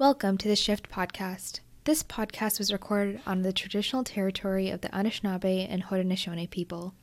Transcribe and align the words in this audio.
Welcome 0.00 0.38
to 0.38 0.46
the 0.46 0.54
Shift 0.54 0.88
Podcast. 0.88 1.58
This 1.82 2.04
podcast 2.04 2.60
was 2.60 2.72
recorded 2.72 3.20
on 3.26 3.42
the 3.42 3.52
traditional 3.52 4.04
territory 4.04 4.70
of 4.70 4.80
the 4.80 4.90
Anishinaabe 4.90 5.66
and 5.68 5.82
Haudenosaunee 5.82 6.50
people. 6.50 6.94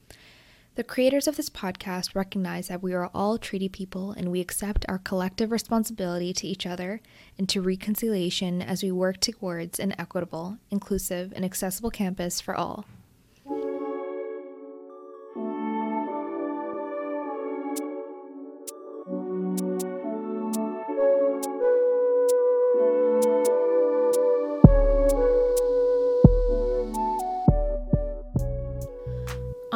The 0.76 0.84
creators 0.86 1.28
of 1.28 1.36
this 1.36 1.50
podcast 1.50 2.16
recognize 2.16 2.70
that 2.70 2.82
we 2.82 2.94
are 2.94 3.12
all 3.14 3.38
treaty 3.38 3.68
people 3.68 4.12
and 4.12 4.32
we 4.32 4.40
accept 4.40 4.86
our 4.88 4.98
collective 4.98 5.52
responsibility 5.52 6.32
to 6.36 6.48
each 6.48 6.66
other 6.66 7.02
and 7.38 7.50
to 7.50 7.62
reconciliation 7.62 8.62
as 8.62 8.82
we 8.82 8.94
work 8.94 9.20
towards 9.20 9.78
an 9.78 9.94
equitable, 10.00 10.60
inclusive, 10.72 11.34
and 11.36 11.44
accessible 11.44 11.92
campus 11.92 12.40
for 12.40 12.56
all. 12.56 12.86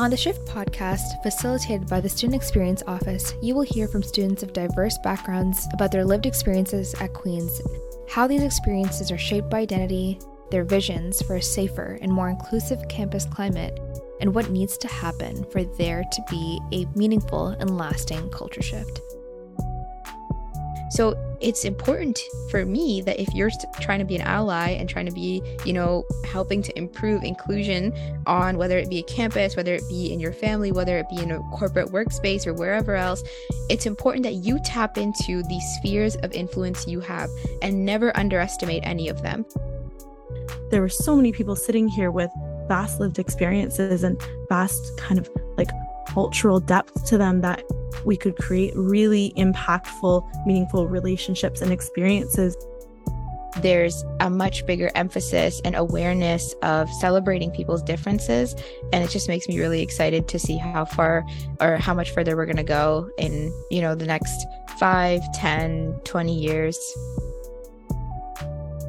On 0.10 0.12
the 0.12 0.18
Shift 0.18 0.44
podcast, 0.48 1.22
facilitated 1.22 1.88
by 1.88 2.02
the 2.02 2.10
Student 2.10 2.42
Experience 2.42 2.82
Office, 2.88 3.36
you 3.44 3.54
will 3.54 3.62
hear 3.62 3.88
from 3.88 4.02
students 4.02 4.42
of 4.42 4.54
diverse 4.54 4.98
backgrounds 4.98 5.68
about 5.72 5.92
their 5.92 6.04
lived 6.04 6.26
experiences 6.26 6.96
at 6.96 7.14
Queen's, 7.14 7.62
how 8.10 8.26
these 8.26 8.42
experiences 8.42 9.12
are 9.12 9.20
shaped 9.20 9.52
by 9.52 9.60
identity, 9.60 10.20
their 10.50 10.64
visions 10.64 11.22
for 11.22 11.36
a 11.36 11.42
safer 11.44 12.00
and 12.02 12.12
more 12.12 12.28
inclusive 12.28 12.88
campus 12.90 13.26
climate, 13.26 13.80
and 14.20 14.34
what 14.34 14.50
needs 14.50 14.80
to 14.80 14.88
happen 14.88 15.46
for 15.52 15.64
there 15.64 16.04
to 16.12 16.24
be 16.28 16.60
a 16.74 16.88
meaningful 16.98 17.50
and 17.50 17.78
lasting 17.78 18.32
culture 18.32 18.64
shift. 18.64 19.02
So 20.90 21.16
it's 21.40 21.64
important 21.64 22.20
for 22.50 22.66
me 22.66 23.02
that 23.02 23.20
if 23.20 23.34
you're 23.34 23.52
trying 23.80 24.00
to 24.00 24.06
be 24.06 24.16
an 24.16 24.22
ally 24.22 24.72
and 24.72 24.90
trying 24.90 25.06
to 25.06 25.12
be, 25.12 25.42
you 25.64 25.72
know, 25.72 26.04
helping 26.26 26.62
to 26.64 26.78
improve 26.78 27.24
inclusion 27.24 27.94
on 28.26 28.58
whether 28.58 28.78
it 28.78 28.90
be 28.90 29.00
a 29.00 29.04
campus, 29.04 29.56
whether 29.56 29.74
it 29.74 29.84
be 29.88 30.12
in 30.12 30.20
your 30.20 30.34
family, 30.34 30.72
whether 30.72 30.98
it 30.98 31.08
be 31.10 31.18
in 31.18 31.32
a 31.32 31.40
corporate 31.54 31.90
workspace 31.90 32.46
or 32.46 32.54
wherever 32.54 32.96
else, 32.96 33.24
it's 33.70 33.86
important 33.86 34.24
that 34.24 34.36
you 34.36 34.60
tap 34.60 34.98
into 34.98 35.44
the 35.44 35.60
spheres 35.78 36.16
of 36.18 36.32
influence 36.34 36.88
you 36.88 37.00
have 37.00 37.30
and 37.62 37.86
never 37.86 38.16
underestimate 38.18 38.82
any 38.86 39.08
of 39.08 39.22
them. 39.22 39.46
There 40.72 40.82
were 40.82 40.90
so 40.90 41.16
many 41.16 41.32
people 41.32 41.56
sitting 41.56 41.88
here 41.88 42.12
with 42.12 42.30
vast 42.68 43.00
lived 43.00 43.18
experiences 43.18 44.04
and 44.04 44.22
vast 44.48 44.98
kind 44.98 45.20
of 45.20 45.30
like 45.58 45.70
cultural 46.14 46.60
depth 46.60 47.06
to 47.06 47.18
them 47.18 47.42
that 47.42 47.64
we 48.06 48.18
could 48.18 48.36
create 48.38 48.74
really 48.76 49.34
impactful, 49.38 50.46
meaningful 50.46 50.88
relationships 50.88 51.62
and 51.62 51.72
experiences. 51.72 52.56
There's 53.62 54.06
a 54.20 54.30
much 54.30 54.66
bigger 54.66 54.92
emphasis 54.96 55.60
and 55.66 55.76
awareness 55.76 56.54
of 56.62 56.90
celebrating 56.94 57.52
people's 57.52 57.82
differences. 57.82 58.56
And 58.94 59.04
it 59.04 59.10
just 59.10 59.28
makes 59.28 59.48
me 59.48 59.60
really 59.60 59.82
excited 59.82 60.28
to 60.30 60.40
see 60.40 60.58
how 60.58 60.86
far 60.86 61.26
or 61.60 61.78
how 61.78 61.94
much 61.94 62.12
further 62.12 62.36
we're 62.36 62.46
going 62.46 62.58
to 62.58 62.64
go 62.64 63.10
in, 63.18 63.52
you 63.72 63.82
know, 63.82 63.96
the 63.96 64.06
next 64.06 64.46
5, 64.78 65.22
10, 65.34 66.00
20 66.06 66.40
years. 66.40 66.78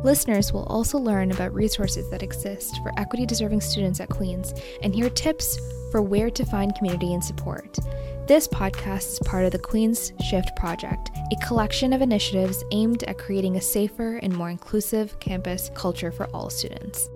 Listeners 0.04 0.52
will 0.52 0.64
also 0.64 0.98
learn 0.98 1.30
about 1.30 1.52
resources 1.52 2.08
that 2.10 2.22
exist 2.22 2.76
for 2.82 2.92
equity 2.98 3.26
deserving 3.26 3.60
students 3.60 4.00
at 4.00 4.08
Queen's 4.08 4.54
and 4.82 4.94
hear 4.94 5.10
tips 5.10 5.58
for 5.90 6.02
where 6.02 6.30
to 6.30 6.44
find 6.44 6.74
community 6.74 7.12
and 7.14 7.22
support. 7.22 7.78
This 8.26 8.46
podcast 8.46 9.12
is 9.12 9.18
part 9.26 9.44
of 9.44 9.52
the 9.52 9.58
Queen's 9.58 10.12
Shift 10.28 10.54
Project, 10.56 11.10
a 11.32 11.46
collection 11.46 11.92
of 11.92 12.00
initiatives 12.00 12.62
aimed 12.70 13.02
at 13.04 13.18
creating 13.18 13.56
a 13.56 13.60
safer 13.60 14.16
and 14.18 14.34
more 14.34 14.50
inclusive 14.50 15.18
campus 15.20 15.70
culture 15.74 16.12
for 16.12 16.26
all 16.34 16.48
students. 16.50 17.08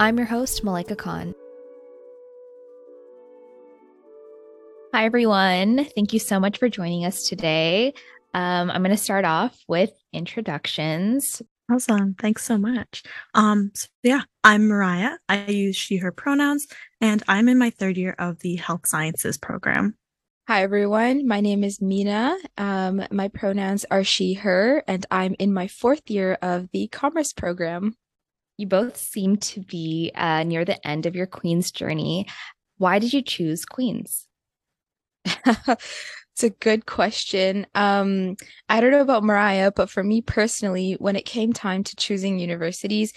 I'm 0.00 0.16
your 0.16 0.26
host, 0.26 0.64
Malika 0.64 0.96
Khan. 0.96 1.34
Hi, 4.92 5.04
everyone. 5.04 5.84
Thank 5.94 6.12
you 6.12 6.18
so 6.18 6.40
much 6.40 6.58
for 6.58 6.68
joining 6.68 7.04
us 7.04 7.28
today. 7.28 7.94
Um, 8.34 8.70
I'm 8.70 8.82
going 8.82 8.90
to 8.90 9.02
start 9.02 9.24
off 9.24 9.56
with 9.68 9.92
introductions. 10.12 11.40
Awesome. 11.70 12.14
Thanks 12.14 12.44
so 12.44 12.56
much. 12.56 13.02
Um, 13.34 13.70
so 13.74 13.88
yeah, 14.02 14.22
I'm 14.42 14.66
Mariah. 14.66 15.18
I 15.28 15.44
use 15.46 15.76
she, 15.76 15.98
her 15.98 16.10
pronouns, 16.10 16.66
and 17.00 17.22
I'm 17.28 17.48
in 17.48 17.58
my 17.58 17.70
third 17.70 17.96
year 17.96 18.14
of 18.18 18.40
the 18.40 18.56
health 18.56 18.86
sciences 18.86 19.38
program. 19.38 19.96
Hi, 20.48 20.62
everyone. 20.62 21.26
My 21.28 21.40
name 21.40 21.62
is 21.62 21.78
Meena. 21.78 22.34
Um, 22.56 23.04
my 23.10 23.28
pronouns 23.28 23.84
are 23.90 24.02
she, 24.02 24.34
her, 24.34 24.82
and 24.88 25.04
I'm 25.10 25.36
in 25.38 25.52
my 25.52 25.68
fourth 25.68 26.10
year 26.10 26.38
of 26.40 26.68
the 26.72 26.88
commerce 26.88 27.32
program. 27.32 27.94
You 28.56 28.66
both 28.66 28.96
seem 28.96 29.36
to 29.36 29.60
be 29.60 30.10
uh, 30.14 30.44
near 30.44 30.64
the 30.64 30.84
end 30.86 31.04
of 31.06 31.14
your 31.14 31.26
Queen's 31.26 31.70
journey. 31.70 32.26
Why 32.78 32.98
did 32.98 33.12
you 33.12 33.22
choose 33.22 33.64
Queen's? 33.64 34.26
it's 35.26 36.42
a 36.42 36.50
good 36.50 36.86
question. 36.86 37.66
Um, 37.74 38.36
I 38.68 38.80
don't 38.80 38.90
know 38.90 39.02
about 39.02 39.24
Mariah, 39.24 39.70
but 39.70 39.90
for 39.90 40.02
me 40.02 40.22
personally, 40.22 40.96
when 40.98 41.14
it 41.14 41.26
came 41.26 41.52
time 41.52 41.84
to 41.84 41.96
choosing 41.96 42.38
universities, 42.38 43.12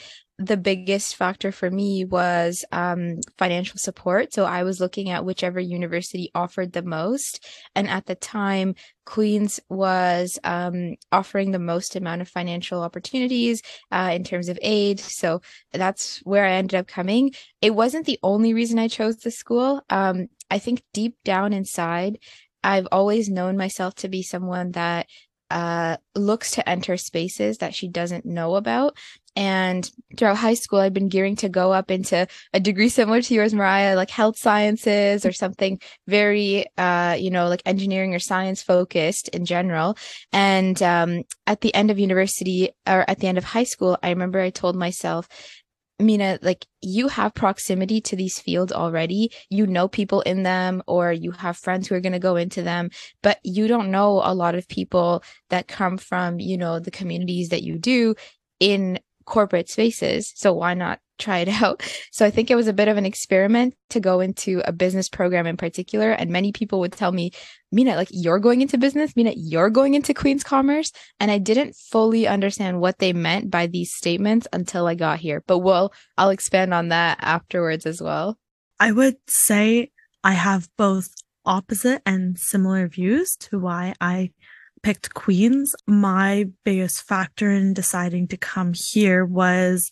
the 0.45 0.57
biggest 0.57 1.15
factor 1.15 1.51
for 1.51 1.69
me 1.69 2.05
was 2.05 2.65
um, 2.71 3.19
financial 3.37 3.77
support. 3.77 4.33
So 4.33 4.45
I 4.45 4.63
was 4.63 4.79
looking 4.79 5.09
at 5.09 5.25
whichever 5.25 5.59
university 5.59 6.31
offered 6.33 6.73
the 6.73 6.81
most. 6.81 7.45
And 7.75 7.87
at 7.87 8.05
the 8.05 8.15
time, 8.15 8.75
Queens 9.05 9.59
was 9.69 10.39
um, 10.43 10.95
offering 11.11 11.51
the 11.51 11.59
most 11.59 11.95
amount 11.95 12.21
of 12.21 12.27
financial 12.29 12.81
opportunities 12.81 13.61
uh, 13.91 14.11
in 14.13 14.23
terms 14.23 14.49
of 14.49 14.57
aid. 14.61 14.99
So 14.99 15.41
that's 15.71 16.19
where 16.19 16.45
I 16.45 16.53
ended 16.53 16.79
up 16.79 16.87
coming. 16.87 17.33
It 17.61 17.75
wasn't 17.75 18.05
the 18.05 18.19
only 18.23 18.53
reason 18.53 18.79
I 18.79 18.87
chose 18.87 19.17
the 19.17 19.31
school. 19.31 19.81
Um, 19.89 20.27
I 20.49 20.59
think 20.59 20.83
deep 20.93 21.15
down 21.23 21.53
inside, 21.53 22.19
I've 22.63 22.87
always 22.91 23.29
known 23.29 23.57
myself 23.57 23.95
to 23.95 24.09
be 24.09 24.23
someone 24.23 24.71
that 24.71 25.07
uh, 25.51 25.97
looks 26.15 26.51
to 26.51 26.67
enter 26.67 26.95
spaces 26.95 27.57
that 27.57 27.75
she 27.75 27.89
doesn't 27.89 28.25
know 28.25 28.55
about. 28.55 28.97
And 29.35 29.89
throughout 30.17 30.37
high 30.37 30.55
school, 30.55 30.79
I've 30.79 30.93
been 30.93 31.07
gearing 31.07 31.37
to 31.37 31.49
go 31.49 31.71
up 31.71 31.89
into 31.89 32.27
a 32.53 32.59
degree 32.59 32.89
similar 32.89 33.21
to 33.21 33.33
yours, 33.33 33.53
Mariah, 33.53 33.95
like 33.95 34.09
health 34.09 34.37
sciences 34.37 35.25
or 35.25 35.31
something 35.31 35.79
very, 36.07 36.65
uh, 36.77 37.15
you 37.17 37.31
know, 37.31 37.47
like 37.47 37.61
engineering 37.65 38.13
or 38.13 38.19
science 38.19 38.61
focused 38.61 39.29
in 39.29 39.45
general. 39.45 39.97
And 40.33 40.81
um, 40.83 41.23
at 41.47 41.61
the 41.61 41.73
end 41.73 41.91
of 41.91 41.99
university 41.99 42.71
or 42.85 43.09
at 43.09 43.19
the 43.19 43.27
end 43.27 43.37
of 43.37 43.45
high 43.45 43.63
school, 43.63 43.97
I 44.03 44.09
remember 44.09 44.39
I 44.39 44.49
told 44.49 44.75
myself, 44.75 45.29
Meena, 46.01 46.39
like 46.41 46.65
you 46.81 47.07
have 47.07 47.33
proximity 47.33 48.01
to 48.01 48.15
these 48.15 48.39
fields 48.39 48.73
already. 48.73 49.31
You 49.49 49.67
know 49.67 49.87
people 49.87 50.21
in 50.21 50.43
them, 50.43 50.81
or 50.87 51.13
you 51.13 51.31
have 51.31 51.57
friends 51.57 51.87
who 51.87 51.95
are 51.95 52.01
going 52.01 52.13
to 52.13 52.19
go 52.19 52.35
into 52.35 52.63
them, 52.63 52.89
but 53.21 53.39
you 53.43 53.67
don't 53.67 53.91
know 53.91 54.21
a 54.23 54.33
lot 54.33 54.55
of 54.55 54.67
people 54.67 55.23
that 55.49 55.67
come 55.67 55.97
from, 55.97 56.39
you 56.39 56.57
know, 56.57 56.79
the 56.79 56.91
communities 56.91 57.49
that 57.49 57.63
you 57.63 57.77
do 57.77 58.15
in 58.59 58.99
corporate 59.31 59.69
spaces. 59.69 60.33
So 60.35 60.53
why 60.53 60.75
not 60.75 60.99
try 61.17 61.39
it 61.39 61.47
out? 61.61 61.81
So 62.11 62.25
I 62.25 62.29
think 62.29 62.51
it 62.51 62.55
was 62.55 62.67
a 62.67 62.73
bit 62.73 62.87
of 62.87 62.97
an 62.97 63.05
experiment 63.05 63.73
to 63.89 63.99
go 63.99 64.19
into 64.19 64.61
a 64.65 64.71
business 64.71 65.09
program 65.09 65.47
in 65.47 65.57
particular. 65.57 66.11
And 66.11 66.29
many 66.29 66.51
people 66.51 66.79
would 66.81 66.91
tell 66.91 67.11
me, 67.11 67.31
Meena, 67.73 67.95
like 67.95 68.09
you're 68.11 68.39
going 68.39 68.61
into 68.61 68.77
business, 68.77 69.13
Meena, 69.13 69.33
you're 69.35 69.69
going 69.69 69.93
into 69.95 70.13
Queen's 70.13 70.43
Commerce. 70.43 70.91
And 71.19 71.31
I 71.31 71.37
didn't 71.37 71.75
fully 71.75 72.27
understand 72.27 72.81
what 72.81 72.99
they 72.99 73.13
meant 73.13 73.49
by 73.49 73.65
these 73.65 73.93
statements 73.93 74.47
until 74.53 74.85
I 74.85 74.95
got 74.95 75.19
here. 75.19 75.43
But 75.47 75.59
well, 75.59 75.93
I'll 76.17 76.29
expand 76.29 76.73
on 76.73 76.89
that 76.89 77.17
afterwards 77.21 77.85
as 77.85 78.01
well. 78.01 78.37
I 78.79 78.91
would 78.91 79.15
say 79.27 79.91
I 80.23 80.33
have 80.33 80.67
both 80.77 81.09
opposite 81.45 82.01
and 82.05 82.37
similar 82.37 82.87
views 82.87 83.35
to 83.35 83.59
why 83.59 83.93
I 83.99 84.31
picked 84.83 85.13
Queens, 85.13 85.75
my 85.87 86.47
biggest 86.63 87.03
factor 87.03 87.49
in 87.49 87.73
deciding 87.73 88.27
to 88.29 88.37
come 88.37 88.73
here 88.73 89.25
was 89.25 89.91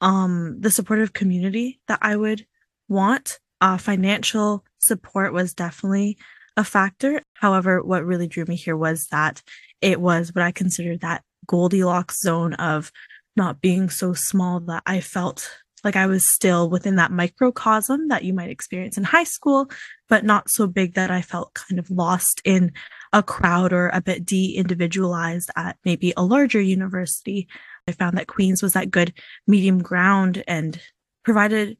um 0.00 0.56
the 0.60 0.70
supportive 0.70 1.12
community 1.12 1.80
that 1.88 1.98
I 2.02 2.16
would 2.16 2.46
want. 2.88 3.40
Uh, 3.60 3.76
financial 3.76 4.64
support 4.78 5.32
was 5.32 5.54
definitely 5.54 6.16
a 6.56 6.64
factor. 6.64 7.22
However, 7.34 7.82
what 7.82 8.04
really 8.04 8.28
drew 8.28 8.44
me 8.44 8.56
here 8.56 8.76
was 8.76 9.08
that 9.08 9.42
it 9.80 10.00
was 10.00 10.34
what 10.34 10.44
I 10.44 10.52
considered 10.52 11.00
that 11.00 11.22
Goldilocks 11.46 12.20
zone 12.20 12.54
of 12.54 12.92
not 13.36 13.60
being 13.60 13.88
so 13.88 14.12
small 14.12 14.60
that 14.60 14.82
I 14.86 15.00
felt 15.00 15.50
like 15.84 15.96
I 15.96 16.06
was 16.06 16.30
still 16.30 16.68
within 16.68 16.96
that 16.96 17.12
microcosm 17.12 18.08
that 18.08 18.24
you 18.24 18.32
might 18.32 18.50
experience 18.50 18.96
in 18.96 19.04
high 19.04 19.24
school, 19.24 19.70
but 20.08 20.24
not 20.24 20.50
so 20.50 20.66
big 20.66 20.94
that 20.94 21.10
I 21.10 21.22
felt 21.22 21.54
kind 21.54 21.78
of 21.78 21.90
lost 21.90 22.40
in 22.44 22.72
a 23.12 23.22
crowd 23.22 23.72
or 23.72 23.88
a 23.88 24.00
bit 24.00 24.24
de 24.24 24.56
individualized 24.56 25.50
at 25.56 25.76
maybe 25.84 26.12
a 26.16 26.24
larger 26.24 26.60
university. 26.60 27.48
I 27.86 27.92
found 27.92 28.18
that 28.18 28.26
Queens 28.26 28.62
was 28.62 28.74
that 28.74 28.90
good 28.90 29.14
medium 29.46 29.82
ground 29.82 30.44
and 30.46 30.80
provided 31.24 31.76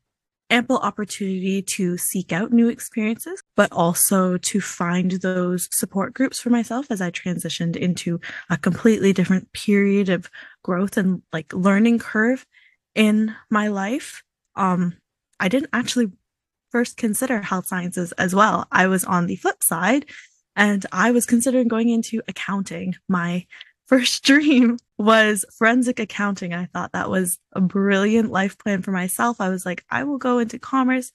ample 0.51 0.79
opportunity 0.79 1.63
to 1.63 1.99
seek 1.99 2.33
out 2.33 2.53
new 2.53 2.69
experiences, 2.69 3.43
but 3.55 3.71
also 3.73 4.39
to 4.39 4.61
find 4.61 5.13
those 5.13 5.69
support 5.71 6.15
groups 6.15 6.41
for 6.41 6.51
myself 6.51 6.87
as 6.91 7.01
I 7.01 7.11
transitioned 7.11 7.77
into 7.77 8.21
a 8.49 8.57
completely 8.57 9.13
different 9.13 9.53
period 9.53 10.09
of 10.09 10.31
growth 10.63 10.97
and 10.97 11.23
like 11.33 11.53
learning 11.53 11.99
curve 11.99 12.47
in 12.99 13.35
my 13.49 13.69
life. 13.69 14.25
Um, 14.57 14.97
I 15.39 15.49
didn't 15.49 15.71
actually 15.73 16.11
first 16.71 16.97
consider 16.97 17.41
health 17.41 17.69
sciences 17.69 18.11
as 18.13 18.35
well. 18.35 18.67
I 18.73 18.89
was 18.89 19.05
on 19.05 19.27
the 19.27 19.37
flip 19.37 19.63
side 19.63 20.05
and 20.57 20.85
I 20.91 21.13
was 21.13 21.25
considering 21.25 21.69
going 21.69 21.89
into 21.89 22.21
accounting. 22.27 22.97
My 23.09 23.47
first 23.87 24.25
dream 24.25 24.79
was 24.99 25.47
forensic 25.57 26.01
accounting. 26.01 26.53
I 26.53 26.67
thought 26.67 26.93
that 26.93 27.09
was 27.09 27.39
a 27.53 27.61
brilliant 27.61 28.31
life 28.31 28.59
plan 28.59 28.83
for 28.83 28.91
myself. 28.91 29.41
I 29.41 29.49
was 29.49 29.65
like, 29.65 29.85
I 29.89 30.05
will 30.05 30.19
go 30.19 30.41
into 30.41 30.59
commerce, 30.59 31.13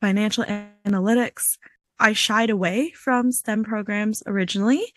financial 0.00 0.44
analytics. 0.84 1.58
I 2.00 2.14
shied 2.14 2.50
away 2.50 2.90
from 2.92 3.30
STEM 3.30 3.62
programs 3.62 4.22
originally, 4.26 4.92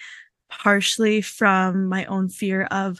partially 0.49 1.21
from 1.21 1.87
my 1.87 2.05
own 2.05 2.29
fear 2.29 2.63
of 2.63 2.99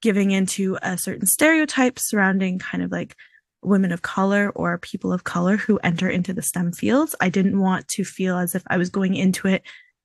giving 0.00 0.30
into 0.30 0.78
a 0.82 0.96
certain 0.96 1.26
stereotype 1.26 1.98
surrounding 1.98 2.58
kind 2.58 2.82
of 2.82 2.90
like 2.90 3.16
women 3.62 3.92
of 3.92 4.02
color 4.02 4.50
or 4.54 4.78
people 4.78 5.12
of 5.12 5.24
color 5.24 5.56
who 5.56 5.78
enter 5.82 6.08
into 6.08 6.32
the 6.32 6.42
STEM 6.42 6.72
fields. 6.72 7.14
I 7.20 7.28
didn't 7.28 7.58
want 7.58 7.88
to 7.88 8.04
feel 8.04 8.38
as 8.38 8.54
if 8.54 8.62
I 8.68 8.78
was 8.78 8.90
going 8.90 9.14
into 9.14 9.48
it 9.48 9.62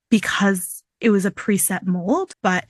because 0.09 0.83
it 1.00 1.09
was 1.09 1.25
a 1.25 1.31
preset 1.31 1.86
mold, 1.86 2.33
but 2.44 2.69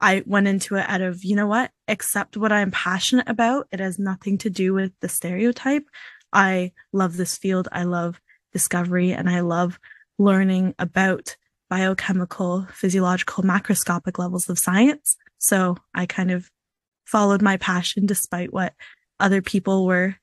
I 0.00 0.22
went 0.26 0.46
into 0.48 0.76
it 0.76 0.88
out 0.88 1.00
of, 1.00 1.24
you 1.24 1.34
know 1.34 1.46
what, 1.46 1.70
accept 1.88 2.36
what 2.36 2.52
I'm 2.52 2.70
passionate 2.70 3.28
about. 3.28 3.66
It 3.72 3.80
has 3.80 3.98
nothing 3.98 4.38
to 4.38 4.50
do 4.50 4.72
with 4.72 4.92
the 5.00 5.08
stereotype. 5.08 5.84
I 6.32 6.72
love 6.92 7.16
this 7.16 7.36
field. 7.36 7.68
I 7.72 7.84
love 7.84 8.20
discovery 8.52 9.12
and 9.12 9.28
I 9.28 9.40
love 9.40 9.78
learning 10.18 10.74
about 10.78 11.36
biochemical, 11.68 12.66
physiological, 12.72 13.44
macroscopic 13.44 14.18
levels 14.18 14.48
of 14.48 14.58
science. 14.58 15.16
So 15.38 15.76
I 15.94 16.06
kind 16.06 16.30
of 16.30 16.50
followed 17.06 17.42
my 17.42 17.56
passion 17.56 18.06
despite 18.06 18.52
what 18.52 18.74
other 19.18 19.40
people 19.42 19.86
were 19.86 20.16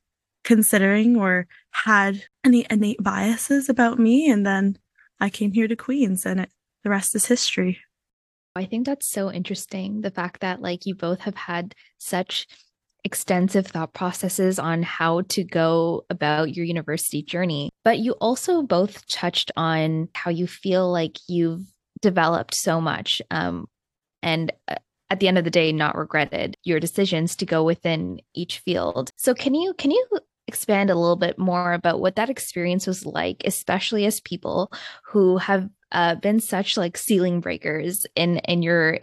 considering 0.44 1.18
or 1.18 1.48
had 1.72 2.24
any 2.46 2.66
innate 2.70 3.02
biases 3.02 3.68
about 3.68 4.00
me. 4.00 4.30
And 4.30 4.46
then 4.46 4.78
I 5.20 5.30
came 5.30 5.52
here 5.52 5.68
to 5.68 5.76
Queen's 5.76 6.26
and 6.26 6.42
it, 6.42 6.50
the 6.84 6.90
rest 6.90 7.16
is 7.16 7.26
history. 7.26 7.80
I 8.56 8.66
think 8.66 8.86
that's 8.86 9.10
so 9.10 9.32
interesting. 9.32 10.02
The 10.02 10.12
fact 10.12 10.42
that 10.42 10.62
like 10.62 10.86
you 10.86 10.96
both 10.96 11.20
have 11.22 11.36
had 11.36 11.76
such 11.98 12.48
extensive 13.04 13.68
thought 13.68 13.94
processes 13.94 14.58
on 14.58 14.82
how 14.82 15.22
to 15.30 15.44
go 15.44 16.06
about 16.10 16.56
your 16.56 16.66
university 16.66 17.22
journey, 17.22 17.70
but 17.84 18.00
you 18.00 18.14
also 18.14 18.62
both 18.64 19.06
touched 19.08 19.52
on 19.58 20.10
how 20.14 20.32
you 20.32 20.48
feel 20.48 20.92
like 20.92 21.18
you've 21.28 21.64
developed 22.02 22.56
so 22.56 22.80
much 22.80 23.22
um, 23.30 23.68
and 24.24 24.52
uh, 24.68 24.76
at 25.10 25.20
the 25.20 25.28
end 25.28 25.38
of 25.38 25.44
the 25.44 25.52
day 25.52 25.72
not 25.72 25.98
regretted 25.98 26.58
your 26.64 26.80
decisions 26.80 27.36
to 27.36 27.46
go 27.46 27.64
within 27.64 28.20
each 28.34 28.60
field. 28.60 29.10
So 29.16 29.34
can 29.34 29.54
you 29.54 29.74
can 29.76 29.92
you 29.92 30.08
expand 30.48 30.90
a 30.90 30.96
little 30.96 31.16
bit 31.16 31.38
more 31.38 31.74
about 31.74 32.00
what 32.00 32.16
that 32.16 32.30
experience 32.30 32.86
was 32.86 33.06
like, 33.06 33.42
especially 33.46 34.06
as 34.06 34.20
people 34.20 34.72
who 35.04 35.38
have 35.38 35.70
uh, 35.92 36.16
been 36.16 36.40
such 36.40 36.78
like 36.78 36.98
ceiling 36.98 37.40
breakers 37.40 38.06
in 38.16 38.38
in 38.40 38.62
your 38.62 39.00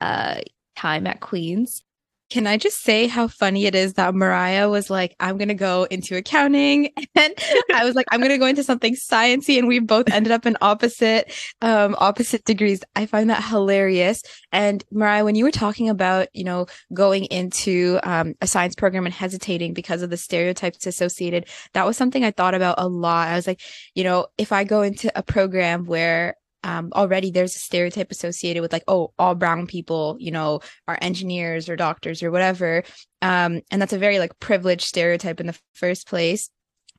uh, 0.00 0.40
time 0.76 1.06
at 1.06 1.20
Queens. 1.20 1.82
Can 2.30 2.46
I 2.46 2.56
just 2.56 2.82
say 2.82 3.06
how 3.06 3.28
funny 3.28 3.66
it 3.66 3.74
is 3.74 3.94
that 3.94 4.14
Mariah 4.14 4.68
was 4.68 4.90
like, 4.90 5.14
I'm 5.20 5.36
going 5.36 5.48
to 5.48 5.54
go 5.54 5.84
into 5.84 6.16
accounting. 6.16 6.90
And 7.16 7.32
I 7.72 7.84
was 7.84 7.94
like, 7.94 8.06
I'm 8.10 8.18
going 8.18 8.32
to 8.32 8.38
go 8.38 8.46
into 8.46 8.64
something 8.64 8.96
sciency. 8.96 9.56
And 9.56 9.68
we 9.68 9.78
both 9.78 10.10
ended 10.10 10.32
up 10.32 10.46
in 10.46 10.56
opposite, 10.60 11.32
um, 11.62 11.94
opposite 11.98 12.44
degrees. 12.44 12.82
I 12.96 13.06
find 13.06 13.30
that 13.30 13.44
hilarious. 13.44 14.22
And 14.50 14.84
Mariah, 14.90 15.24
when 15.24 15.36
you 15.36 15.44
were 15.44 15.52
talking 15.52 15.88
about, 15.88 16.26
you 16.32 16.42
know, 16.42 16.66
going 16.92 17.26
into, 17.26 18.00
um, 18.02 18.34
a 18.40 18.48
science 18.48 18.74
program 18.74 19.06
and 19.06 19.14
hesitating 19.14 19.74
because 19.74 20.02
of 20.02 20.10
the 20.10 20.16
stereotypes 20.16 20.86
associated, 20.86 21.46
that 21.72 21.86
was 21.86 21.96
something 21.96 22.24
I 22.24 22.32
thought 22.32 22.54
about 22.54 22.76
a 22.78 22.88
lot. 22.88 23.28
I 23.28 23.36
was 23.36 23.46
like, 23.46 23.60
you 23.94 24.02
know, 24.02 24.26
if 24.36 24.50
I 24.50 24.64
go 24.64 24.82
into 24.82 25.16
a 25.16 25.22
program 25.22 25.84
where 25.84 26.36
um, 26.64 26.90
already 26.94 27.30
there's 27.30 27.54
a 27.54 27.60
stereotype 27.60 28.10
associated 28.10 28.62
with 28.62 28.72
like, 28.72 28.84
oh, 28.88 29.12
all 29.18 29.34
brown 29.34 29.66
people, 29.66 30.16
you 30.18 30.30
know, 30.30 30.60
are 30.88 30.98
engineers 31.00 31.68
or 31.68 31.76
doctors 31.76 32.22
or 32.22 32.30
whatever. 32.30 32.82
Um, 33.20 33.60
and 33.70 33.80
that's 33.80 33.92
a 33.92 33.98
very 33.98 34.18
like 34.18 34.40
privileged 34.40 34.86
stereotype 34.86 35.40
in 35.40 35.46
the 35.46 35.58
first 35.74 36.08
place. 36.08 36.48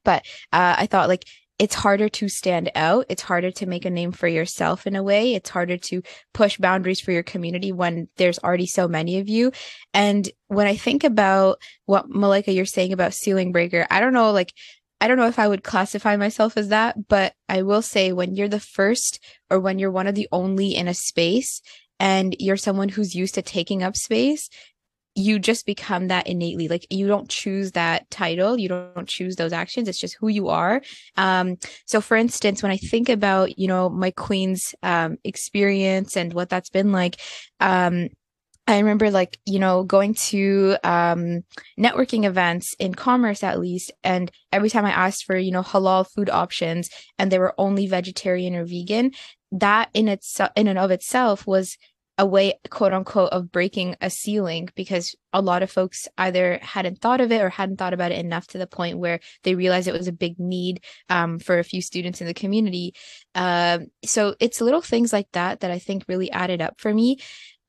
But 0.03 0.23
uh, 0.53 0.75
I 0.77 0.85
thought 0.85 1.09
like 1.09 1.25
it's 1.57 1.73
harder 1.73 2.09
to 2.09 2.27
stand 2.27 2.69
out. 2.75 3.05
It's 3.09 3.21
harder 3.21 3.49
to 3.49 3.65
make 3.65 3.85
a 3.85 3.89
name 3.89 4.11
for 4.11 4.27
yourself 4.27 4.85
in 4.85 4.95
a 4.95 5.03
way. 5.03 5.33
It's 5.33 5.49
harder 5.49 5.77
to 5.77 6.03
push 6.33 6.57
boundaries 6.57 6.99
for 6.99 7.11
your 7.11 7.23
community 7.23 7.71
when 7.71 8.09
there's 8.17 8.39
already 8.39 8.65
so 8.65 8.87
many 8.87 9.19
of 9.19 9.29
you. 9.29 9.51
And 9.93 10.29
when 10.47 10.67
I 10.67 10.75
think 10.75 11.03
about 11.03 11.59
what 11.85 12.09
Malika 12.09 12.51
you're 12.51 12.65
saying 12.65 12.91
about 12.91 13.13
ceiling 13.13 13.53
breaker, 13.53 13.87
I 13.89 14.01
don't 14.01 14.13
know, 14.13 14.31
like 14.31 14.53
I 15.01 15.07
don't 15.07 15.17
know 15.17 15.27
if 15.27 15.39
I 15.39 15.47
would 15.47 15.63
classify 15.63 16.15
myself 16.15 16.57
as 16.57 16.69
that, 16.69 17.07
but 17.07 17.33
I 17.49 17.61
will 17.61 17.81
say 17.81 18.11
when 18.11 18.35
you're 18.35 18.47
the 18.47 18.59
first 18.59 19.19
or 19.49 19.59
when 19.59 19.77
you're 19.77 19.91
one 19.91 20.07
of 20.07 20.15
the 20.15 20.27
only 20.31 20.75
in 20.75 20.87
a 20.87 20.93
space 20.93 21.61
and 21.99 22.35
you're 22.39 22.57
someone 22.57 22.89
who's 22.89 23.15
used 23.15 23.35
to 23.35 23.41
taking 23.41 23.83
up 23.83 23.95
space, 23.95 24.49
you 25.15 25.39
just 25.39 25.65
become 25.65 26.09
that 26.09 26.27
innately. 26.27 26.67
Like 26.67 26.85
you 26.89 27.07
don't 27.07 27.29
choose 27.29 27.71
that 27.71 28.09
title, 28.09 28.57
you 28.59 28.67
don't 28.67 29.07
choose 29.07 29.37
those 29.37 29.53
actions. 29.53 29.87
It's 29.87 29.99
just 29.99 30.17
who 30.19 30.27
you 30.27 30.49
are. 30.49 30.81
Um, 31.15 31.57
so 31.85 32.01
for 32.01 32.17
instance, 32.17 32.61
when 32.61 32.71
I 32.71 32.77
think 32.77 33.07
about, 33.07 33.57
you 33.57 33.67
know, 33.67 33.89
my 33.89 34.11
Queen's 34.11 34.75
um, 34.83 35.17
experience 35.23 36.17
and 36.17 36.33
what 36.33 36.49
that's 36.49 36.69
been 36.69 36.91
like, 36.91 37.19
um, 37.61 38.09
I 38.67 38.79
remember 38.79 39.11
like, 39.11 39.37
you 39.45 39.59
know, 39.59 39.83
going 39.83 40.15
to 40.15 40.77
um, 40.83 41.43
networking 41.79 42.25
events 42.25 42.75
in 42.79 42.95
commerce 42.95 43.43
at 43.43 43.59
least. 43.59 43.91
And 44.03 44.31
every 44.51 44.69
time 44.69 44.85
I 44.85 44.91
asked 44.91 45.25
for, 45.25 45.37
you 45.37 45.51
know, 45.51 45.61
halal 45.61 46.07
food 46.09 46.29
options 46.29 46.89
and 47.19 47.31
they 47.31 47.37
were 47.37 47.53
only 47.57 47.85
vegetarian 47.85 48.55
or 48.55 48.65
vegan, 48.65 49.11
that 49.51 49.89
in 49.93 50.07
itself, 50.07 50.49
in 50.55 50.67
and 50.67 50.79
of 50.79 50.89
itself 50.89 51.45
was 51.45 51.77
a 52.17 52.25
way, 52.25 52.53
quote 52.69 52.93
unquote, 52.93 53.29
of 53.31 53.51
breaking 53.51 53.97
a 53.99 54.09
ceiling 54.09 54.69
because 54.75 55.15
a 55.33 55.41
lot 55.41 55.61
of 55.61 55.69
folks 55.69 56.07
either 56.17 56.59
hadn't 56.61 57.01
thought 57.01 57.19
of 57.19 57.31
it 57.31 57.41
or 57.41 57.49
hadn't 57.49 57.77
thought 57.77 57.93
about 57.93 58.11
it 58.11 58.19
enough 58.19 58.47
to 58.47 58.57
the 58.57 58.65
point 58.65 58.97
where 58.97 59.19
they 59.43 59.53
realized 59.53 59.87
it 59.87 59.93
was 59.93 60.07
a 60.07 60.13
big 60.13 60.39
need 60.39 60.81
um, 61.09 61.39
for 61.39 61.59
a 61.59 61.63
few 61.63 61.81
students 61.81 62.21
in 62.21 62.27
the 62.27 62.33
community. 62.33 62.93
Uh, 63.35 63.79
so 64.05 64.33
it's 64.39 64.61
little 64.61 64.81
things 64.81 65.11
like 65.11 65.27
that 65.33 65.59
that 65.59 65.71
I 65.71 65.79
think 65.79 66.05
really 66.07 66.31
added 66.31 66.61
up 66.61 66.79
for 66.79 66.93
me 66.93 67.19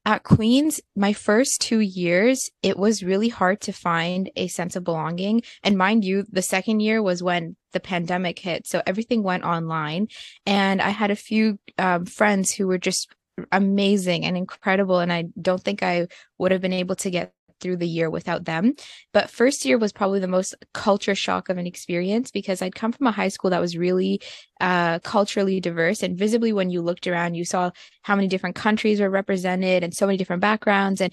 at 0.06 0.22
Queens, 0.22 0.80
my 0.94 1.12
first 1.12 1.60
two 1.60 1.80
years, 1.80 2.48
it 2.62 2.78
was 2.78 3.02
really 3.02 3.28
hard 3.28 3.60
to 3.62 3.72
find 3.72 4.30
a 4.36 4.46
sense 4.46 4.76
of 4.76 4.84
belonging. 4.84 5.42
And 5.64 5.76
mind 5.76 6.04
you, 6.04 6.24
the 6.30 6.42
second 6.42 6.78
year 6.78 7.02
was 7.02 7.24
when 7.24 7.56
the 7.72 7.80
pandemic 7.80 8.38
hit. 8.38 8.68
So 8.68 8.80
everything 8.86 9.24
went 9.24 9.42
online. 9.42 10.06
And 10.46 10.80
I 10.80 10.90
had 10.90 11.10
a 11.10 11.16
few 11.16 11.58
um, 11.76 12.06
friends 12.06 12.52
who 12.52 12.68
were 12.68 12.78
just 12.78 13.08
amazing 13.50 14.24
and 14.24 14.36
incredible. 14.36 15.00
And 15.00 15.12
I 15.12 15.24
don't 15.42 15.62
think 15.62 15.82
I 15.82 16.06
would 16.38 16.52
have 16.52 16.60
been 16.60 16.72
able 16.72 16.94
to 16.96 17.10
get 17.10 17.32
through 17.60 17.76
the 17.76 17.88
year 17.88 18.10
without 18.10 18.44
them. 18.44 18.74
But 19.12 19.30
first 19.30 19.64
year 19.64 19.78
was 19.78 19.92
probably 19.92 20.20
the 20.20 20.28
most 20.28 20.54
culture 20.74 21.14
shock 21.14 21.48
of 21.48 21.58
an 21.58 21.66
experience 21.66 22.30
because 22.30 22.62
I'd 22.62 22.74
come 22.74 22.92
from 22.92 23.06
a 23.06 23.12
high 23.12 23.28
school 23.28 23.50
that 23.50 23.60
was 23.60 23.76
really 23.76 24.20
uh, 24.60 24.98
culturally 25.00 25.60
diverse. 25.60 26.02
And 26.02 26.18
visibly, 26.18 26.52
when 26.52 26.70
you 26.70 26.82
looked 26.82 27.06
around, 27.06 27.34
you 27.34 27.44
saw 27.44 27.70
how 28.02 28.16
many 28.16 28.28
different 28.28 28.56
countries 28.56 29.00
were 29.00 29.10
represented 29.10 29.82
and 29.82 29.94
so 29.94 30.06
many 30.06 30.16
different 30.16 30.42
backgrounds. 30.42 31.00
And, 31.00 31.12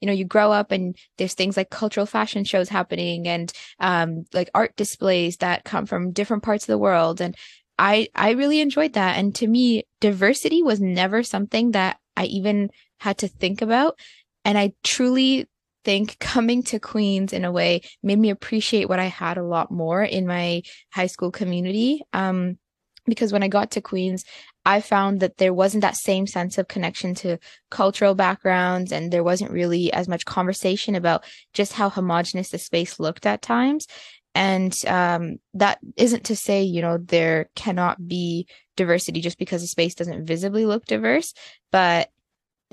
you 0.00 0.06
know, 0.06 0.12
you 0.12 0.24
grow 0.24 0.52
up 0.52 0.70
and 0.70 0.96
there's 1.18 1.34
things 1.34 1.56
like 1.56 1.70
cultural 1.70 2.06
fashion 2.06 2.44
shows 2.44 2.68
happening 2.68 3.26
and 3.28 3.52
um, 3.80 4.24
like 4.32 4.50
art 4.54 4.76
displays 4.76 5.38
that 5.38 5.64
come 5.64 5.86
from 5.86 6.12
different 6.12 6.42
parts 6.42 6.64
of 6.64 6.68
the 6.68 6.78
world. 6.78 7.20
And 7.20 7.34
I, 7.78 8.08
I 8.14 8.30
really 8.30 8.60
enjoyed 8.60 8.92
that. 8.92 9.18
And 9.18 9.34
to 9.36 9.46
me, 9.46 9.84
diversity 10.00 10.62
was 10.62 10.80
never 10.80 11.22
something 11.22 11.72
that 11.72 11.98
I 12.16 12.26
even 12.26 12.70
had 13.00 13.18
to 13.18 13.28
think 13.28 13.62
about. 13.62 13.98
And 14.44 14.56
I 14.56 14.72
truly 14.82 15.48
think 15.84 16.18
coming 16.18 16.62
to 16.64 16.78
Queens 16.78 17.32
in 17.32 17.44
a 17.44 17.52
way 17.52 17.82
made 18.02 18.18
me 18.18 18.30
appreciate 18.30 18.88
what 18.88 18.98
I 18.98 19.06
had 19.06 19.36
a 19.36 19.44
lot 19.44 19.70
more 19.70 20.02
in 20.02 20.26
my 20.26 20.62
high 20.92 21.06
school 21.06 21.30
community. 21.30 22.02
Um, 22.12 22.58
because 23.06 23.32
when 23.32 23.42
I 23.42 23.48
got 23.48 23.72
to 23.72 23.82
Queens, 23.82 24.24
I 24.64 24.80
found 24.80 25.20
that 25.20 25.36
there 25.36 25.52
wasn't 25.52 25.82
that 25.82 25.96
same 25.96 26.26
sense 26.26 26.56
of 26.56 26.68
connection 26.68 27.14
to 27.16 27.38
cultural 27.70 28.14
backgrounds, 28.14 28.92
and 28.92 29.12
there 29.12 29.22
wasn't 29.22 29.50
really 29.50 29.92
as 29.92 30.08
much 30.08 30.24
conversation 30.24 30.94
about 30.94 31.24
just 31.52 31.74
how 31.74 31.90
homogenous 31.90 32.48
the 32.48 32.58
space 32.58 32.98
looked 32.98 33.26
at 33.26 33.42
times. 33.42 33.86
And 34.34 34.74
um, 34.86 35.36
that 35.52 35.78
isn't 35.96 36.24
to 36.24 36.36
say, 36.36 36.62
you 36.62 36.82
know, 36.82 36.98
there 36.98 37.50
cannot 37.54 38.08
be 38.08 38.48
diversity 38.76 39.20
just 39.20 39.38
because 39.38 39.62
a 39.62 39.68
space 39.68 39.94
doesn't 39.94 40.26
visibly 40.26 40.66
look 40.66 40.86
diverse, 40.86 41.34
but 41.70 42.08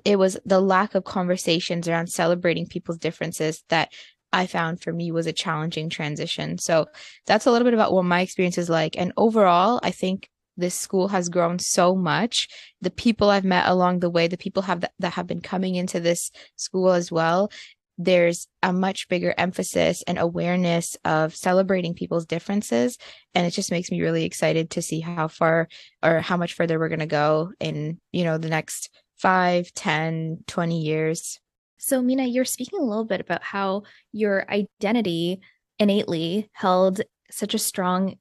it 0.06 0.18
was 0.18 0.38
the 0.46 0.62
lack 0.62 0.96
of 0.96 1.04
conversations 1.04 1.88
around 1.88 2.08
celebrating 2.08 2.66
people's 2.66 2.98
differences 2.98 3.64
that 3.70 3.92
I 4.34 4.48
found 4.48 4.82
for 4.82 4.94
me 4.94 5.12
was 5.12 5.28
a 5.28 5.34
challenging 5.34 5.90
transition. 5.90 6.58
So 6.58 6.88
that's 7.26 7.46
a 7.46 7.52
little 7.52 7.66
bit 7.66 7.74
about 7.74 7.92
what 7.92 8.06
my 8.06 8.22
experience 8.22 8.58
is 8.58 8.70
like. 8.70 8.98
And 8.98 9.12
overall, 9.18 9.80
I 9.84 9.92
think 9.92 10.30
this 10.58 10.76
school 10.76 11.10
has 11.10 11.30
grown 11.30 11.60
so 11.60 11.96
much. 11.96 12.48
The 12.82 12.92
people 12.92 13.30
I've 13.30 13.44
met 13.44 13.68
along 13.68 14.00
the 14.00 14.10
way, 14.10 14.28
the 14.28 14.38
people 14.38 14.64
have 14.64 14.82
that, 14.82 14.94
that 15.00 15.14
have 15.14 15.28
been 15.28 15.42
coming 15.42 15.76
into 15.76 16.00
this 16.00 16.32
school 16.56 16.92
as 16.92 17.12
well, 17.12 17.52
there's 17.98 18.48
a 18.64 18.74
much 18.74 19.08
bigger 19.10 19.34
emphasis 19.38 20.04
and 20.08 20.18
awareness 20.18 20.98
of 21.06 21.36
celebrating 21.36 21.94
people's 21.94 22.26
differences. 22.26 22.98
And 23.36 23.46
it 23.46 23.52
just 23.52 23.72
makes 23.72 23.92
me 23.92 24.02
really 24.02 24.24
excited 24.24 24.72
to 24.72 24.82
see 24.82 25.02
how 25.02 25.28
far 25.28 25.68
or 26.02 26.20
how 26.20 26.38
much 26.38 26.54
further 26.54 26.80
we're 26.80 26.90
going 26.90 27.00
to 27.00 27.06
go 27.06 27.52
in, 27.60 28.00
you 28.12 28.24
know, 28.24 28.38
the 28.38 28.50
next 28.50 28.90
five, 29.22 29.74
10, 29.74 30.44
20 30.48 30.82
years. 30.82 31.40
So, 31.78 32.02
Meena, 32.02 32.32
you're 32.32 32.46
speaking 32.46 32.80
a 32.80 32.84
little 32.86 33.06
bit 33.06 33.22
about 33.22 33.44
how 33.44 33.84
your 34.12 34.46
identity 34.50 35.42
innately 35.80 36.50
held 36.54 37.02
such 37.32 37.54
a 37.54 37.60
strong 37.60 38.18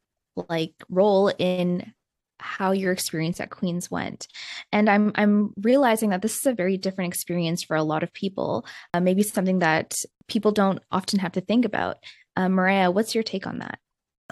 like 0.49 0.75
role 0.89 1.33
in 1.39 1.93
how 2.39 2.73
your 2.73 2.93
experience 2.93 3.39
at 3.41 3.51
Queens 3.51 3.91
went. 3.91 4.27
And 4.73 4.89
I'm 4.89 5.13
I'm 5.15 5.53
realizing 5.59 6.11
that 6.11 6.23
this 6.23 6.39
is 6.39 6.47
a 6.47 6.55
very 6.55 6.79
different 6.79 7.13
experience 7.13 7.63
for 7.63 7.77
a 7.77 7.83
lot 7.83 8.03
of 8.03 8.13
people. 8.13 8.65
Uh, 8.95 9.01
maybe 9.01 9.23
something 9.23 9.59
that 9.59 10.03
people 10.27 10.53
don't 10.53 10.81
often 10.91 11.19
have 11.19 11.33
to 11.33 11.41
think 11.41 11.65
about. 11.65 11.99
Uh, 12.37 12.49
Mariah, 12.49 12.91
what's 12.91 13.15
your 13.15 13.25
take 13.25 13.47
on 13.47 13.59
that? 13.59 13.79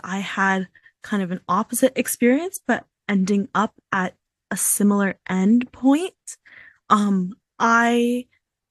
I 0.03 0.21
had 0.21 0.69
kind 1.03 1.23
of 1.23 1.31
an 1.31 1.41
opposite 1.49 1.93
experience, 1.97 2.59
but 2.67 2.85
ending 3.09 3.49
up 3.55 3.75
at 3.93 4.15
a 4.51 4.57
similar 4.57 5.19
end 5.29 5.71
point. 5.73 6.15
Um, 6.91 7.35
I 7.59 8.27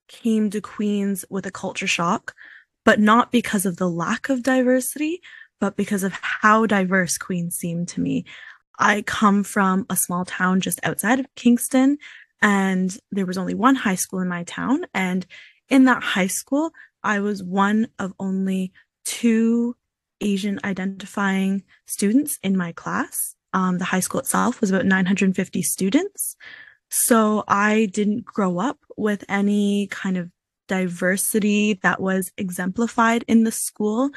came 0.07 0.49
to 0.51 0.61
Queens 0.61 1.25
with 1.29 1.45
a 1.45 1.51
culture 1.51 1.87
shock, 1.87 2.33
but 2.85 2.99
not 2.99 3.31
because 3.31 3.65
of 3.65 3.77
the 3.77 3.89
lack 3.89 4.29
of 4.29 4.43
diversity, 4.43 5.21
but 5.59 5.75
because 5.75 6.03
of 6.03 6.13
how 6.13 6.65
diverse 6.65 7.17
Queens 7.17 7.55
seemed 7.55 7.87
to 7.89 8.01
me. 8.01 8.25
I 8.79 9.01
come 9.01 9.43
from 9.43 9.85
a 9.89 9.95
small 9.95 10.23
town 10.25 10.61
just 10.61 10.79
outside 10.83 11.19
of 11.19 11.33
Kingston, 11.35 11.97
and 12.41 12.97
there 13.11 13.25
was 13.25 13.37
only 13.37 13.55
one 13.55 13.75
high 13.75 13.95
school 13.95 14.19
in 14.19 14.27
my 14.27 14.43
town. 14.43 14.85
And 14.93 15.25
in 15.69 15.85
that 15.85 16.03
high 16.03 16.27
school, 16.27 16.71
I 17.03 17.19
was 17.19 17.43
one 17.43 17.87
of 17.97 18.13
only 18.19 18.71
two 19.05 19.75
Asian 20.21 20.59
identifying 20.63 21.63
students 21.85 22.39
in 22.43 22.55
my 22.55 22.71
class. 22.71 23.35
Um, 23.53 23.77
the 23.79 23.85
high 23.85 24.01
school 24.01 24.19
itself 24.19 24.61
was 24.61 24.69
about 24.69 24.85
950 24.85 25.61
students. 25.61 26.35
So 26.89 27.43
I 27.47 27.89
didn't 27.91 28.25
grow 28.25 28.59
up 28.59 28.79
with 28.95 29.23
any 29.29 29.87
kind 29.87 30.17
of 30.17 30.29
diversity 30.67 31.79
that 31.83 32.01
was 32.01 32.31
exemplified 32.37 33.23
in 33.27 33.43
the 33.43 33.51
school. 33.51 34.09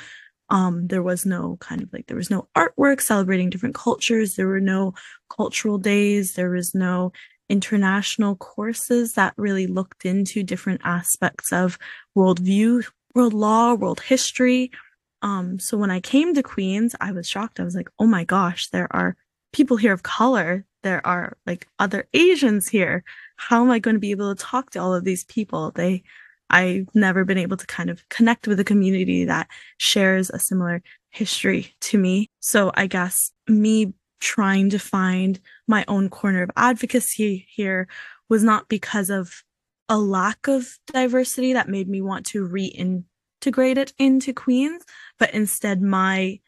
Um, 0.49 0.89
there 0.89 1.03
was 1.03 1.25
no 1.25 1.57
kind 1.61 1.83
of 1.83 1.93
like, 1.93 2.07
there 2.07 2.17
was 2.17 2.31
no 2.31 2.49
artwork 2.57 3.01
celebrating 3.01 3.51
different 3.51 3.75
cultures. 3.75 4.35
There 4.35 4.49
were 4.49 4.61
no 4.61 4.95
cultural 5.29 5.79
days. 5.79 6.35
There 6.35 6.51
was 6.51 6.75
no 6.75 7.13
international 7.49 8.37
courses 8.37 9.15
that 9.15 9.35
really 9.37 9.67
looked 9.67 10.05
into 10.05 10.43
different 10.43 10.81
aspects 10.85 11.53
of 11.53 11.79
worldview, 12.17 12.85
world 13.15 13.35
law, 13.35 13.75
world 13.75 14.01
history. 14.01 14.71
Um, 15.23 15.59
so 15.59 15.77
when 15.77 15.91
I 15.91 16.01
came 16.01 16.35
to 16.35 16.43
Queens, 16.43 16.95
I 17.01 17.13
was 17.13 17.29
shocked. 17.29 17.61
I 17.61 17.65
was 17.65 17.75
like, 17.75 17.91
oh 17.99 18.07
my 18.07 18.25
gosh, 18.25 18.69
there 18.69 18.89
are 18.95 19.17
people 19.53 19.77
here 19.77 19.93
of 19.93 20.03
color. 20.03 20.65
There 20.83 21.07
are 21.07 21.37
like 21.47 21.67
other 21.79 22.09
Asians 22.15 22.69
here. 22.69 23.05
How 23.37 23.63
am 23.63 23.71
I 23.71 23.79
going 23.79 23.97
to 23.97 24.01
be 24.01 24.13
able 24.13 24.35
to 24.35 24.43
talk 24.43 24.71
to 24.71 24.79
all 24.79 24.95
of 24.95 25.05
these 25.05 25.25
people? 25.25 25.73
They 25.73 26.03
I've 26.51 26.89
never 26.95 27.25
been 27.25 27.39
able 27.39 27.57
to 27.57 27.67
kind 27.67 27.91
of 27.91 28.07
connect 28.09 28.49
with 28.49 28.59
a 28.59 28.65
community 28.65 29.25
that 29.25 29.49
shares 29.79 30.31
a 30.31 30.39
similar 30.39 30.83
history 31.11 31.75
to 31.83 31.99
me. 31.99 32.29
So 32.41 32.73
I 32.75 32.89
guess 32.89 33.31
me 33.49 33.95
trying 34.21 34.71
to 34.71 34.79
find 34.79 35.41
my 35.67 35.85
own 35.87 36.11
corner 36.11 36.43
of 36.43 36.51
advocacy 36.57 37.47
here 37.49 37.89
was 38.29 38.43
not 38.43 38.69
because 38.69 39.11
of 39.11 39.43
a 39.89 39.99
lack 39.99 40.47
of 40.49 40.79
diversity 40.93 41.53
that 41.53 41.69
made 41.69 41.89
me 41.89 42.03
want 42.03 42.27
to 42.27 42.47
reintegrate 42.47 43.77
it 43.77 43.93
into 43.99 44.33
Queens, 44.33 44.85
but 45.19 45.33
instead 45.33 45.81
my 45.81 46.39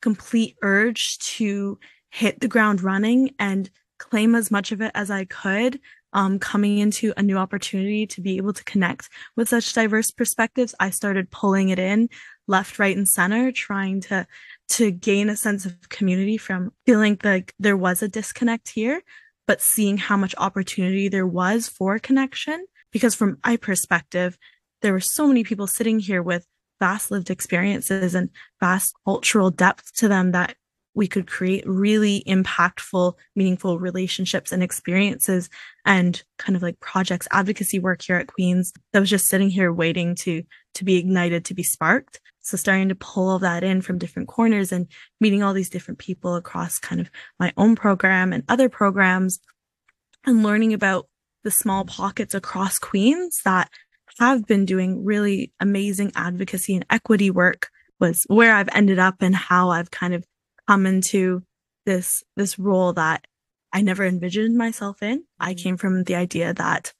complete 0.00 0.56
urge 0.62 1.18
to 1.18 1.78
hit 2.12 2.40
the 2.40 2.48
ground 2.48 2.82
running 2.82 3.34
and 3.38 3.70
claim 3.98 4.34
as 4.34 4.50
much 4.50 4.70
of 4.70 4.82
it 4.82 4.92
as 4.94 5.10
I 5.10 5.24
could 5.24 5.80
um, 6.12 6.38
coming 6.38 6.78
into 6.78 7.14
a 7.16 7.22
new 7.22 7.38
opportunity 7.38 8.06
to 8.06 8.20
be 8.20 8.36
able 8.36 8.52
to 8.52 8.64
connect 8.64 9.08
with 9.34 9.48
such 9.48 9.72
diverse 9.72 10.10
perspectives, 10.10 10.74
I 10.78 10.90
started 10.90 11.30
pulling 11.30 11.70
it 11.70 11.78
in 11.78 12.10
left, 12.46 12.78
right, 12.78 12.94
and 12.94 13.08
center, 13.08 13.50
trying 13.50 14.02
to 14.02 14.26
to 14.70 14.90
gain 14.90 15.30
a 15.30 15.36
sense 15.36 15.64
of 15.64 15.88
community 15.88 16.36
from 16.36 16.72
feeling 16.84 17.18
like 17.24 17.54
there 17.58 17.76
was 17.76 18.02
a 18.02 18.08
disconnect 18.08 18.68
here, 18.68 19.02
but 19.46 19.62
seeing 19.62 19.96
how 19.96 20.18
much 20.18 20.34
opportunity 20.36 21.08
there 21.08 21.26
was 21.26 21.66
for 21.66 21.98
connection. 21.98 22.66
Because 22.90 23.14
from 23.14 23.38
my 23.42 23.56
perspective, 23.56 24.36
there 24.82 24.92
were 24.92 25.00
so 25.00 25.26
many 25.26 25.44
people 25.44 25.66
sitting 25.66 25.98
here 25.98 26.22
with 26.22 26.46
vast 26.78 27.10
lived 27.10 27.30
experiences 27.30 28.14
and 28.14 28.28
vast 28.60 28.94
cultural 29.06 29.50
depth 29.50 29.94
to 29.94 30.08
them 30.08 30.32
that 30.32 30.56
we 30.94 31.06
could 31.06 31.26
create 31.26 31.64
really 31.66 32.22
impactful, 32.26 33.14
meaningful 33.34 33.78
relationships 33.78 34.52
and 34.52 34.62
experiences 34.62 35.48
and 35.84 36.22
kind 36.38 36.56
of 36.56 36.62
like 36.62 36.80
projects, 36.80 37.28
advocacy 37.32 37.78
work 37.78 38.02
here 38.02 38.16
at 38.16 38.26
Queens 38.26 38.72
that 38.92 39.00
was 39.00 39.10
just 39.10 39.26
sitting 39.26 39.50
here 39.50 39.72
waiting 39.72 40.14
to, 40.16 40.42
to 40.74 40.84
be 40.84 40.98
ignited, 40.98 41.44
to 41.46 41.54
be 41.54 41.62
sparked. 41.62 42.20
So 42.40 42.56
starting 42.56 42.88
to 42.88 42.94
pull 42.94 43.28
all 43.28 43.38
that 43.38 43.64
in 43.64 43.80
from 43.82 43.98
different 43.98 44.28
corners 44.28 44.72
and 44.72 44.86
meeting 45.20 45.42
all 45.42 45.54
these 45.54 45.70
different 45.70 45.98
people 45.98 46.34
across 46.34 46.78
kind 46.78 47.00
of 47.00 47.10
my 47.38 47.52
own 47.56 47.76
program 47.76 48.32
and 48.32 48.44
other 48.48 48.68
programs 48.68 49.40
and 50.26 50.42
learning 50.42 50.74
about 50.74 51.08
the 51.44 51.50
small 51.50 51.84
pockets 51.84 52.34
across 52.34 52.78
Queens 52.78 53.40
that 53.44 53.70
have 54.18 54.46
been 54.46 54.64
doing 54.66 55.04
really 55.04 55.52
amazing 55.60 56.12
advocacy 56.14 56.74
and 56.74 56.84
equity 56.90 57.30
work 57.30 57.70
was 57.98 58.24
where 58.28 58.54
I've 58.54 58.68
ended 58.72 58.98
up 58.98 59.16
and 59.20 59.34
how 59.34 59.70
I've 59.70 59.90
kind 59.90 60.14
of 60.14 60.24
come 60.72 60.86
into 60.86 61.42
this 61.84 62.22
this 62.36 62.58
role 62.58 62.94
that 62.94 63.26
I 63.74 63.82
never 63.82 64.04
envisioned 64.06 64.56
myself 64.56 65.02
in. 65.02 65.24
I 65.38 65.52
mm-hmm. 65.52 65.62
came 65.62 65.76
from 65.76 66.04
the 66.04 66.14
idea 66.14 66.54
that 66.54 66.94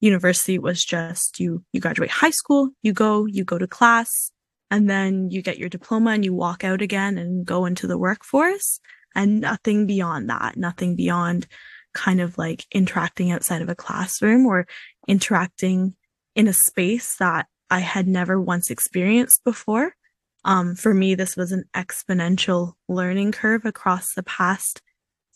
university 0.00 0.58
was 0.58 0.84
just 0.84 1.40
you 1.40 1.64
you 1.72 1.80
graduate 1.80 2.10
high 2.10 2.30
school, 2.30 2.70
you 2.82 2.92
go, 2.92 3.26
you 3.26 3.44
go 3.44 3.58
to 3.58 3.66
class, 3.66 4.30
and 4.70 4.88
then 4.88 5.30
you 5.30 5.42
get 5.42 5.58
your 5.58 5.68
diploma 5.68 6.12
and 6.12 6.24
you 6.24 6.34
walk 6.34 6.62
out 6.62 6.82
again 6.82 7.18
and 7.18 7.44
go 7.44 7.66
into 7.66 7.88
the 7.88 7.98
workforce 7.98 8.78
and 9.16 9.40
nothing 9.40 9.86
beyond 9.86 10.30
that, 10.30 10.56
nothing 10.56 10.94
beyond 10.94 11.48
kind 11.94 12.20
of 12.20 12.38
like 12.38 12.64
interacting 12.70 13.32
outside 13.32 13.62
of 13.62 13.68
a 13.68 13.74
classroom 13.74 14.46
or 14.46 14.68
interacting 15.08 15.94
in 16.36 16.46
a 16.46 16.52
space 16.52 17.16
that 17.16 17.46
I 17.70 17.80
had 17.80 18.06
never 18.06 18.40
once 18.40 18.70
experienced 18.70 19.42
before. 19.42 19.95
Um, 20.46 20.76
for 20.76 20.94
me, 20.94 21.16
this 21.16 21.36
was 21.36 21.50
an 21.50 21.64
exponential 21.74 22.74
learning 22.88 23.32
curve 23.32 23.64
across 23.64 24.14
the 24.14 24.22
past 24.22 24.80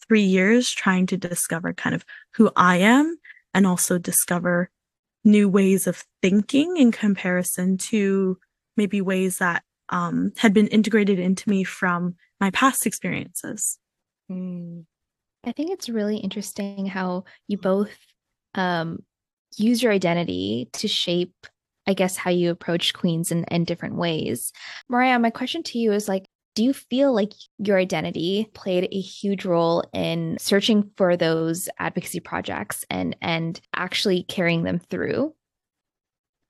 three 0.07 0.23
years, 0.23 0.71
trying 0.71 1.07
to 1.07 1.17
discover 1.17 1.73
kind 1.75 1.97
of 1.97 2.05
who 2.35 2.51
I 2.55 2.77
am 2.77 3.19
and 3.53 3.67
also 3.67 3.99
discover 3.99 4.71
new 5.25 5.49
ways 5.49 5.89
of 5.89 6.05
thinking 6.23 6.77
in 6.77 6.93
comparison 6.93 7.77
to 7.77 8.39
maybe 8.77 9.01
ways 9.01 9.39
that 9.39 9.65
um, 9.89 10.33
had 10.37 10.55
been 10.55 10.69
integrated 10.69 11.19
into 11.19 11.51
me 11.51 11.65
from 11.65 12.15
my 12.41 12.53
past 12.53 12.87
experiences. 12.87 13.79
Mm. 14.31 14.85
I 15.45 15.51
think 15.53 15.73
it's 15.73 15.89
really 15.89 16.19
interesting 16.19 16.87
how 16.87 17.25
you 17.49 17.59
both 17.59 17.97
um, 18.55 19.03
use 19.57 19.83
your 19.83 19.91
identity 19.91 20.69
to 20.75 20.87
shape 20.87 21.35
I 21.87 21.95
guess, 21.95 22.17
how 22.17 22.31
you 22.31 22.51
approach 22.51 22.95
queens 22.95 23.33
in, 23.33 23.45
in 23.45 23.65
different 23.65 23.97
ways. 23.97 24.53
Mariah, 24.89 25.19
my 25.19 25.31
question 25.31 25.63
to 25.65 25.79
you 25.79 25.93
is 25.93 26.09
like, 26.09 26.27
do 26.55 26.65
you 26.65 26.73
feel 26.73 27.15
like 27.15 27.33
your 27.59 27.79
identity 27.79 28.49
played 28.55 28.89
a 28.91 29.01
huge 29.01 29.45
role 29.45 29.85
in 29.93 30.37
searching 30.39 30.91
for 30.97 31.17
those 31.17 31.69
advocacy 31.79 32.21
projects 32.21 32.85
and 32.91 33.17
and 33.23 33.61
actually 33.75 34.25
carrying 34.25 34.65
them 34.65 34.79
through? 34.79 35.35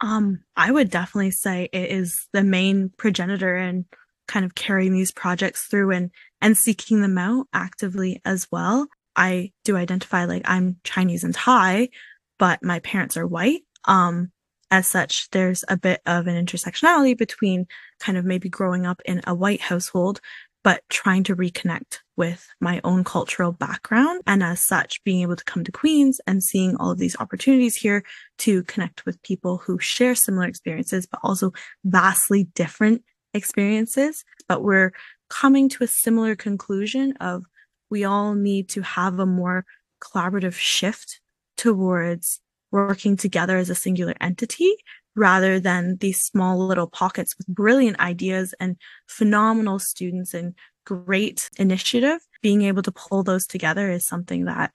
Um, 0.01 0.43
I 0.57 0.71
would 0.71 0.91
definitely 0.91 1.33
say 1.33 1.69
it 1.73 1.91
is 1.91 2.27
the 2.33 2.43
main 2.43 2.91
progenitor 2.97 3.57
in 3.57 3.85
kind 4.27 4.47
of 4.47 4.55
carrying 4.55 4.93
these 4.93 5.13
projects 5.13 5.67
through 5.67 5.91
and 5.91 6.11
and 6.41 6.57
seeking 6.57 7.03
them 7.03 7.19
out 7.19 7.47
actively 7.53 8.21
as 8.25 8.47
well. 8.51 8.89
I 9.17 9.53
do 9.65 9.77
identify 9.77 10.25
like 10.25 10.43
I'm 10.47 10.77
Chinese 10.85 11.25
and 11.25 11.35
Thai, 11.35 11.91
but 12.39 12.63
my 12.65 12.79
parents 12.79 13.17
are 13.17 13.27
white. 13.27 13.61
Um, 13.85 14.33
as 14.71 14.87
such, 14.87 15.31
there's 15.31 15.65
a 15.69 15.77
bit 15.77 16.01
of 16.07 16.27
an 16.27 16.45
intersectionality 16.45 17.17
between 17.17 17.67
kind 17.99 18.17
of 18.17 18.25
maybe 18.25 18.49
growing 18.49 18.87
up 18.87 19.01
in 19.05 19.21
a 19.27 19.35
white 19.35 19.61
household, 19.61 20.21
but 20.63 20.83
trying 20.89 21.25
to 21.25 21.37
reconnect 21.37 21.99
with 22.17 22.47
my 22.61 22.81
own 22.85 23.03
cultural 23.03 23.51
background. 23.51 24.23
And 24.27 24.43
as 24.43 24.65
such, 24.65 25.03
being 25.05 25.23
able 25.23 25.37
to 25.37 25.45
come 25.45 25.65
to 25.65 25.73
Queens 25.73 26.21
and 26.27 26.43
seeing 26.43 26.77
all 26.77 26.91
of 26.91 26.99
these 26.99 27.17
opportunities 27.19 27.75
here 27.75 28.05
to 28.39 28.63
connect 28.65 29.07
with 29.07 29.23
people 29.23 29.59
who 29.59 29.79
share 29.79 30.15
similar 30.15 30.47
experiences, 30.47 31.07
but 31.07 31.21
also 31.23 31.53
vastly 31.85 32.45
different 32.55 33.03
experiences. 33.35 34.25
But 34.49 34.63
we're 34.63 34.93
coming 35.31 35.69
to 35.71 35.85
a 35.85 35.89
similar 35.89 36.37
conclusion 36.37 37.15
of 37.21 37.45
we 37.89 38.05
all 38.05 38.35
need 38.35 38.69
to 38.71 38.83
have 38.83 39.19
a 39.19 39.27
more 39.27 39.65
collaborative 40.01 40.55
shift 40.55 41.21
towards 41.57 42.41
working 42.71 43.17
together 43.17 43.57
as 43.57 43.71
a 43.71 43.75
singular 43.75 44.15
entity 44.21 44.73
rather 45.17 45.59
than 45.59 45.97
these 45.99 46.21
small 46.21 46.59
little 46.67 46.87
pockets 46.87 47.37
with 47.37 47.47
brilliant 47.49 47.99
ideas 47.99 48.55
and 48.61 48.77
phenomenal 49.07 49.79
students 49.79 50.35
and 50.35 50.55
great 50.87 51.51
initiative. 51.59 52.21
Being 52.43 52.63
able 52.63 52.83
to 52.83 52.93
pull 52.93 53.23
those 53.23 53.47
together 53.47 53.91
is 53.91 54.07
something 54.07 54.45
that 54.45 54.73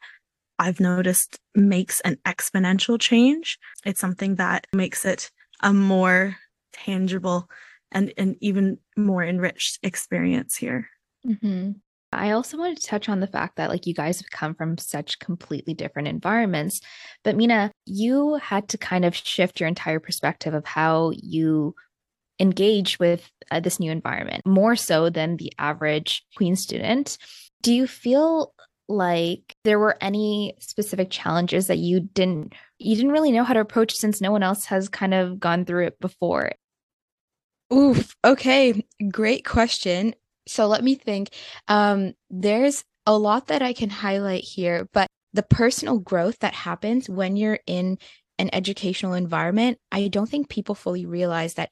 I've 0.60 0.80
noticed 0.80 1.40
makes 1.54 2.00
an 2.02 2.18
exponential 2.26 3.00
change. 3.00 3.60
It's 3.86 4.00
something 4.00 4.36
that 4.36 4.68
makes 4.74 5.06
it 5.06 5.32
a 5.62 5.74
more 5.74 6.38
tangible 6.74 7.50
and 7.92 8.14
an 8.18 8.36
even 8.42 8.78
more 8.98 9.24
enriched 9.24 9.80
experience 9.84 10.56
here. 10.56 10.90
Mm-hmm. 11.26 11.72
I 12.18 12.32
also 12.32 12.58
wanted 12.58 12.78
to 12.78 12.88
touch 12.88 13.10
on 13.10 13.20
the 13.20 13.28
fact 13.28 13.58
that, 13.58 13.70
like, 13.70 13.86
you 13.86 13.94
guys 13.94 14.20
have 14.20 14.30
come 14.30 14.56
from 14.56 14.78
such 14.78 15.20
completely 15.20 15.74
different 15.74 16.08
environments. 16.08 16.82
But, 17.24 17.38
Meena, 17.38 17.72
you 17.86 18.36
had 18.36 18.70
to 18.70 18.78
kind 18.78 19.06
of 19.06 19.16
shift 19.16 19.60
your 19.60 19.68
entire 19.68 20.00
perspective 20.00 20.54
of 20.54 20.66
how 20.66 21.12
you 21.16 21.76
engage 22.40 23.00
with 23.00 23.30
uh, 23.52 23.60
this 23.60 23.80
new 23.80 23.92
environment 23.92 24.46
more 24.46 24.76
so 24.76 25.10
than 25.10 25.38
the 25.38 25.54
average 25.58 26.26
Queen 26.36 26.56
student. 26.56 27.18
Do 27.62 27.74
you 27.74 27.88
feel 27.88 28.54
like 28.88 29.56
there 29.64 29.80
were 29.80 29.98
any 30.02 30.56
specific 30.60 31.10
challenges 31.10 31.68
that 31.68 31.78
you 31.78 32.00
didn't 32.00 32.54
you 32.78 32.96
didn't 32.96 33.14
really 33.14 33.32
know 33.32 33.44
how 33.44 33.54
to 33.54 33.60
approach 33.60 33.96
since 33.96 34.22
no 34.22 34.32
one 34.32 34.44
else 34.44 34.66
has 34.66 34.88
kind 34.90 35.12
of 35.12 35.40
gone 35.40 35.66
through 35.66 35.88
it 35.88 36.00
before 36.00 36.52
Oof. 37.74 38.16
Okay. 38.24 38.86
Great 39.12 39.44
question. 39.46 40.14
So 40.48 40.68
let 40.68 40.84
me 40.84 40.96
think. 40.96 41.30
Um, 41.68 42.14
there's 42.30 42.84
a 43.06 43.18
lot 43.18 43.48
that 43.48 43.62
I 43.62 43.74
can 43.74 43.90
highlight 43.90 44.44
here, 44.44 44.88
but 44.94 45.08
the 45.34 45.44
personal 45.44 46.00
growth 46.00 46.40
that 46.40 46.54
happens 46.54 47.10
when 47.10 47.36
you're 47.36 47.60
in 47.68 47.98
an 48.40 48.50
educational 48.54 49.14
environment, 49.14 49.78
I 49.92 50.08
don't 50.08 50.30
think 50.30 50.50
people 50.50 50.76
fully 50.76 51.06
realize 51.06 51.56
that 51.56 51.70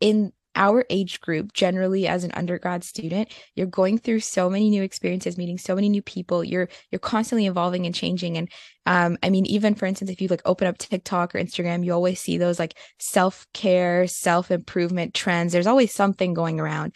in 0.00 0.32
our 0.56 0.84
age 0.90 1.20
group 1.20 1.52
generally 1.52 2.08
as 2.08 2.24
an 2.24 2.32
undergrad 2.32 2.82
student 2.82 3.32
you're 3.54 3.66
going 3.66 3.96
through 3.96 4.18
so 4.18 4.50
many 4.50 4.68
new 4.68 4.82
experiences 4.82 5.38
meeting 5.38 5.56
so 5.56 5.74
many 5.74 5.88
new 5.88 6.02
people 6.02 6.42
you're 6.42 6.68
you're 6.90 6.98
constantly 6.98 7.46
evolving 7.46 7.86
and 7.86 7.94
changing 7.94 8.36
and 8.36 8.50
um 8.86 9.16
i 9.22 9.30
mean 9.30 9.46
even 9.46 9.74
for 9.74 9.86
instance 9.86 10.10
if 10.10 10.20
you 10.20 10.26
like 10.26 10.42
open 10.44 10.66
up 10.66 10.76
tiktok 10.76 11.34
or 11.34 11.38
instagram 11.38 11.84
you 11.84 11.92
always 11.92 12.20
see 12.20 12.36
those 12.36 12.58
like 12.58 12.76
self-care 12.98 14.08
self-improvement 14.08 15.14
trends 15.14 15.52
there's 15.52 15.68
always 15.68 15.94
something 15.94 16.34
going 16.34 16.58
around 16.58 16.92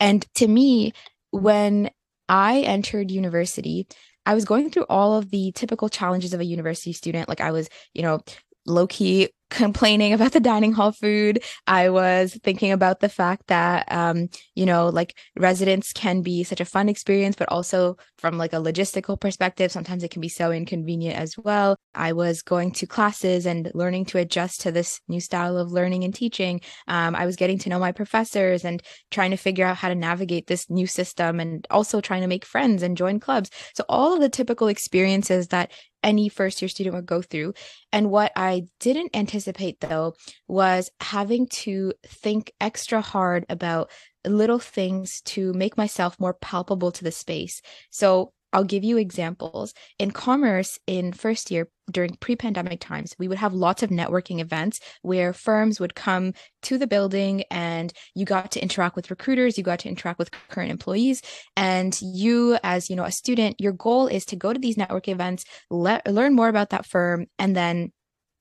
and 0.00 0.26
to 0.34 0.46
me 0.46 0.92
when 1.30 1.90
i 2.28 2.60
entered 2.60 3.10
university 3.10 3.86
I 4.26 4.34
was 4.34 4.44
going 4.44 4.70
through 4.70 4.86
all 4.88 5.14
of 5.14 5.30
the 5.30 5.52
typical 5.52 5.88
challenges 5.88 6.32
of 6.32 6.40
a 6.40 6.44
university 6.44 6.92
student. 6.92 7.28
Like 7.28 7.40
I 7.40 7.50
was, 7.50 7.68
you 7.92 8.02
know, 8.02 8.20
low 8.66 8.86
key 8.86 9.28
complaining 9.54 10.12
about 10.12 10.32
the 10.32 10.40
dining 10.40 10.72
hall 10.72 10.92
food. 10.92 11.42
I 11.66 11.88
was 11.88 12.38
thinking 12.42 12.72
about 12.72 13.00
the 13.00 13.08
fact 13.08 13.46
that, 13.46 13.90
um, 13.90 14.28
you 14.54 14.66
know, 14.66 14.88
like 14.88 15.16
residence 15.36 15.92
can 15.92 16.22
be 16.22 16.44
such 16.44 16.60
a 16.60 16.64
fun 16.64 16.88
experience, 16.88 17.36
but 17.36 17.48
also 17.48 17.96
from 18.18 18.36
like 18.36 18.52
a 18.52 18.56
logistical 18.56 19.18
perspective, 19.18 19.70
sometimes 19.70 20.02
it 20.02 20.10
can 20.10 20.20
be 20.20 20.28
so 20.28 20.50
inconvenient 20.50 21.18
as 21.18 21.38
well. 21.38 21.76
I 21.94 22.12
was 22.12 22.42
going 22.42 22.72
to 22.72 22.86
classes 22.86 23.46
and 23.46 23.70
learning 23.74 24.06
to 24.06 24.18
adjust 24.18 24.62
to 24.62 24.72
this 24.72 25.00
new 25.08 25.20
style 25.20 25.56
of 25.56 25.70
learning 25.70 26.04
and 26.04 26.14
teaching. 26.14 26.60
Um, 26.88 27.14
I 27.14 27.24
was 27.24 27.36
getting 27.36 27.58
to 27.60 27.68
know 27.68 27.78
my 27.78 27.92
professors 27.92 28.64
and 28.64 28.82
trying 29.10 29.30
to 29.30 29.36
figure 29.36 29.66
out 29.66 29.76
how 29.76 29.88
to 29.88 29.94
navigate 29.94 30.48
this 30.48 30.68
new 30.68 30.86
system 30.86 31.38
and 31.38 31.66
also 31.70 32.00
trying 32.00 32.22
to 32.22 32.28
make 32.28 32.44
friends 32.44 32.82
and 32.82 32.96
join 32.96 33.20
clubs. 33.20 33.50
So 33.74 33.84
all 33.88 34.14
of 34.14 34.20
the 34.20 34.28
typical 34.28 34.68
experiences 34.68 35.48
that 35.48 35.70
any 36.04 36.28
first 36.28 36.62
year 36.62 36.68
student 36.68 36.94
would 36.94 37.06
go 37.06 37.22
through. 37.22 37.54
And 37.92 38.10
what 38.10 38.30
I 38.36 38.66
didn't 38.78 39.16
anticipate 39.16 39.80
though 39.80 40.14
was 40.46 40.90
having 41.00 41.48
to 41.48 41.92
think 42.06 42.52
extra 42.60 43.00
hard 43.00 43.46
about 43.48 43.90
little 44.26 44.60
things 44.60 45.20
to 45.22 45.52
make 45.54 45.76
myself 45.76 46.20
more 46.20 46.34
palpable 46.34 46.92
to 46.92 47.04
the 47.04 47.12
space. 47.12 47.60
So 47.90 48.32
I'll 48.54 48.64
give 48.64 48.84
you 48.84 48.96
examples. 48.96 49.74
In 49.98 50.12
commerce, 50.12 50.78
in 50.86 51.12
first 51.12 51.50
year 51.50 51.68
during 51.90 52.14
pre 52.14 52.36
pandemic 52.36 52.80
times, 52.80 53.14
we 53.18 53.26
would 53.26 53.38
have 53.38 53.52
lots 53.52 53.82
of 53.82 53.90
networking 53.90 54.40
events 54.40 54.78
where 55.02 55.32
firms 55.32 55.80
would 55.80 55.96
come 55.96 56.32
to 56.62 56.78
the 56.78 56.86
building 56.86 57.42
and 57.50 57.92
you 58.14 58.24
got 58.24 58.52
to 58.52 58.62
interact 58.62 58.94
with 58.94 59.10
recruiters, 59.10 59.58
you 59.58 59.64
got 59.64 59.80
to 59.80 59.88
interact 59.88 60.20
with 60.20 60.30
current 60.48 60.70
employees. 60.70 61.20
And 61.56 61.98
you, 62.00 62.56
as 62.62 62.88
you 62.88 62.94
know, 62.94 63.04
a 63.04 63.10
student, 63.10 63.60
your 63.60 63.72
goal 63.72 64.06
is 64.06 64.24
to 64.26 64.36
go 64.36 64.52
to 64.52 64.58
these 64.58 64.76
network 64.76 65.08
events, 65.08 65.44
let, 65.68 66.06
learn 66.06 66.34
more 66.34 66.48
about 66.48 66.70
that 66.70 66.86
firm, 66.86 67.26
and 67.38 67.56
then 67.56 67.90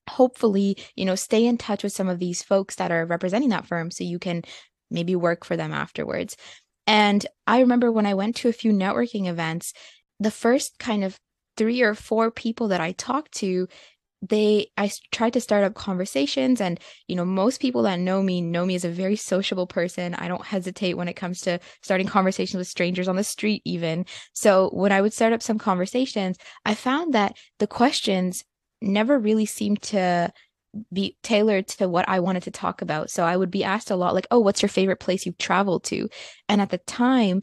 hopefully 0.09 0.77
you 0.97 1.05
know 1.05 1.15
stay 1.15 1.45
in 1.45 1.57
touch 1.57 1.81
with 1.81 1.93
some 1.93 2.09
of 2.09 2.19
these 2.19 2.43
folks 2.43 2.75
that 2.75 2.91
are 2.91 3.05
representing 3.05 3.47
that 3.49 3.65
firm 3.65 3.89
so 3.89 4.03
you 4.03 4.19
can 4.19 4.41
maybe 4.91 5.15
work 5.15 5.45
for 5.45 5.55
them 5.55 5.71
afterwards 5.71 6.35
and 6.87 7.25
i 7.47 7.61
remember 7.61 7.89
when 7.89 8.05
i 8.05 8.13
went 8.13 8.35
to 8.35 8.49
a 8.49 8.53
few 8.53 8.73
networking 8.73 9.27
events 9.27 9.71
the 10.19 10.31
first 10.31 10.79
kind 10.79 11.03
of 11.03 11.19
three 11.57 11.81
or 11.81 11.95
four 11.95 12.31
people 12.31 12.69
that 12.69 12.81
I 12.81 12.93
talked 12.93 13.33
to, 13.35 13.67
they 14.21 14.67
I 14.77 14.89
tried 15.11 15.33
to 15.33 15.41
start 15.41 15.65
up 15.65 15.73
conversations 15.75 16.61
and 16.61 16.79
you 17.09 17.15
know 17.15 17.25
most 17.25 17.59
people 17.59 17.81
that 17.83 17.99
know 17.99 18.23
me 18.23 18.41
know 18.41 18.65
me 18.65 18.75
as 18.75 18.85
a 18.85 18.89
very 18.89 19.17
sociable 19.17 19.67
person. 19.67 20.15
I 20.15 20.29
don't 20.29 20.45
hesitate 20.45 20.95
when 20.95 21.09
it 21.09 21.15
comes 21.15 21.41
to 21.41 21.59
starting 21.81 22.07
conversations 22.07 22.57
with 22.57 22.67
strangers 22.67 23.09
on 23.09 23.17
the 23.17 23.23
street 23.23 23.61
even. 23.65 24.05
So 24.33 24.69
when 24.71 24.93
I 24.93 25.01
would 25.01 25.13
start 25.13 25.33
up 25.33 25.43
some 25.43 25.57
conversations, 25.59 26.37
I 26.65 26.73
found 26.73 27.13
that 27.13 27.37
the 27.59 27.67
questions 27.67 28.45
never 28.81 29.19
really 29.19 29.45
seemed 29.45 29.81
to 29.83 30.31
be 30.91 31.17
tailored 31.21 31.67
to 31.67 31.87
what 31.87 32.07
I 32.09 32.19
wanted 32.19 32.43
to 32.43 32.51
talk 32.51 32.81
about. 32.81 33.11
So 33.11 33.23
I 33.25 33.37
would 33.37 33.51
be 33.51 33.63
asked 33.63 33.91
a 33.91 33.95
lot 33.95 34.13
like, 34.15 34.27
"Oh, 34.31 34.39
what's 34.39 34.61
your 34.61 34.69
favorite 34.69 34.99
place 34.99 35.25
you've 35.25 35.37
traveled 35.37 35.83
to?" 35.85 36.09
And 36.49 36.61
at 36.61 36.69
the 36.71 36.79
time, 36.79 37.41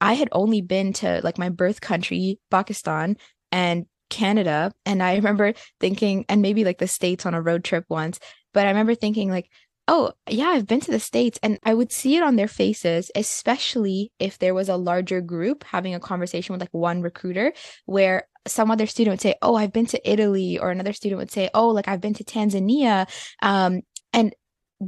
I 0.00 0.14
had 0.14 0.28
only 0.32 0.60
been 0.60 0.92
to 0.94 1.20
like 1.24 1.38
my 1.38 1.48
birth 1.48 1.80
country, 1.80 2.38
Pakistan, 2.50 3.16
and 3.50 3.86
Canada. 4.10 4.72
And 4.84 5.02
I 5.02 5.16
remember 5.16 5.54
thinking, 5.80 6.24
and 6.28 6.42
maybe 6.42 6.64
like 6.64 6.78
the 6.78 6.88
States 6.88 7.26
on 7.26 7.34
a 7.34 7.42
road 7.42 7.64
trip 7.64 7.84
once, 7.88 8.20
but 8.52 8.66
I 8.66 8.70
remember 8.70 8.94
thinking, 8.94 9.30
like, 9.30 9.50
oh, 9.88 10.12
yeah, 10.28 10.48
I've 10.48 10.66
been 10.66 10.80
to 10.80 10.90
the 10.90 11.00
States. 11.00 11.38
And 11.42 11.58
I 11.64 11.74
would 11.74 11.92
see 11.92 12.16
it 12.16 12.22
on 12.22 12.36
their 12.36 12.48
faces, 12.48 13.10
especially 13.14 14.12
if 14.18 14.38
there 14.38 14.54
was 14.54 14.68
a 14.68 14.76
larger 14.76 15.20
group 15.20 15.64
having 15.64 15.94
a 15.94 16.00
conversation 16.00 16.52
with 16.52 16.60
like 16.60 16.72
one 16.72 17.02
recruiter, 17.02 17.52
where 17.84 18.28
some 18.46 18.70
other 18.70 18.86
student 18.86 19.12
would 19.12 19.20
say, 19.20 19.34
oh, 19.42 19.54
I've 19.54 19.72
been 19.72 19.86
to 19.86 20.10
Italy, 20.10 20.58
or 20.58 20.70
another 20.70 20.92
student 20.92 21.18
would 21.18 21.30
say, 21.30 21.50
oh, 21.54 21.68
like 21.68 21.88
I've 21.88 22.00
been 22.00 22.14
to 22.14 22.24
Tanzania. 22.24 23.08
Um, 23.42 23.82
and 24.12 24.34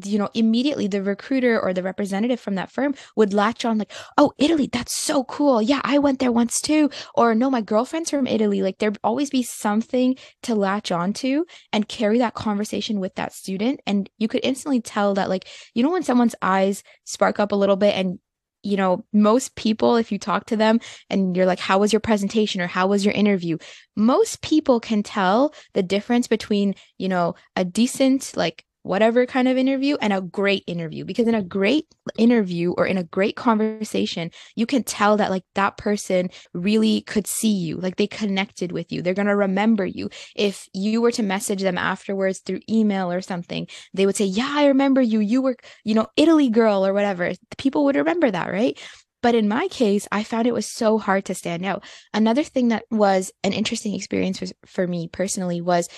you 0.05 0.19
know 0.19 0.29
immediately 0.35 0.87
the 0.87 1.03
recruiter 1.03 1.59
or 1.59 1.73
the 1.73 1.83
representative 1.83 2.39
from 2.39 2.57
that 2.57 2.71
firm 2.71 2.95
would 3.17 3.33
latch 3.33 3.65
on 3.65 3.79
like 3.79 3.93
oh 4.19 4.33
italy 4.39 4.69
that's 4.71 4.95
so 4.95 5.25
cool. 5.25 5.63
Yeah 5.63 5.81
i 5.85 5.99
went 5.99 6.19
there 6.19 6.33
once 6.33 6.61
too. 6.61 6.91
Or 7.15 7.35
no 7.35 7.51
my 7.51 7.61
girlfriend's 7.61 8.11
from 8.11 8.27
italy. 8.27 8.63
Like 8.63 8.79
there'd 8.79 8.99
always 9.03 9.31
be 9.31 9.43
something 9.43 10.17
to 10.43 10.55
latch 10.55 10.93
onto 10.93 11.45
and 11.73 11.89
carry 11.89 12.19
that 12.19 12.35
conversation 12.35 13.01
with 13.01 13.15
that 13.15 13.33
student. 13.33 13.81
And 13.87 14.11
you 14.19 14.29
could 14.29 14.45
instantly 14.45 14.81
tell 14.81 15.15
that 15.15 15.29
like 15.29 15.47
you 15.75 15.83
know 15.83 15.91
when 15.91 16.03
someone's 16.03 16.35
eyes 16.43 16.83
spark 17.05 17.41
up 17.41 17.53
a 17.53 17.57
little 17.57 17.77
bit 17.77 17.95
and 17.95 18.19
you 18.63 18.77
know 18.77 19.05
most 19.13 19.55
people 19.55 19.97
if 19.97 20.13
you 20.13 20.19
talk 20.19 20.47
to 20.47 20.57
them 20.57 20.81
and 21.09 21.37
you're 21.37 21.47
like 21.47 21.61
how 21.61 21.79
was 21.79 21.93
your 21.93 22.01
presentation? 22.01 22.61
or 22.61 22.67
how 22.67 22.87
was 22.87 23.05
your 23.05 23.15
interview? 23.15 23.57
Most 23.97 24.43
people 24.43 24.81
can 24.81 25.03
tell 25.03 25.55
the 25.73 25.83
difference 25.83 26.29
between 26.29 26.75
you 26.99 27.09
know 27.09 27.35
a 27.57 27.65
decent 27.65 28.37
like 28.37 28.65
whatever 28.89 29.27
kind 29.27 29.49
of 29.49 29.59
interview 29.59 29.97
and 30.01 30.15
a 30.15 30.21
great 30.23 30.65
interview 30.67 31.05
because 31.05 31.29
in 31.29 31.35
a 31.35 31.43
great 31.43 31.85
interview 32.17 32.73
or 32.73 32.87
in 32.87 32.97
a 32.97 33.05
great 33.05 33.37
conversation 33.37 34.31
you 34.57 34.65
can 34.65 34.83
tell 34.83 35.19
that 35.19 35.31
like 35.31 35.45
that 35.55 35.77
person 35.77 36.31
really 36.55 37.03
could 37.03 37.27
see 37.27 37.53
you 37.53 37.77
like 37.77 37.97
they 37.97 38.07
connected 38.07 38.73
with 38.73 38.91
you 38.91 39.03
they're 39.03 39.13
going 39.13 39.27
to 39.27 39.37
remember 39.37 39.85
you. 39.85 40.09
If 40.35 40.69
you 40.73 41.03
were 41.03 41.13
to 41.13 41.23
message 41.23 41.61
them 41.61 41.77
afterwards 41.77 42.39
through 42.39 42.61
email 42.69 43.13
or 43.13 43.21
something 43.21 43.69
they 43.93 44.07
would 44.07 44.17
say 44.17 44.25
yeah 44.25 44.55
i 44.57 44.67
remember 44.67 45.03
you 45.03 45.21
you 45.21 45.43
were 45.43 45.57
you 45.85 45.95
know 45.95 46.07
italy 46.17 46.49
girl 46.49 46.87
or 46.87 46.95
whatever. 46.95 47.33
People 47.59 47.85
would 47.85 47.97
remember 47.97 48.31
that 48.31 48.51
right? 48.51 48.79
But 49.21 49.35
in 49.35 49.49
my 49.49 49.67
case, 49.69 50.07
I 50.13 50.23
found 50.23 50.47
it 50.47 50.55
was 50.55 50.67
so 50.67 50.97
hard 50.97 51.25
to 51.25 51.35
stand 51.35 51.65
out. 51.65 51.85
Another 52.15 52.45
thing 52.45 52.69
that 52.69 52.85
was 52.91 53.33
an 53.43 53.53
interesting 53.53 53.95
experience 53.95 54.39
for, 54.39 54.47
for 54.65 54.87
me 54.87 55.09
personally 55.09 55.61
was 55.61 55.89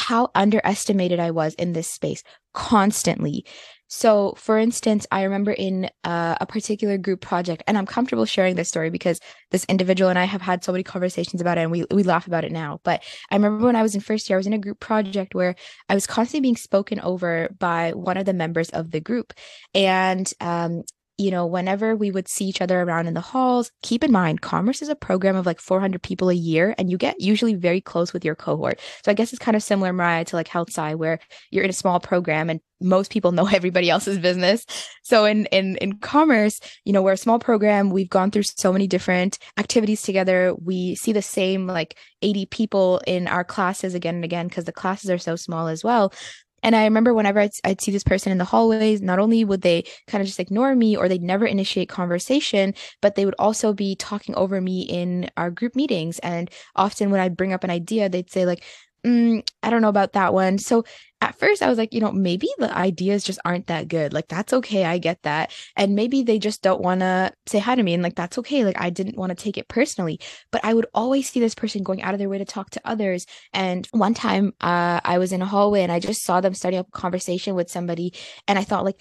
how 0.00 0.30
underestimated 0.34 1.20
I 1.20 1.30
was 1.30 1.52
in 1.54 1.74
this 1.74 1.86
space 1.86 2.22
constantly. 2.54 3.44
So, 3.88 4.34
for 4.38 4.56
instance, 4.56 5.06
I 5.10 5.24
remember 5.24 5.52
in 5.52 5.90
uh, 6.04 6.36
a 6.40 6.46
particular 6.46 6.96
group 6.96 7.20
project, 7.20 7.64
and 7.66 7.76
I'm 7.76 7.84
comfortable 7.84 8.24
sharing 8.24 8.54
this 8.54 8.68
story 8.68 8.88
because 8.88 9.20
this 9.50 9.66
individual 9.68 10.08
and 10.08 10.18
I 10.18 10.24
have 10.24 10.40
had 10.40 10.64
so 10.64 10.72
many 10.72 10.84
conversations 10.84 11.42
about 11.42 11.58
it, 11.58 11.62
and 11.62 11.70
we 11.70 11.84
we 11.90 12.02
laugh 12.02 12.26
about 12.26 12.44
it 12.44 12.52
now. 12.52 12.80
But 12.82 13.02
I 13.30 13.34
remember 13.34 13.66
when 13.66 13.76
I 13.76 13.82
was 13.82 13.94
in 13.94 14.00
first 14.00 14.30
year, 14.30 14.38
I 14.38 14.42
was 14.42 14.46
in 14.46 14.54
a 14.54 14.58
group 14.58 14.80
project 14.80 15.34
where 15.34 15.54
I 15.88 15.94
was 15.94 16.06
constantly 16.06 16.46
being 16.46 16.56
spoken 16.56 17.00
over 17.00 17.50
by 17.58 17.92
one 17.92 18.16
of 18.16 18.24
the 18.24 18.32
members 18.32 18.70
of 18.70 18.92
the 18.92 19.00
group, 19.00 19.34
and 19.74 20.32
um, 20.40 20.82
you 21.20 21.30
know, 21.30 21.44
whenever 21.44 21.94
we 21.94 22.10
would 22.10 22.28
see 22.28 22.46
each 22.46 22.62
other 22.62 22.80
around 22.80 23.06
in 23.06 23.12
the 23.12 23.20
halls, 23.20 23.70
keep 23.82 24.02
in 24.02 24.10
mind, 24.10 24.40
commerce 24.40 24.80
is 24.80 24.88
a 24.88 24.96
program 24.96 25.36
of 25.36 25.44
like 25.44 25.60
400 25.60 26.02
people 26.02 26.30
a 26.30 26.34
year, 26.34 26.74
and 26.78 26.90
you 26.90 26.96
get 26.96 27.20
usually 27.20 27.52
very 27.52 27.82
close 27.82 28.14
with 28.14 28.24
your 28.24 28.34
cohort. 28.34 28.80
So 29.04 29.10
I 29.10 29.14
guess 29.14 29.30
it's 29.30 29.38
kind 29.38 29.54
of 29.54 29.62
similar, 29.62 29.92
Mariah, 29.92 30.24
to 30.24 30.36
like 30.36 30.48
health 30.48 30.70
sci, 30.70 30.94
where 30.94 31.18
you're 31.50 31.62
in 31.62 31.68
a 31.68 31.74
small 31.74 32.00
program 32.00 32.48
and 32.48 32.60
most 32.80 33.10
people 33.10 33.32
know 33.32 33.46
everybody 33.52 33.90
else's 33.90 34.18
business. 34.18 34.64
So 35.02 35.26
in 35.26 35.44
in 35.46 35.76
in 35.76 35.98
commerce, 35.98 36.58
you 36.86 36.92
know, 36.94 37.02
we're 37.02 37.12
a 37.12 37.18
small 37.18 37.38
program. 37.38 37.90
We've 37.90 38.08
gone 38.08 38.30
through 38.30 38.44
so 38.44 38.72
many 38.72 38.86
different 38.86 39.38
activities 39.58 40.00
together. 40.00 40.54
We 40.54 40.94
see 40.94 41.12
the 41.12 41.20
same 41.20 41.66
like 41.66 41.98
80 42.22 42.46
people 42.46 43.02
in 43.06 43.28
our 43.28 43.44
classes 43.44 43.94
again 43.94 44.14
and 44.14 44.24
again 44.24 44.48
because 44.48 44.64
the 44.64 44.72
classes 44.72 45.10
are 45.10 45.18
so 45.18 45.36
small 45.36 45.68
as 45.68 45.84
well. 45.84 46.14
And 46.62 46.76
I 46.76 46.84
remember 46.84 47.14
whenever 47.14 47.40
I'd, 47.40 47.52
I'd, 47.64 47.80
see 47.80 47.92
this 47.92 48.04
person 48.04 48.32
in 48.32 48.38
the 48.38 48.44
hallways, 48.44 49.00
not 49.00 49.18
only 49.18 49.44
would 49.44 49.62
they 49.62 49.84
kind 50.06 50.20
of 50.20 50.26
just 50.26 50.40
ignore 50.40 50.74
me 50.74 50.96
or 50.96 51.08
they'd 51.08 51.22
never 51.22 51.46
initiate 51.46 51.88
conversation, 51.88 52.74
but 53.00 53.14
they 53.14 53.24
would 53.24 53.34
also 53.38 53.72
be 53.72 53.96
talking 53.96 54.34
over 54.34 54.60
me 54.60 54.82
in 54.82 55.30
our 55.36 55.50
group 55.50 55.74
meetings. 55.74 56.18
And 56.20 56.50
often 56.76 57.10
when 57.10 57.20
I'd 57.20 57.36
bring 57.36 57.52
up 57.52 57.64
an 57.64 57.70
idea, 57.70 58.08
they'd 58.08 58.30
say, 58.30 58.44
like, 58.44 58.64
mm, 59.04 59.46
I 59.62 59.70
don't 59.70 59.82
know 59.82 59.88
about 59.88 60.12
that 60.12 60.34
one. 60.34 60.58
So 60.58 60.84
at 61.20 61.38
first 61.38 61.62
I 61.62 61.68
was 61.68 61.76
like, 61.76 61.92
you 61.92 62.00
know, 62.00 62.12
maybe 62.12 62.48
the 62.58 62.74
ideas 62.74 63.24
just 63.24 63.38
aren't 63.44 63.66
that 63.66 63.88
good. 63.88 64.12
Like, 64.12 64.28
that's 64.28 64.52
okay. 64.54 64.84
I 64.84 64.98
get 64.98 65.22
that. 65.22 65.52
And 65.76 65.94
maybe 65.94 66.22
they 66.22 66.38
just 66.38 66.62
don't 66.62 66.80
want 66.80 67.00
to 67.00 67.32
say 67.46 67.58
hi 67.58 67.74
to 67.74 67.82
me. 67.82 67.92
And 67.92 68.02
like, 68.02 68.14
that's 68.14 68.38
okay. 68.38 68.64
Like, 68.64 68.80
I 68.80 68.88
didn't 68.90 69.18
want 69.18 69.30
to 69.30 69.42
take 69.42 69.58
it 69.58 69.68
personally. 69.68 70.18
But 70.50 70.64
I 70.64 70.72
would 70.72 70.86
always 70.94 71.28
see 71.28 71.40
this 71.40 71.54
person 71.54 71.82
going 71.82 72.02
out 72.02 72.14
of 72.14 72.18
their 72.18 72.28
way 72.28 72.38
to 72.38 72.44
talk 72.44 72.70
to 72.70 72.80
others. 72.84 73.26
And 73.52 73.86
one 73.92 74.14
time 74.14 74.54
uh, 74.60 75.00
I 75.04 75.18
was 75.18 75.32
in 75.32 75.42
a 75.42 75.46
hallway 75.46 75.82
and 75.82 75.92
I 75.92 76.00
just 76.00 76.24
saw 76.24 76.40
them 76.40 76.54
starting 76.54 76.80
up 76.80 76.88
a 76.88 76.98
conversation 76.98 77.54
with 77.54 77.70
somebody. 77.70 78.14
And 78.48 78.58
I 78.58 78.64
thought, 78.64 78.84
like, 78.84 79.00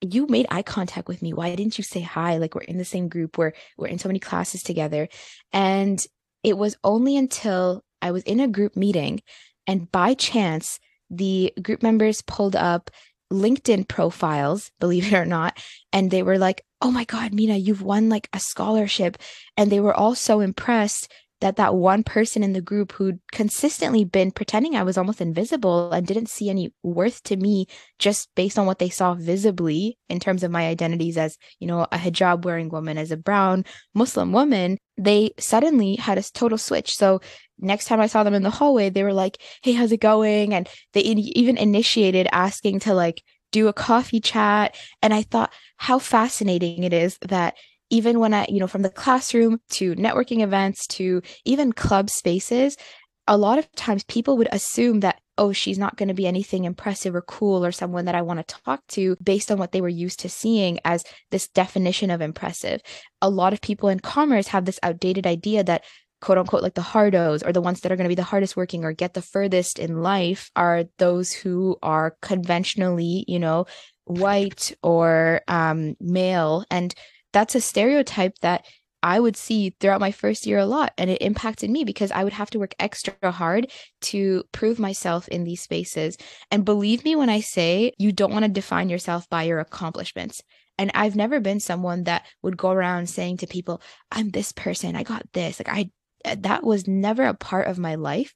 you 0.00 0.26
made 0.26 0.46
eye 0.50 0.62
contact 0.62 1.08
with 1.08 1.22
me. 1.22 1.32
Why 1.32 1.54
didn't 1.54 1.78
you 1.78 1.84
say 1.84 2.00
hi? 2.00 2.38
Like, 2.38 2.54
we're 2.54 2.62
in 2.62 2.78
the 2.78 2.84
same 2.84 3.08
group, 3.08 3.38
we're, 3.38 3.52
we're 3.78 3.86
in 3.86 3.98
so 3.98 4.08
many 4.08 4.18
classes 4.18 4.62
together. 4.62 5.08
And 5.52 6.04
it 6.42 6.58
was 6.58 6.76
only 6.84 7.16
until 7.16 7.82
I 8.02 8.10
was 8.10 8.22
in 8.24 8.40
a 8.40 8.48
group 8.48 8.76
meeting 8.76 9.22
and 9.66 9.90
by 9.90 10.14
chance, 10.14 10.78
the 11.10 11.52
group 11.62 11.82
members 11.82 12.22
pulled 12.22 12.56
up 12.56 12.90
LinkedIn 13.32 13.88
profiles, 13.88 14.70
believe 14.80 15.12
it 15.12 15.16
or 15.16 15.24
not, 15.24 15.58
and 15.92 16.10
they 16.10 16.22
were 16.22 16.38
like, 16.38 16.64
"Oh 16.80 16.90
my 16.90 17.04
god, 17.04 17.32
Meena, 17.32 17.60
you've 17.62 17.82
won 17.82 18.08
like 18.08 18.28
a 18.32 18.40
scholarship." 18.40 19.16
And 19.56 19.70
they 19.70 19.80
were 19.80 19.94
all 19.94 20.14
so 20.14 20.40
impressed 20.40 21.10
that 21.40 21.56
that 21.56 21.74
one 21.74 22.02
person 22.02 22.42
in 22.42 22.52
the 22.52 22.60
group 22.60 22.92
who'd 22.92 23.20
consistently 23.32 24.04
been 24.04 24.30
pretending 24.30 24.76
I 24.76 24.82
was 24.82 24.96
almost 24.96 25.20
invisible 25.20 25.92
and 25.92 26.06
didn't 26.06 26.28
see 26.28 26.48
any 26.48 26.72
worth 26.82 27.22
to 27.24 27.36
me 27.36 27.66
just 27.98 28.28
based 28.34 28.58
on 28.58 28.66
what 28.66 28.78
they 28.78 28.88
saw 28.88 29.14
visibly 29.14 29.98
in 30.08 30.20
terms 30.20 30.42
of 30.42 30.50
my 30.50 30.66
identities 30.66 31.16
as, 31.16 31.36
you 31.58 31.66
know, 31.66 31.82
a 31.92 31.98
hijab 31.98 32.44
wearing 32.44 32.68
woman, 32.68 32.98
as 32.98 33.10
a 33.10 33.16
brown 33.16 33.64
Muslim 33.94 34.32
woman, 34.32 34.78
they 34.96 35.32
suddenly 35.38 35.96
had 35.96 36.18
a 36.18 36.22
total 36.22 36.58
switch. 36.58 36.96
So 36.96 37.20
next 37.58 37.86
time 37.86 38.00
I 38.00 38.06
saw 38.06 38.22
them 38.22 38.34
in 38.34 38.42
the 38.42 38.50
hallway, 38.50 38.90
they 38.90 39.02
were 39.02 39.12
like, 39.12 39.38
Hey, 39.62 39.72
how's 39.72 39.92
it 39.92 40.00
going? 40.00 40.54
And 40.54 40.68
they 40.92 41.00
even 41.00 41.56
initiated 41.56 42.28
asking 42.32 42.80
to 42.80 42.94
like 42.94 43.22
do 43.52 43.68
a 43.68 43.72
coffee 43.72 44.20
chat. 44.20 44.76
And 45.02 45.14
I 45.14 45.22
thought 45.22 45.52
how 45.76 45.98
fascinating 45.98 46.82
it 46.82 46.92
is 46.92 47.18
that 47.22 47.54
even 47.90 48.18
when 48.18 48.34
I, 48.34 48.46
you 48.48 48.60
know, 48.60 48.66
from 48.66 48.82
the 48.82 48.90
classroom 48.90 49.60
to 49.70 49.94
networking 49.94 50.40
events 50.40 50.86
to 50.88 51.22
even 51.44 51.72
club 51.72 52.10
spaces, 52.10 52.76
a 53.26 53.36
lot 53.36 53.58
of 53.58 53.70
times 53.72 54.04
people 54.04 54.36
would 54.36 54.48
assume 54.52 55.00
that, 55.00 55.20
oh, 55.38 55.52
she's 55.52 55.78
not 55.78 55.96
going 55.96 56.08
to 56.08 56.14
be 56.14 56.26
anything 56.26 56.64
impressive 56.64 57.14
or 57.14 57.22
cool 57.22 57.64
or 57.64 57.72
someone 57.72 58.04
that 58.04 58.14
I 58.14 58.22
want 58.22 58.46
to 58.46 58.60
talk 58.64 58.86
to 58.88 59.16
based 59.22 59.50
on 59.50 59.58
what 59.58 59.72
they 59.72 59.80
were 59.80 59.88
used 59.88 60.20
to 60.20 60.28
seeing 60.28 60.78
as 60.84 61.04
this 61.30 61.48
definition 61.48 62.10
of 62.10 62.20
impressive. 62.20 62.80
A 63.22 63.30
lot 63.30 63.52
of 63.52 63.60
people 63.60 63.88
in 63.88 64.00
commerce 64.00 64.48
have 64.48 64.64
this 64.64 64.78
outdated 64.82 65.26
idea 65.26 65.64
that 65.64 65.84
quote 66.20 66.38
unquote 66.38 66.62
like 66.62 66.74
the 66.74 66.80
hardos 66.80 67.46
or 67.46 67.52
the 67.52 67.60
ones 67.60 67.80
that 67.80 67.92
are 67.92 67.96
going 67.96 68.04
to 68.04 68.08
be 68.08 68.14
the 68.14 68.22
hardest 68.22 68.56
working 68.56 68.82
or 68.82 68.92
get 68.92 69.12
the 69.12 69.20
furthest 69.20 69.78
in 69.78 70.02
life 70.02 70.50
are 70.56 70.84
those 70.98 71.32
who 71.32 71.76
are 71.82 72.16
conventionally 72.22 73.24
you 73.28 73.38
know 73.38 73.66
white 74.04 74.74
or 74.82 75.42
um, 75.48 75.94
male 76.00 76.64
and 76.70 76.94
that's 77.34 77.54
a 77.54 77.60
stereotype 77.60 78.38
that 78.38 78.64
I 79.02 79.20
would 79.20 79.36
see 79.36 79.76
throughout 79.78 80.00
my 80.00 80.12
first 80.12 80.46
year 80.46 80.58
a 80.58 80.64
lot. 80.64 80.94
And 80.96 81.10
it 81.10 81.20
impacted 81.20 81.68
me 81.68 81.84
because 81.84 82.10
I 82.10 82.24
would 82.24 82.32
have 82.32 82.48
to 82.50 82.58
work 82.58 82.74
extra 82.78 83.30
hard 83.30 83.70
to 84.02 84.44
prove 84.52 84.78
myself 84.78 85.28
in 85.28 85.44
these 85.44 85.60
spaces. 85.60 86.16
And 86.50 86.64
believe 86.64 87.04
me 87.04 87.14
when 87.14 87.28
I 87.28 87.40
say 87.40 87.92
you 87.98 88.12
don't 88.12 88.32
want 88.32 88.46
to 88.46 88.50
define 88.50 88.88
yourself 88.88 89.28
by 89.28 89.42
your 89.42 89.60
accomplishments. 89.60 90.42
And 90.78 90.90
I've 90.94 91.16
never 91.16 91.38
been 91.38 91.60
someone 91.60 92.04
that 92.04 92.24
would 92.40 92.56
go 92.56 92.70
around 92.70 93.10
saying 93.10 93.36
to 93.38 93.46
people, 93.46 93.82
I'm 94.10 94.30
this 94.30 94.52
person, 94.52 94.96
I 94.96 95.02
got 95.02 95.30
this. 95.34 95.60
Like, 95.60 95.68
I 95.68 95.90
that 96.36 96.64
was 96.64 96.88
never 96.88 97.24
a 97.24 97.34
part 97.34 97.68
of 97.68 97.78
my 97.78 97.96
life. 97.96 98.34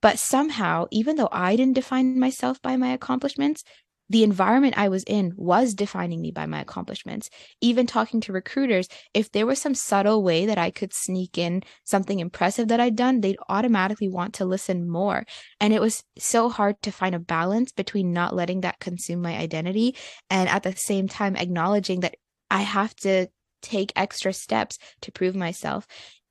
But 0.00 0.20
somehow, 0.20 0.86
even 0.92 1.16
though 1.16 1.28
I 1.32 1.56
didn't 1.56 1.74
define 1.74 2.20
myself 2.20 2.62
by 2.62 2.76
my 2.76 2.92
accomplishments, 2.92 3.64
the 4.10 4.22
environment 4.22 4.78
I 4.78 4.88
was 4.88 5.04
in 5.04 5.32
was 5.36 5.74
defining 5.74 6.20
me 6.20 6.30
by 6.30 6.46
my 6.46 6.60
accomplishments. 6.60 7.30
Even 7.60 7.86
talking 7.86 8.20
to 8.22 8.32
recruiters, 8.32 8.88
if 9.14 9.30
there 9.32 9.46
was 9.46 9.60
some 9.60 9.74
subtle 9.74 10.22
way 10.22 10.46
that 10.46 10.58
I 10.58 10.70
could 10.70 10.92
sneak 10.92 11.38
in 11.38 11.62
something 11.84 12.20
impressive 12.20 12.68
that 12.68 12.80
I'd 12.80 12.96
done, 12.96 13.20
they'd 13.20 13.38
automatically 13.48 14.08
want 14.08 14.34
to 14.34 14.44
listen 14.44 14.88
more. 14.88 15.24
And 15.60 15.72
it 15.72 15.80
was 15.80 16.04
so 16.18 16.48
hard 16.48 16.80
to 16.82 16.90
find 16.90 17.14
a 17.14 17.20
balance 17.20 17.72
between 17.72 18.12
not 18.12 18.34
letting 18.34 18.62
that 18.62 18.80
consume 18.80 19.22
my 19.22 19.36
identity 19.36 19.96
and 20.30 20.48
at 20.48 20.62
the 20.62 20.74
same 20.74 21.08
time 21.08 21.36
acknowledging 21.36 22.00
that 22.00 22.16
I 22.50 22.62
have 22.62 22.94
to 22.96 23.28
take 23.60 23.92
extra 23.96 24.32
steps 24.32 24.78
to 25.02 25.12
prove 25.12 25.34
myself 25.34 25.86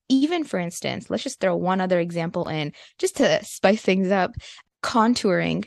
even 0.09 0.43
for 0.43 0.59
instance, 0.59 1.09
let's 1.09 1.23
just 1.23 1.39
throw 1.39 1.55
one 1.55 1.81
other 1.81 1.99
example 1.99 2.47
in 2.47 2.73
just 2.97 3.17
to 3.17 3.43
spice 3.43 3.81
things 3.81 4.11
up. 4.11 4.35
Contouring. 4.83 5.65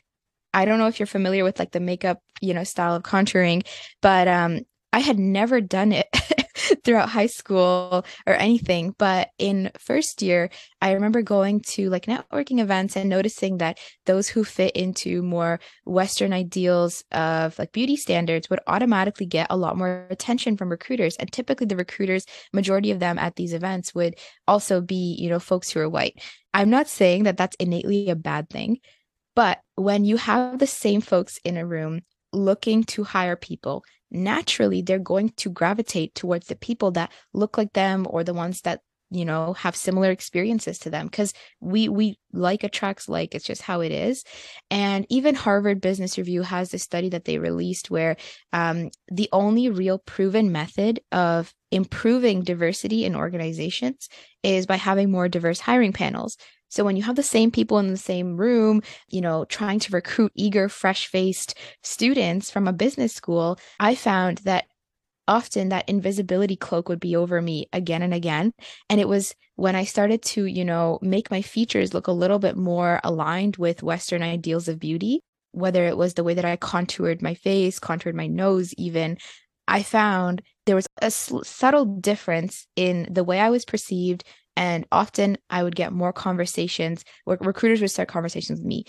I 0.52 0.64
don't 0.64 0.78
know 0.78 0.88
if 0.88 0.98
you're 0.98 1.06
familiar 1.06 1.44
with 1.44 1.58
like 1.58 1.72
the 1.72 1.80
makeup, 1.80 2.20
you 2.40 2.54
know, 2.54 2.64
style 2.64 2.94
of 2.94 3.02
contouring, 3.02 3.66
but 4.02 4.28
um 4.28 4.60
I 4.92 4.98
had 4.98 5.18
never 5.18 5.60
done 5.60 5.92
it 5.92 6.08
throughout 6.84 7.08
high 7.08 7.26
school 7.26 8.04
or 8.26 8.34
anything. 8.34 8.94
But 8.98 9.28
in 9.38 9.70
first 9.78 10.20
year, 10.22 10.50
I 10.80 10.92
remember 10.92 11.22
going 11.22 11.60
to 11.68 11.90
like 11.90 12.06
networking 12.06 12.60
events 12.60 12.96
and 12.96 13.08
noticing 13.08 13.58
that 13.58 13.78
those 14.06 14.28
who 14.28 14.44
fit 14.44 14.74
into 14.74 15.22
more 15.22 15.60
Western 15.84 16.32
ideals 16.32 17.04
of 17.12 17.58
like 17.58 17.72
beauty 17.72 17.96
standards 17.96 18.50
would 18.50 18.60
automatically 18.66 19.26
get 19.26 19.46
a 19.50 19.56
lot 19.56 19.76
more 19.76 20.06
attention 20.10 20.56
from 20.56 20.70
recruiters. 20.70 21.16
And 21.16 21.30
typically, 21.30 21.66
the 21.66 21.76
recruiters, 21.76 22.26
majority 22.52 22.90
of 22.90 22.98
them 22.98 23.18
at 23.18 23.36
these 23.36 23.52
events 23.52 23.94
would 23.94 24.16
also 24.48 24.80
be, 24.80 25.16
you 25.18 25.28
know, 25.28 25.38
folks 25.38 25.70
who 25.70 25.80
are 25.80 25.88
white. 25.88 26.20
I'm 26.52 26.70
not 26.70 26.88
saying 26.88 27.24
that 27.24 27.36
that's 27.36 27.56
innately 27.60 28.08
a 28.08 28.16
bad 28.16 28.50
thing. 28.50 28.78
But 29.34 29.60
when 29.76 30.04
you 30.04 30.16
have 30.16 30.58
the 30.58 30.66
same 30.66 31.00
folks 31.00 31.38
in 31.44 31.56
a 31.56 31.66
room 31.66 32.02
looking 32.32 32.84
to 32.84 33.02
hire 33.02 33.36
people 33.36 33.84
naturally 34.10 34.82
they're 34.82 34.98
going 34.98 35.30
to 35.30 35.50
gravitate 35.50 36.14
towards 36.14 36.48
the 36.48 36.56
people 36.56 36.90
that 36.92 37.12
look 37.32 37.56
like 37.56 37.72
them 37.72 38.06
or 38.10 38.24
the 38.24 38.34
ones 38.34 38.60
that 38.62 38.80
you 39.10 39.24
know 39.24 39.52
have 39.54 39.76
similar 39.76 40.10
experiences 40.10 40.78
to 40.78 40.90
them. 40.90 41.06
Because 41.06 41.34
we 41.60 41.88
we 41.88 42.18
like 42.32 42.64
attracts 42.64 43.08
like 43.08 43.34
it's 43.34 43.44
just 43.44 43.62
how 43.62 43.80
it 43.80 43.92
is. 43.92 44.24
And 44.70 45.04
even 45.08 45.34
harvard 45.34 45.80
business 45.80 46.16
review 46.16 46.42
has 46.42 46.70
this 46.70 46.82
study 46.82 47.08
that 47.10 47.24
they 47.24 47.38
released 47.38 47.90
where 47.90 48.16
um, 48.52 48.90
the 49.08 49.28
only 49.32 49.68
real 49.68 49.98
proven 49.98 50.52
method 50.52 51.00
of 51.12 51.52
improving 51.70 52.42
diversity 52.42 53.04
in 53.04 53.14
organizations 53.14 54.08
is 54.42 54.66
by 54.66 54.76
having 54.76 55.10
more 55.10 55.28
diverse 55.28 55.60
hiring 55.60 55.92
panels 55.92 56.36
so 56.70 56.84
when 56.84 56.96
you 56.96 57.02
have 57.02 57.16
the 57.16 57.22
same 57.22 57.50
people 57.50 57.78
in 57.78 57.88
the 57.88 57.96
same 57.98 58.36
room, 58.36 58.82
you 59.08 59.20
know, 59.20 59.44
trying 59.44 59.78
to 59.80 59.92
recruit 59.92 60.32
eager, 60.34 60.68
fresh 60.68 61.06
faced 61.06 61.58
students 61.82 62.50
from 62.50 62.66
a 62.68 62.72
business 62.72 63.12
school, 63.14 63.58
I 63.78 63.94
found 63.94 64.38
that 64.38 64.64
often 65.28 65.68
that 65.68 65.88
invisibility 65.88 66.56
cloak 66.56 66.88
would 66.88 67.00
be 67.00 67.14
over 67.16 67.40
me 67.40 67.66
again 67.72 68.02
and 68.02 68.14
again. 68.14 68.52
And 68.88 69.00
it 69.00 69.08
was 69.08 69.34
when 69.56 69.76
I 69.76 69.84
started 69.84 70.22
to, 70.22 70.46
you 70.46 70.64
know, 70.64 70.98
make 71.02 71.30
my 71.30 71.42
features 71.42 71.94
look 71.94 72.06
a 72.06 72.12
little 72.12 72.38
bit 72.38 72.56
more 72.56 73.00
aligned 73.04 73.56
with 73.56 73.82
Western 73.82 74.22
ideals 74.22 74.68
of 74.68 74.80
beauty, 74.80 75.20
whether 75.52 75.84
it 75.86 75.96
was 75.96 76.14
the 76.14 76.24
way 76.24 76.34
that 76.34 76.44
I 76.44 76.56
contoured 76.56 77.22
my 77.22 77.34
face, 77.34 77.78
contoured 77.78 78.14
my 78.16 78.26
nose, 78.26 78.74
even, 78.74 79.18
I 79.68 79.82
found 79.84 80.42
there 80.66 80.74
was 80.76 80.86
a 81.00 81.10
subtle 81.10 81.84
difference 81.84 82.66
in 82.74 83.06
the 83.10 83.22
way 83.24 83.38
I 83.38 83.50
was 83.50 83.64
perceived, 83.64 84.24
and 84.60 84.86
often 84.92 85.38
I 85.48 85.62
would 85.62 85.74
get 85.74 85.90
more 85.90 86.12
conversations 86.12 87.02
where 87.24 87.38
recruiters 87.40 87.80
would 87.80 87.90
start 87.90 88.08
conversations 88.08 88.60
with 88.60 88.66
me. 88.66 88.84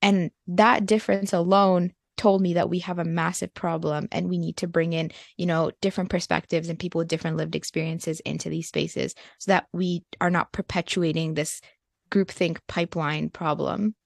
And 0.00 0.30
that 0.46 0.86
difference 0.86 1.32
alone 1.32 1.92
told 2.16 2.40
me 2.40 2.54
that 2.54 2.70
we 2.70 2.78
have 2.78 3.00
a 3.00 3.04
massive 3.04 3.52
problem 3.52 4.06
and 4.12 4.28
we 4.28 4.38
need 4.38 4.58
to 4.58 4.68
bring 4.68 4.92
in, 4.92 5.10
you 5.36 5.46
know, 5.46 5.72
different 5.82 6.10
perspectives 6.10 6.68
and 6.68 6.78
people 6.78 7.00
with 7.00 7.08
different 7.08 7.38
lived 7.38 7.56
experiences 7.56 8.20
into 8.20 8.48
these 8.48 8.68
spaces 8.68 9.16
so 9.40 9.50
that 9.50 9.66
we 9.72 10.04
are 10.20 10.30
not 10.30 10.52
perpetuating 10.52 11.34
this 11.34 11.60
groupthink 12.08 12.58
pipeline 12.68 13.28
problem. 13.28 13.96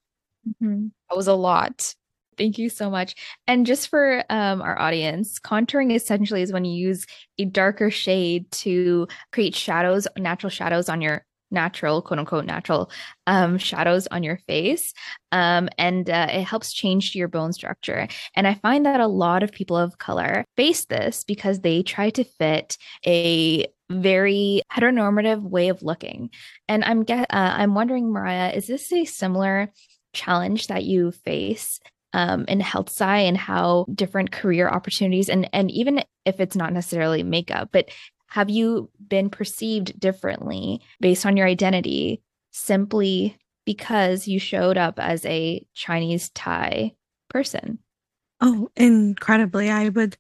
Mm-hmm. 0.49 0.87
That 1.11 1.17
was 1.17 1.29
a 1.29 1.35
lot. 1.35 1.95
Thank 2.41 2.57
you 2.57 2.71
so 2.71 2.89
much. 2.89 3.17
And 3.47 3.67
just 3.67 3.89
for 3.89 4.25
um, 4.31 4.63
our 4.63 4.79
audience, 4.79 5.39
contouring 5.39 5.95
essentially 5.95 6.41
is 6.41 6.55
when 6.55 6.65
you 6.65 6.73
use 6.73 7.05
a 7.37 7.45
darker 7.45 7.91
shade 7.91 8.51
to 8.53 9.09
create 9.31 9.55
shadows, 9.55 10.09
natural 10.17 10.49
shadows 10.49 10.89
on 10.89 11.03
your 11.03 11.27
natural, 11.51 12.01
quote 12.01 12.19
unquote, 12.19 12.47
natural 12.47 12.91
um, 13.27 13.59
shadows 13.59 14.07
on 14.07 14.23
your 14.23 14.39
face. 14.49 14.95
Um, 15.33 15.69
and 15.77 16.09
uh, 16.09 16.29
it 16.31 16.45
helps 16.45 16.73
change 16.73 17.15
your 17.15 17.29
bone 17.29 17.53
structure. 17.53 18.09
And 18.35 18.49
I 18.49 18.55
find 18.55 18.87
that 18.87 19.01
a 19.01 19.07
lot 19.07 19.43
of 19.43 19.53
people 19.53 19.77
of 19.77 19.99
color 19.99 20.47
face 20.57 20.87
this 20.87 21.25
because 21.25 21.61
they 21.61 21.83
try 21.83 22.09
to 22.09 22.25
fit 22.25 22.79
a 23.07 23.67
very 23.91 24.63
heteronormative 24.73 25.43
way 25.43 25.69
of 25.69 25.83
looking. 25.83 26.31
And 26.69 26.85
I'm 26.87 27.03
get, 27.03 27.25
uh, 27.25 27.55
I'm 27.59 27.75
wondering, 27.75 28.11
Mariah, 28.11 28.53
is 28.53 28.67
this 28.67 28.91
a 28.95 29.05
similar 29.05 29.71
challenge 30.15 30.69
that 30.69 30.85
you 30.85 31.13
face 31.13 31.81
um, 32.13 32.45
in 32.49 32.61
health 32.61 32.89
sci 32.89 33.05
and 33.05 33.37
how 33.37 33.87
different 33.95 34.33
career 34.33 34.69
opportunities 34.69 35.29
and 35.29 35.49
and 35.53 35.71
even 35.71 36.03
if 36.25 36.41
it's 36.41 36.57
not 36.57 36.73
necessarily 36.73 37.23
makeup, 37.23 37.71
but 37.73 37.89
have 38.29 38.49
you 38.49 38.91
been 39.09 39.29
perceived 39.29 39.99
differently 39.99 40.81
based 41.01 41.27
on 41.27 41.37
your 41.37 41.47
identity 41.47 42.23
simply 42.53 43.37
because 43.65 44.29
you 44.29 44.39
showed 44.39 44.79
up 44.79 44.99
as 44.99 45.25
a 45.27 45.65
Chinese 45.75 46.31
Thai 46.31 46.93
person? 47.29 47.79
Oh, 48.41 48.71
incredibly. 48.77 49.69
I 49.71 49.89
would 49.89 50.17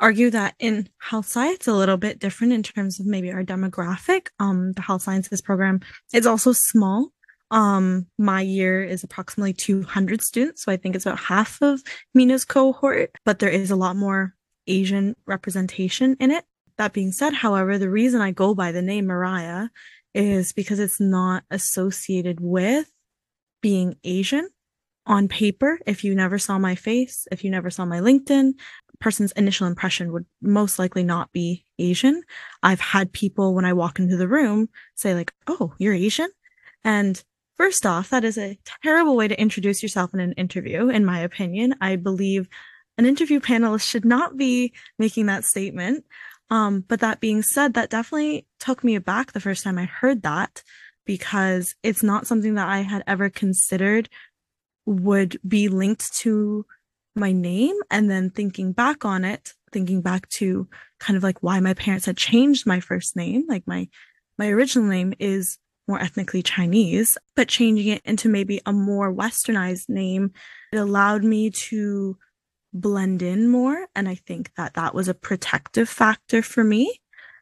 argue 0.00 0.30
that 0.30 0.54
in 0.58 0.88
health 0.98 1.26
science 1.26 1.56
it's 1.56 1.68
a 1.68 1.74
little 1.74 1.98
bit 1.98 2.18
different 2.18 2.54
in 2.54 2.62
terms 2.62 2.98
of 2.98 3.06
maybe 3.06 3.30
our 3.30 3.44
demographic. 3.44 4.28
Um, 4.38 4.72
the 4.72 4.82
health 4.82 5.02
sciences 5.02 5.42
program 5.42 5.80
is 6.12 6.26
also 6.26 6.52
small. 6.52 7.12
Um, 7.50 8.06
my 8.18 8.42
year 8.42 8.82
is 8.84 9.02
approximately 9.02 9.52
200 9.52 10.22
students, 10.22 10.62
so 10.62 10.72
I 10.72 10.76
think 10.76 10.94
it's 10.94 11.06
about 11.06 11.18
half 11.18 11.60
of 11.62 11.82
Meena's 12.16 12.44
cohort, 12.44 13.10
but 13.24 13.40
there 13.40 13.50
is 13.50 13.70
a 13.70 13.76
lot 13.76 13.96
more 13.96 14.34
Asian 14.66 15.16
representation 15.26 16.16
in 16.20 16.30
it. 16.30 16.44
That 16.78 16.92
being 16.92 17.12
said, 17.12 17.34
however, 17.34 17.76
the 17.76 17.90
reason 17.90 18.20
I 18.20 18.30
go 18.30 18.54
by 18.54 18.72
the 18.72 18.82
name 18.82 19.06
Mariah 19.06 19.68
is 20.14 20.52
because 20.52 20.78
it's 20.78 21.00
not 21.00 21.44
associated 21.50 22.40
with 22.40 22.90
being 23.60 23.96
Asian 24.04 24.48
on 25.06 25.28
paper. 25.28 25.78
If 25.86 26.04
you 26.04 26.14
never 26.14 26.38
saw 26.38 26.58
my 26.58 26.74
face, 26.74 27.26
if 27.30 27.44
you 27.44 27.50
never 27.50 27.70
saw 27.70 27.84
my 27.84 28.00
LinkedIn, 28.00 28.52
person's 29.00 29.32
initial 29.32 29.66
impression 29.66 30.12
would 30.12 30.26
most 30.40 30.78
likely 30.78 31.02
not 31.02 31.32
be 31.32 31.64
Asian. 31.78 32.22
I've 32.62 32.80
had 32.80 33.12
people 33.12 33.54
when 33.54 33.64
I 33.64 33.72
walk 33.72 33.98
into 33.98 34.16
the 34.16 34.28
room 34.28 34.68
say 34.94 35.14
like, 35.14 35.32
"Oh, 35.46 35.74
you're 35.78 35.94
Asian?" 35.94 36.28
And 36.84 37.22
first 37.60 37.84
off, 37.84 38.08
that 38.08 38.24
is 38.24 38.38
a 38.38 38.58
terrible 38.82 39.14
way 39.14 39.28
to 39.28 39.38
introduce 39.38 39.82
yourself 39.82 40.14
in 40.14 40.20
an 40.20 40.32
interview 40.32 40.88
in 40.88 41.04
my 41.04 41.20
opinion. 41.20 41.74
I 41.78 41.96
believe 41.96 42.48
an 42.96 43.04
interview 43.04 43.38
panelist 43.38 43.86
should 43.86 44.06
not 44.06 44.38
be 44.38 44.72
making 44.98 45.26
that 45.26 45.44
statement. 45.44 46.06
Um, 46.48 46.86
but 46.88 47.00
that 47.00 47.20
being 47.20 47.42
said, 47.42 47.74
that 47.74 47.90
definitely 47.90 48.46
took 48.60 48.82
me 48.82 48.94
aback 48.94 49.32
the 49.32 49.40
first 49.40 49.62
time 49.62 49.76
I 49.76 49.84
heard 49.84 50.22
that 50.22 50.62
because 51.04 51.74
it's 51.82 52.02
not 52.02 52.26
something 52.26 52.54
that 52.54 52.66
I 52.66 52.78
had 52.78 53.04
ever 53.06 53.28
considered 53.28 54.08
would 54.86 55.38
be 55.46 55.68
linked 55.68 56.14
to 56.20 56.64
my 57.14 57.32
name. 57.32 57.76
And 57.90 58.10
then 58.10 58.30
thinking 58.30 58.72
back 58.72 59.04
on 59.04 59.22
it, 59.22 59.52
thinking 59.70 60.00
back 60.00 60.30
to 60.30 60.66
kind 60.98 61.18
of 61.18 61.22
like 61.22 61.42
why 61.42 61.60
my 61.60 61.74
parents 61.74 62.06
had 62.06 62.16
changed 62.16 62.66
my 62.66 62.80
first 62.80 63.16
name, 63.16 63.44
like 63.50 63.66
my, 63.66 63.86
my 64.38 64.48
original 64.48 64.88
name 64.88 65.12
is 65.18 65.58
more 65.90 66.00
ethnically 66.00 66.40
Chinese, 66.40 67.18
but 67.34 67.48
changing 67.48 67.88
it 67.88 68.00
into 68.04 68.28
maybe 68.28 68.60
a 68.64 68.72
more 68.72 69.12
westernized 69.12 69.88
name, 69.88 70.32
it 70.72 70.76
allowed 70.76 71.24
me 71.24 71.50
to 71.50 72.16
blend 72.72 73.22
in 73.22 73.48
more. 73.48 73.88
And 73.96 74.08
I 74.08 74.14
think 74.14 74.52
that 74.56 74.74
that 74.74 74.94
was 74.94 75.08
a 75.08 75.14
protective 75.14 75.88
factor 75.88 76.42
for 76.42 76.62
me. 76.62 77.00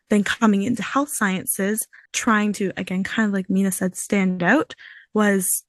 Then 0.09 0.25
coming 0.25 0.63
into 0.63 0.83
health 0.83 1.11
sciences, 1.11 1.87
trying 2.15 2.55
to, 2.55 2.73
again, 2.79 3.05
kind 3.05 3.27
of 3.27 3.35
like 3.35 3.49
Meena 3.49 3.71
said, 3.71 3.95
stand 3.95 4.43
out 4.43 4.75
was 5.13 5.65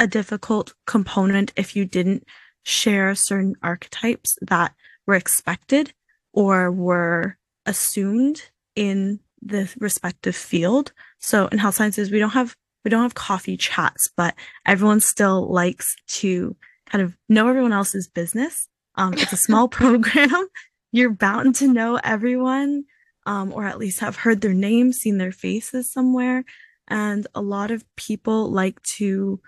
a 0.00 0.08
difficult 0.08 0.74
component 0.84 1.52
if 1.54 1.76
you 1.76 1.84
didn't 1.84 2.24
share 2.64 3.14
certain 3.14 3.54
archetypes 3.62 4.36
that 4.42 4.74
were 5.06 5.14
expected 5.14 5.94
or 6.32 6.72
were 6.72 7.38
assumed 7.64 8.50
in 8.74 9.20
the 9.42 9.72
respective 9.78 10.36
field. 10.36 10.92
So 11.18 11.46
in 11.48 11.58
health 11.58 11.76
sciences, 11.76 12.10
we 12.10 12.18
don't 12.18 12.30
have 12.30 12.56
we 12.84 12.90
don't 12.90 13.02
have 13.02 13.14
coffee 13.14 13.56
chats, 13.56 14.08
but 14.16 14.34
everyone 14.64 15.00
still 15.00 15.52
likes 15.52 15.96
to 16.06 16.54
kind 16.86 17.02
of 17.02 17.16
know 17.28 17.48
everyone 17.48 17.72
else's 17.72 18.06
business 18.06 18.68
um, 18.96 19.14
it's 19.14 19.32
a 19.32 19.36
small 19.36 19.68
program. 19.80 20.48
You're 20.92 21.10
bound 21.10 21.56
to 21.56 21.72
know 21.72 22.00
everyone, 22.02 22.84
um, 23.26 23.52
or 23.52 23.64
at 23.64 23.78
least 23.78 24.00
have 24.00 24.16
heard 24.16 24.40
their 24.40 24.54
names, 24.54 24.98
seen 24.98 25.18
their 25.18 25.32
faces 25.32 25.92
somewhere. 25.92 26.44
And 26.88 27.26
a 27.34 27.42
lot 27.42 27.70
of 27.70 27.84
people 27.96 28.50
like 28.50 28.80
to 28.96 29.40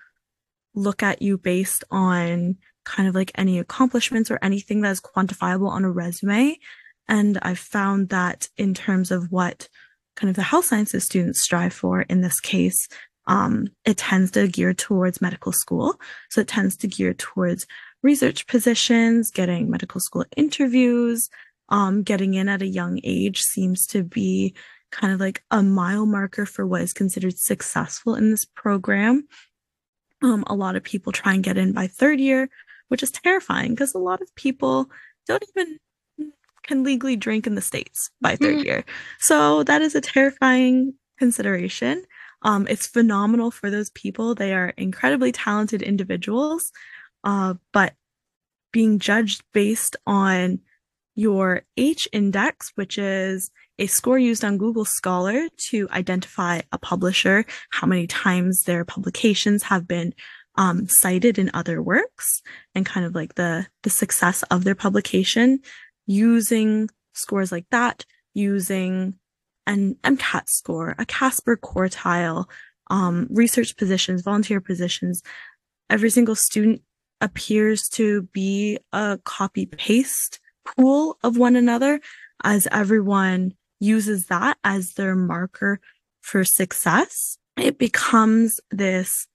look 0.74 1.02
at 1.02 1.22
you 1.22 1.38
based 1.38 1.84
on 1.90 2.56
kind 2.84 3.08
of 3.08 3.14
like 3.14 3.32
any 3.34 3.58
accomplishments 3.58 4.30
or 4.30 4.38
anything 4.42 4.80
that 4.80 4.90
is 4.90 5.00
quantifiable 5.00 5.68
on 5.68 5.84
a 5.84 5.90
resume. 5.90 6.58
And 7.08 7.38
I've 7.42 7.58
found 7.58 8.10
that 8.10 8.48
in 8.56 8.74
terms 8.74 9.10
of 9.10 9.30
what 9.30 9.68
kind 10.16 10.28
of 10.28 10.36
the 10.36 10.42
health 10.42 10.66
sciences 10.66 11.04
students 11.04 11.40
strive 11.40 11.72
for 11.72 12.02
in 12.02 12.20
this 12.20 12.40
case, 12.40 12.88
um, 13.26 13.68
it 13.84 13.98
tends 13.98 14.30
to 14.32 14.48
gear 14.48 14.74
towards 14.74 15.20
medical 15.20 15.52
school. 15.52 16.00
So 16.30 16.40
it 16.40 16.48
tends 16.48 16.76
to 16.78 16.88
gear 16.88 17.14
towards 17.14 17.66
research 18.02 18.46
positions, 18.46 19.30
getting 19.30 19.70
medical 19.70 20.00
school 20.00 20.24
interviews, 20.36 21.28
um, 21.68 22.02
getting 22.02 22.34
in 22.34 22.48
at 22.48 22.62
a 22.62 22.66
young 22.66 23.00
age 23.04 23.42
seems 23.42 23.86
to 23.88 24.02
be 24.02 24.54
kind 24.90 25.12
of 25.12 25.20
like 25.20 25.42
a 25.50 25.62
mile 25.62 26.06
marker 26.06 26.46
for 26.46 26.66
what 26.66 26.80
is 26.80 26.94
considered 26.94 27.38
successful 27.38 28.14
in 28.14 28.30
this 28.30 28.44
program. 28.44 29.26
Um, 30.22 30.44
a 30.46 30.54
lot 30.54 30.76
of 30.76 30.82
people 30.82 31.12
try 31.12 31.34
and 31.34 31.44
get 31.44 31.58
in 31.58 31.72
by 31.72 31.86
third 31.86 32.20
year, 32.20 32.48
which 32.88 33.02
is 33.02 33.10
terrifying 33.10 33.72
because 33.72 33.94
a 33.94 33.98
lot 33.98 34.22
of 34.22 34.34
people 34.34 34.90
don't 35.26 35.44
even 35.54 35.78
can 36.68 36.84
legally 36.84 37.16
drink 37.16 37.46
in 37.46 37.56
the 37.56 37.60
states 37.60 38.10
by 38.20 38.36
3rd 38.36 38.56
mm-hmm. 38.58 38.66
year. 38.66 38.84
So 39.18 39.64
that 39.64 39.82
is 39.82 39.96
a 39.96 40.00
terrifying 40.00 40.94
consideration. 41.18 42.04
Um, 42.42 42.68
it's 42.68 42.86
phenomenal 42.86 43.50
for 43.50 43.70
those 43.70 43.90
people. 43.90 44.36
They 44.36 44.54
are 44.54 44.72
incredibly 44.76 45.32
talented 45.32 45.82
individuals 45.82 46.70
uh, 47.24 47.54
but 47.72 47.94
being 48.72 48.98
judged 48.98 49.42
based 49.52 49.96
on 50.06 50.60
your 51.14 51.62
H 51.76 52.08
index, 52.12 52.72
which 52.76 52.96
is 52.98 53.50
a 53.78 53.86
score 53.86 54.18
used 54.18 54.44
on 54.44 54.58
Google 54.58 54.84
Scholar 54.84 55.48
to 55.70 55.88
identify 55.90 56.60
a 56.70 56.78
publisher, 56.78 57.44
how 57.70 57.86
many 57.86 58.06
times 58.06 58.62
their 58.62 58.84
publications 58.84 59.64
have 59.64 59.88
been 59.88 60.14
um, 60.56 60.88
cited 60.88 61.38
in 61.38 61.50
other 61.54 61.82
works, 61.82 62.42
and 62.74 62.86
kind 62.86 63.06
of 63.06 63.14
like 63.14 63.34
the 63.34 63.66
the 63.82 63.90
success 63.90 64.42
of 64.44 64.64
their 64.64 64.74
publication, 64.74 65.60
using 66.08 66.88
scores 67.12 67.52
like 67.52 67.66
that, 67.70 68.04
using 68.34 69.14
an 69.66 69.94
MCAT 70.02 70.48
score, 70.48 70.96
a 70.98 71.04
Casper 71.04 71.56
quartile, 71.56 72.46
um, 72.90 73.28
research 73.30 73.76
positions, 73.76 74.22
volunteer 74.22 74.60
positions. 74.60 75.22
Every 75.90 76.10
single 76.10 76.34
student 76.34 76.82
appears 77.20 77.88
to 77.90 78.22
be 78.32 78.78
a 78.92 79.18
copy 79.24 79.66
paste 79.66 80.40
pool 80.64 81.18
of 81.22 81.36
one 81.36 81.54
another 81.54 82.00
as 82.42 82.66
everyone 82.72 83.52
uses 83.78 84.26
that 84.26 84.56
as 84.64 84.94
their 84.94 85.14
marker 85.14 85.80
for 86.20 86.44
success. 86.44 87.36
It 87.56 87.78
becomes 87.78 88.60
this 88.70 89.26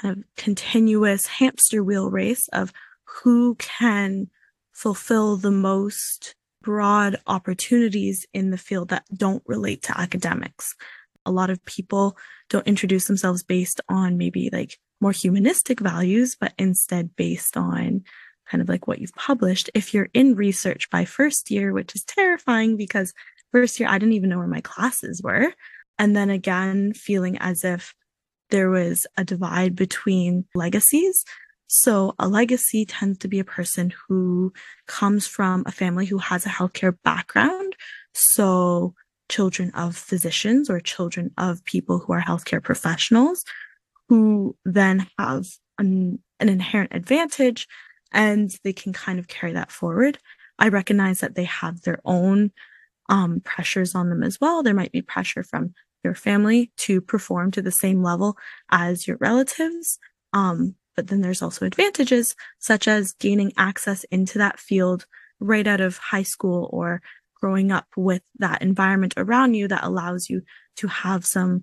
kind 0.00 0.18
of 0.18 0.24
continuous 0.36 1.26
hamster 1.26 1.84
wheel 1.84 2.10
race 2.10 2.48
of 2.48 2.72
who 3.04 3.54
can 3.56 4.28
fulfill 4.76 5.38
the 5.38 5.50
most 5.50 6.34
broad 6.62 7.16
opportunities 7.26 8.26
in 8.34 8.50
the 8.50 8.58
field 8.58 8.90
that 8.90 9.06
don't 9.16 9.42
relate 9.46 9.82
to 9.82 9.98
academics. 9.98 10.74
A 11.24 11.30
lot 11.30 11.48
of 11.48 11.64
people 11.64 12.18
don't 12.50 12.66
introduce 12.66 13.06
themselves 13.06 13.42
based 13.42 13.80
on 13.88 14.18
maybe 14.18 14.50
like 14.52 14.78
more 15.00 15.12
humanistic 15.12 15.80
values, 15.80 16.36
but 16.38 16.52
instead 16.58 17.16
based 17.16 17.56
on 17.56 18.02
kind 18.50 18.60
of 18.60 18.68
like 18.68 18.86
what 18.86 18.98
you've 18.98 19.14
published. 19.14 19.70
If 19.72 19.94
you're 19.94 20.10
in 20.12 20.34
research 20.34 20.90
by 20.90 21.06
first 21.06 21.50
year, 21.50 21.72
which 21.72 21.94
is 21.94 22.04
terrifying 22.04 22.76
because 22.76 23.14
first 23.52 23.80
year 23.80 23.88
I 23.88 23.98
didn't 23.98 24.14
even 24.14 24.28
know 24.28 24.38
where 24.38 24.46
my 24.46 24.60
classes 24.60 25.22
were. 25.22 25.54
And 25.98 26.14
then 26.14 26.28
again, 26.28 26.92
feeling 26.92 27.38
as 27.38 27.64
if 27.64 27.94
there 28.50 28.68
was 28.68 29.06
a 29.16 29.24
divide 29.24 29.74
between 29.74 30.44
legacies. 30.54 31.24
So 31.66 32.14
a 32.18 32.28
legacy 32.28 32.84
tends 32.84 33.18
to 33.18 33.28
be 33.28 33.38
a 33.38 33.44
person 33.44 33.92
who 34.08 34.52
comes 34.86 35.26
from 35.26 35.64
a 35.66 35.72
family 35.72 36.06
who 36.06 36.18
has 36.18 36.46
a 36.46 36.50
healthcare 36.50 36.96
background. 37.02 37.76
So 38.12 38.94
children 39.28 39.70
of 39.72 39.96
physicians 39.96 40.70
or 40.70 40.78
children 40.80 41.32
of 41.36 41.64
people 41.64 41.98
who 41.98 42.12
are 42.12 42.22
healthcare 42.22 42.62
professionals 42.62 43.44
who 44.08 44.56
then 44.64 45.06
have 45.18 45.46
an, 45.78 46.20
an 46.38 46.48
inherent 46.48 46.94
advantage 46.94 47.66
and 48.12 48.50
they 48.62 48.72
can 48.72 48.92
kind 48.92 49.18
of 49.18 49.28
carry 49.28 49.52
that 49.52 49.72
forward. 49.72 50.18
I 50.58 50.68
recognize 50.68 51.20
that 51.20 51.34
they 51.34 51.44
have 51.44 51.82
their 51.82 51.98
own 52.04 52.52
um, 53.08 53.40
pressures 53.40 53.94
on 53.94 54.08
them 54.08 54.22
as 54.22 54.40
well. 54.40 54.62
There 54.62 54.74
might 54.74 54.92
be 54.92 55.02
pressure 55.02 55.42
from 55.42 55.74
your 56.02 56.14
family 56.14 56.70
to 56.78 57.00
perform 57.00 57.50
to 57.52 57.62
the 57.62 57.72
same 57.72 58.02
level 58.02 58.36
as 58.70 59.06
your 59.06 59.16
relatives. 59.20 59.98
Um, 60.32 60.76
but 60.96 61.08
then 61.08 61.20
there's 61.20 61.42
also 61.42 61.66
advantages 61.66 62.34
such 62.58 62.88
as 62.88 63.12
gaining 63.12 63.52
access 63.56 64.04
into 64.04 64.38
that 64.38 64.58
field 64.58 65.06
right 65.38 65.66
out 65.66 65.80
of 65.80 65.98
high 65.98 66.22
school 66.22 66.68
or 66.72 67.02
growing 67.34 67.70
up 67.70 67.86
with 67.96 68.22
that 68.38 68.62
environment 68.62 69.14
around 69.16 69.54
you 69.54 69.68
that 69.68 69.84
allows 69.84 70.30
you 70.30 70.42
to 70.76 70.88
have 70.88 71.26
some 71.26 71.62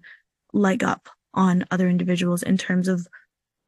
leg 0.53 0.83
up 0.83 1.09
on 1.33 1.65
other 1.71 1.89
individuals 1.89 2.43
in 2.43 2.57
terms 2.57 2.87
of 2.87 3.07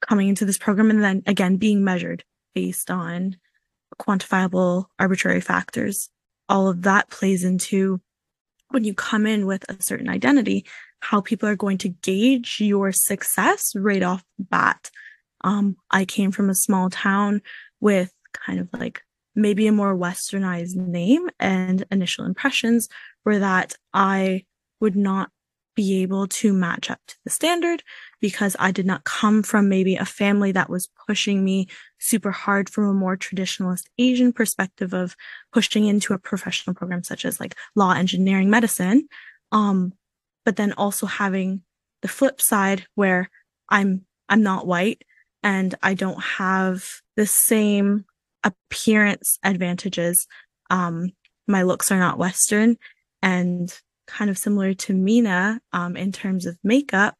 coming 0.02 0.28
into 0.28 0.46
this 0.46 0.58
program 0.58 0.92
and 0.92 1.04
then 1.04 1.24
again 1.26 1.56
being 1.58 1.84
measured 1.84 2.24
based 2.54 2.92
on 2.92 3.36
quantifiable 4.00 4.86
arbitrary 5.00 5.42
factors. 5.42 6.10
All 6.48 6.68
of 6.68 6.84
that 6.84 7.10
plays 7.10 7.44
into 7.44 8.02
when 8.70 8.84
you 8.84 8.94
come 8.94 9.26
in 9.26 9.46
with 9.46 9.64
a 9.70 9.82
certain 9.82 10.10
identity, 10.10 10.66
how 11.00 11.22
people 11.22 11.48
are 11.48 11.56
going 11.56 11.78
to 11.80 11.90
gauge 11.90 12.58
your 12.60 12.92
success 12.92 13.74
right 13.76 14.04
off 14.04 14.24
bat. 14.38 14.90
Um, 15.46 15.78
I 15.92 16.06
came 16.06 16.32
from 16.32 16.50
a 16.50 16.56
small 16.56 16.90
town 16.90 17.42
with 17.80 18.12
kind 18.34 18.60
of 18.60 18.68
like 18.74 19.04
maybe 19.36 19.68
a 19.68 19.72
more 19.72 19.96
westernized 19.96 20.76
name 20.76 21.30
and 21.40 21.86
initial 21.92 22.26
impressions 22.26 22.90
were 23.24 23.38
that 23.38 23.76
I 23.94 24.46
would 24.82 24.96
not 24.96 25.30
be 25.76 26.02
able 26.02 26.26
to 26.26 26.52
match 26.52 26.90
up 26.90 27.00
to 27.08 27.16
the 27.24 27.30
standard 27.30 27.84
because 28.22 28.56
I 28.58 28.72
did 28.72 28.88
not 28.88 29.04
come 29.04 29.44
from 29.44 29.70
maybe 29.70 29.98
a 29.98 30.06
family 30.06 30.52
that 30.54 30.70
was 30.70 30.90
pushing 31.06 31.44
me 31.44 31.68
super 32.00 32.32
hard 32.32 32.68
from 32.68 32.86
a 32.86 32.94
more 32.94 33.16
traditionalist 33.16 33.84
Asian 34.00 34.34
perspective 34.34 34.94
of 34.94 35.16
pushing 35.54 35.86
into 35.86 36.14
a 36.14 36.18
professional 36.18 36.74
program 36.74 37.04
such 37.04 37.24
as 37.24 37.40
like 37.40 37.56
law, 37.76 37.92
engineering, 37.92 38.50
medicine. 38.50 39.08
Um, 39.52 39.94
but 40.44 40.56
then 40.56 40.74
also 40.74 41.06
having 41.06 41.62
the 42.02 42.08
flip 42.08 42.42
side 42.42 42.88
where 42.96 43.30
I'm, 43.70 44.06
I'm 44.28 44.42
not 44.42 44.66
white 44.66 45.04
and 45.46 45.76
I 45.84 45.94
don't 45.94 46.22
have 46.22 46.84
the 47.16 47.28
same 47.28 48.06
appearance 48.44 49.38
advantages. 49.44 50.28
Um, 50.72 51.12
my 51.48 51.62
looks 51.62 51.92
are 51.92 52.00
not 52.00 52.18
Western 52.18 52.78
and 53.22 53.72
kind 54.08 54.32
of 54.32 54.40
similar 54.40 54.74
to 54.74 54.94
Meena 54.94 55.60
um, 55.72 55.96
in 55.96 56.12
terms 56.12 56.48
of 56.48 56.58
makeup. 56.64 57.16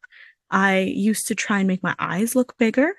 I 0.50 0.80
used 0.80 1.28
to 1.28 1.36
try 1.36 1.60
and 1.60 1.68
make 1.68 1.84
my 1.84 1.94
eyes 2.00 2.34
look 2.34 2.58
bigger. 2.58 2.94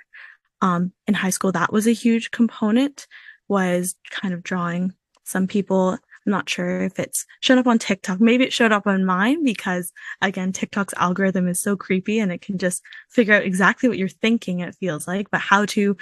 Um, 0.62 0.94
in 1.08 1.14
high 1.14 1.30
school, 1.30 1.52
that 1.52 1.74
was 1.74 1.88
a 1.88 1.92
huge 1.92 2.32
component, 2.32 3.06
was 3.50 3.96
kind 4.10 4.34
of 4.34 4.44
drawing 4.44 4.94
some 5.26 5.46
people. 5.46 6.00
I'm 6.28 6.32
not 6.32 6.50
sure 6.50 6.82
if 6.82 7.00
it's 7.00 7.26
shown 7.42 7.58
up 7.58 7.68
on 7.68 7.80
TikTok. 7.80 8.20
Maybe 8.20 8.44
it 8.44 8.52
showed 8.52 8.74
up 8.74 8.86
on 8.86 9.06
mine 9.06 9.46
because 9.46 9.94
again, 10.22 10.52
TikTok's 10.52 10.94
algorithm 10.98 11.48
is 11.48 11.62
so 11.62 11.78
creepy 11.78 12.20
and 12.20 12.34
it 12.34 12.42
can 12.42 12.58
just 12.58 12.84
figure 13.10 13.34
out 13.34 13.44
exactly 13.44 13.88
what 13.88 13.98
you're 13.98 14.10
thinking, 14.10 14.60
it 14.60 14.76
feels 14.76 15.08
like, 15.08 15.32
but 15.32 15.40
how 15.40 15.66
to 15.68 15.96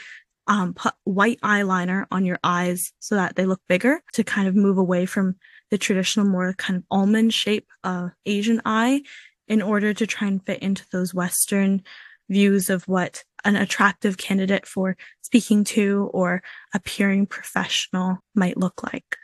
um, 0.47 0.73
put 0.73 0.95
white 1.03 1.39
eyeliner 1.41 2.05
on 2.11 2.25
your 2.25 2.39
eyes 2.43 2.91
so 2.97 3.15
that 3.15 3.35
they 3.35 3.45
look 3.45 3.61
bigger 3.69 4.01
to 4.13 4.23
kind 4.23 4.47
of 4.47 4.55
move 4.55 4.79
away 4.79 5.05
from 5.05 5.35
the 5.69 5.77
traditional, 5.77 6.25
more 6.25 6.53
kind 6.53 6.77
of 6.77 6.83
almond 6.89 7.31
shape 7.31 7.67
uh, 7.83 8.09
Asian 8.25 8.63
eye 8.65 9.03
in 9.47 9.61
order 9.61 9.93
to 9.93 10.07
try 10.07 10.27
and 10.27 10.43
fit 10.43 10.59
into 10.59 10.85
those 10.91 11.13
Western 11.13 11.83
views 12.29 12.71
of 12.71 12.87
what 12.87 13.23
an 13.43 13.55
attractive 13.55 14.17
candidate 14.17 14.65
for 14.65 14.97
speaking 15.21 15.63
to 15.63 16.09
or 16.13 16.41
appearing 16.73 17.27
professional 17.27 18.17
might 18.33 18.57
look 18.57 18.81
like. 18.81 19.17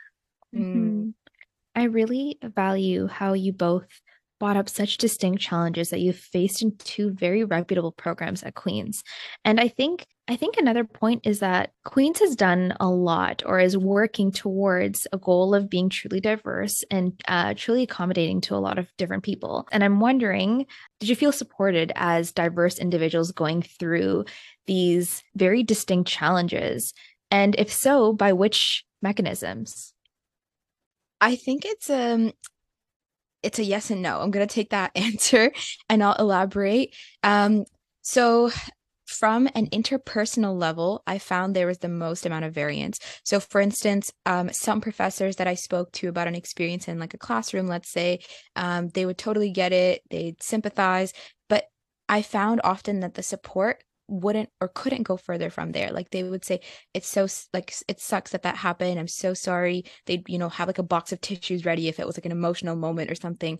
Mm-hmm. 0.54 1.10
I 1.74 1.84
really 1.84 2.38
value 2.42 3.06
how 3.06 3.32
you 3.32 3.52
both 3.52 3.88
brought 4.42 4.56
up 4.56 4.68
such 4.68 4.98
distinct 4.98 5.40
challenges 5.40 5.90
that 5.90 6.00
you've 6.00 6.18
faced 6.18 6.62
in 6.62 6.76
two 6.76 7.12
very 7.12 7.44
reputable 7.44 7.92
programs 7.92 8.42
at 8.42 8.56
Queen's. 8.56 9.04
And 9.44 9.60
I 9.60 9.68
think 9.68 10.04
I 10.26 10.34
think 10.34 10.56
another 10.56 10.82
point 10.82 11.26
is 11.26 11.40
that 11.40 11.70
Queen's 11.84 12.18
has 12.18 12.34
done 12.34 12.74
a 12.80 12.88
lot 12.88 13.42
or 13.46 13.60
is 13.60 13.76
working 13.76 14.32
towards 14.32 15.06
a 15.12 15.18
goal 15.18 15.54
of 15.54 15.70
being 15.70 15.88
truly 15.88 16.20
diverse 16.20 16.82
and 16.90 17.20
uh, 17.28 17.54
truly 17.56 17.82
accommodating 17.82 18.40
to 18.42 18.54
a 18.54 18.58
lot 18.58 18.78
of 18.78 18.88
different 18.98 19.22
people. 19.22 19.68
And 19.70 19.84
I'm 19.84 20.00
wondering, 20.00 20.66
did 21.00 21.08
you 21.08 21.16
feel 21.16 21.32
supported 21.32 21.92
as 21.94 22.32
diverse 22.32 22.78
individuals 22.78 23.30
going 23.30 23.62
through 23.62 24.24
these 24.66 25.22
very 25.36 25.62
distinct 25.62 26.08
challenges? 26.08 26.94
And 27.30 27.54
if 27.58 27.72
so, 27.72 28.12
by 28.12 28.32
which 28.32 28.84
mechanisms? 29.02 29.91
I 31.22 31.36
think 31.36 31.64
it's 31.64 31.88
um 31.88 32.32
it's 33.42 33.58
a 33.58 33.64
yes 33.64 33.90
and 33.90 34.02
no. 34.02 34.20
I'm 34.20 34.30
going 34.30 34.46
to 34.46 34.54
take 34.54 34.70
that 34.70 34.92
answer 34.96 35.52
and 35.88 36.02
I'll 36.02 36.14
elaborate. 36.14 36.94
Um, 37.22 37.64
so 38.02 38.50
from 39.06 39.48
an 39.54 39.68
interpersonal 39.70 40.58
level, 40.58 41.02
I 41.06 41.18
found 41.18 41.54
there 41.54 41.66
was 41.66 41.78
the 41.78 41.88
most 41.88 42.24
amount 42.24 42.44
of 42.44 42.54
variance. 42.54 42.98
So, 43.24 43.40
for 43.40 43.60
instance, 43.60 44.12
um, 44.26 44.50
some 44.52 44.80
professors 44.80 45.36
that 45.36 45.46
I 45.46 45.54
spoke 45.54 45.92
to 45.92 46.08
about 46.08 46.28
an 46.28 46.34
experience 46.34 46.88
in 46.88 46.98
like 46.98 47.14
a 47.14 47.18
classroom, 47.18 47.66
let's 47.66 47.90
say, 47.90 48.20
um, 48.56 48.88
they 48.88 49.04
would 49.04 49.18
totally 49.18 49.50
get 49.50 49.72
it, 49.72 50.02
they'd 50.10 50.42
sympathize. 50.42 51.12
But 51.48 51.64
I 52.08 52.22
found 52.22 52.60
often 52.64 53.00
that 53.00 53.14
the 53.14 53.22
support 53.22 53.82
wouldn't 54.12 54.50
or 54.60 54.68
couldn't 54.68 55.04
go 55.04 55.16
further 55.16 55.50
from 55.50 55.72
there. 55.72 55.90
Like 55.90 56.10
they 56.10 56.22
would 56.22 56.44
say 56.44 56.60
it's 56.92 57.08
so 57.08 57.26
like 57.52 57.74
it 57.88 58.00
sucks 58.00 58.32
that 58.32 58.42
that 58.42 58.56
happened. 58.56 58.98
I'm 58.98 59.08
so 59.08 59.34
sorry. 59.34 59.84
They'd 60.06 60.28
you 60.28 60.38
know 60.38 60.50
have 60.50 60.68
like 60.68 60.78
a 60.78 60.82
box 60.82 61.12
of 61.12 61.20
tissues 61.20 61.64
ready 61.64 61.88
if 61.88 61.98
it 61.98 62.06
was 62.06 62.16
like 62.16 62.26
an 62.26 62.32
emotional 62.32 62.76
moment 62.76 63.10
or 63.10 63.14
something. 63.14 63.58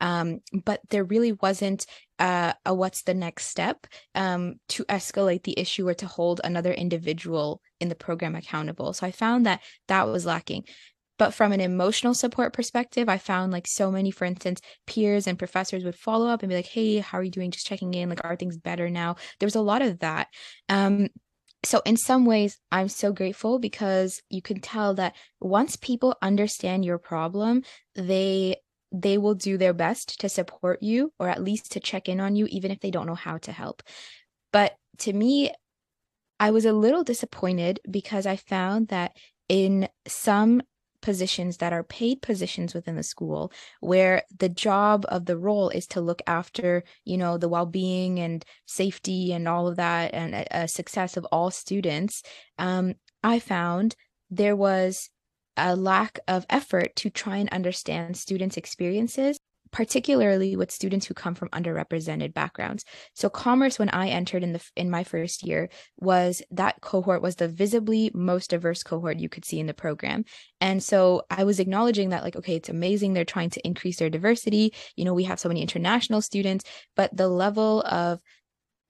Um 0.00 0.40
but 0.64 0.80
there 0.90 1.04
really 1.04 1.32
wasn't 1.32 1.86
uh 2.18 2.52
a 2.66 2.74
what's 2.74 3.02
the 3.02 3.14
next 3.14 3.46
step 3.46 3.86
um 4.14 4.56
to 4.68 4.84
escalate 4.84 5.44
the 5.44 5.58
issue 5.58 5.88
or 5.88 5.94
to 5.94 6.06
hold 6.06 6.40
another 6.44 6.72
individual 6.72 7.60
in 7.80 7.88
the 7.88 7.94
program 7.94 8.36
accountable. 8.36 8.92
So 8.92 9.06
i 9.06 9.10
found 9.10 9.46
that 9.46 9.60
that 9.88 10.06
was 10.06 10.26
lacking 10.26 10.64
but 11.18 11.32
from 11.32 11.52
an 11.52 11.60
emotional 11.60 12.14
support 12.14 12.52
perspective, 12.52 13.08
I 13.08 13.18
found 13.18 13.52
like 13.52 13.66
so 13.66 13.90
many, 13.90 14.10
for 14.10 14.24
instance, 14.24 14.60
peers 14.86 15.26
and 15.26 15.38
professors 15.38 15.84
would 15.84 15.94
follow 15.94 16.26
up 16.26 16.42
and 16.42 16.50
be 16.50 16.56
like, 16.56 16.66
hey, 16.66 16.98
how 16.98 17.18
are 17.18 17.22
you 17.22 17.30
doing? 17.30 17.50
Just 17.50 17.66
checking 17.66 17.94
in. 17.94 18.08
Like, 18.08 18.24
are 18.24 18.36
things 18.36 18.56
better 18.56 18.90
now? 18.90 19.16
There 19.38 19.46
was 19.46 19.54
a 19.54 19.60
lot 19.60 19.82
of 19.82 20.00
that. 20.00 20.28
Um, 20.68 21.08
so 21.64 21.80
in 21.84 21.96
some 21.96 22.26
ways 22.26 22.58
i'm 22.70 22.88
so 22.88 23.12
grateful 23.12 23.58
because 23.58 24.20
you 24.28 24.42
can 24.42 24.60
tell 24.60 24.94
that 24.94 25.16
once 25.40 25.76
people 25.76 26.14
understand 26.20 26.84
your 26.84 26.98
problem 26.98 27.62
they 27.94 28.56
they 28.92 29.18
will 29.18 29.34
do 29.34 29.56
their 29.56 29.72
best 29.72 30.20
to 30.20 30.28
support 30.28 30.82
you 30.82 31.12
or 31.18 31.28
at 31.28 31.42
least 31.42 31.72
to 31.72 31.80
check 31.80 32.08
in 32.08 32.20
on 32.20 32.36
you 32.36 32.46
even 32.50 32.70
if 32.70 32.80
they 32.80 32.90
don't 32.90 33.06
know 33.06 33.14
how 33.14 33.38
to 33.38 33.50
help 33.50 33.82
but 34.52 34.76
to 34.98 35.12
me 35.12 35.52
i 36.38 36.50
was 36.50 36.64
a 36.64 36.72
little 36.72 37.02
disappointed 37.02 37.80
because 37.90 38.26
i 38.26 38.36
found 38.36 38.88
that 38.88 39.16
in 39.48 39.88
some 40.06 40.60
positions 41.04 41.58
that 41.58 41.74
are 41.74 41.84
paid 41.84 42.22
positions 42.22 42.72
within 42.72 42.96
the 42.96 43.02
school 43.02 43.52
where 43.80 44.22
the 44.38 44.48
job 44.48 45.04
of 45.10 45.26
the 45.26 45.36
role 45.36 45.68
is 45.68 45.86
to 45.86 46.00
look 46.00 46.22
after 46.26 46.82
you 47.04 47.18
know 47.18 47.36
the 47.36 47.48
well-being 47.48 48.18
and 48.18 48.42
safety 48.64 49.30
and 49.34 49.46
all 49.46 49.68
of 49.68 49.76
that 49.76 50.14
and 50.14 50.34
a, 50.34 50.62
a 50.62 50.66
success 50.66 51.18
of 51.18 51.26
all 51.26 51.50
students. 51.50 52.22
Um, 52.58 52.94
i 53.22 53.38
found 53.38 53.94
there 54.30 54.56
was 54.56 55.10
a 55.58 55.76
lack 55.76 56.18
of 56.26 56.46
effort 56.48 56.96
to 56.96 57.10
try 57.10 57.36
and 57.36 57.50
understand 57.50 58.16
students 58.16 58.56
experiences 58.56 59.38
particularly 59.74 60.54
with 60.54 60.70
students 60.70 61.04
who 61.04 61.14
come 61.14 61.34
from 61.34 61.48
underrepresented 61.48 62.32
backgrounds. 62.32 62.84
So 63.12 63.28
commerce 63.28 63.76
when 63.76 63.88
I 63.88 64.06
entered 64.06 64.44
in 64.44 64.52
the 64.52 64.64
in 64.76 64.88
my 64.88 65.02
first 65.02 65.42
year 65.42 65.68
was 65.98 66.42
that 66.52 66.80
cohort 66.80 67.20
was 67.20 67.34
the 67.34 67.48
visibly 67.48 68.08
most 68.14 68.50
diverse 68.50 68.84
cohort 68.84 69.18
you 69.18 69.28
could 69.28 69.44
see 69.44 69.58
in 69.58 69.66
the 69.66 69.74
program. 69.74 70.26
And 70.60 70.80
so 70.80 71.22
I 71.28 71.42
was 71.42 71.58
acknowledging 71.58 72.10
that 72.10 72.22
like 72.22 72.36
okay, 72.36 72.54
it's 72.54 72.68
amazing 72.68 73.14
they're 73.14 73.24
trying 73.24 73.50
to 73.50 73.66
increase 73.66 73.98
their 73.98 74.10
diversity. 74.10 74.72
You 74.94 75.04
know, 75.04 75.12
we 75.12 75.24
have 75.24 75.40
so 75.40 75.48
many 75.48 75.60
international 75.60 76.22
students, 76.22 76.64
but 76.94 77.14
the 77.16 77.28
level 77.28 77.82
of 77.82 78.20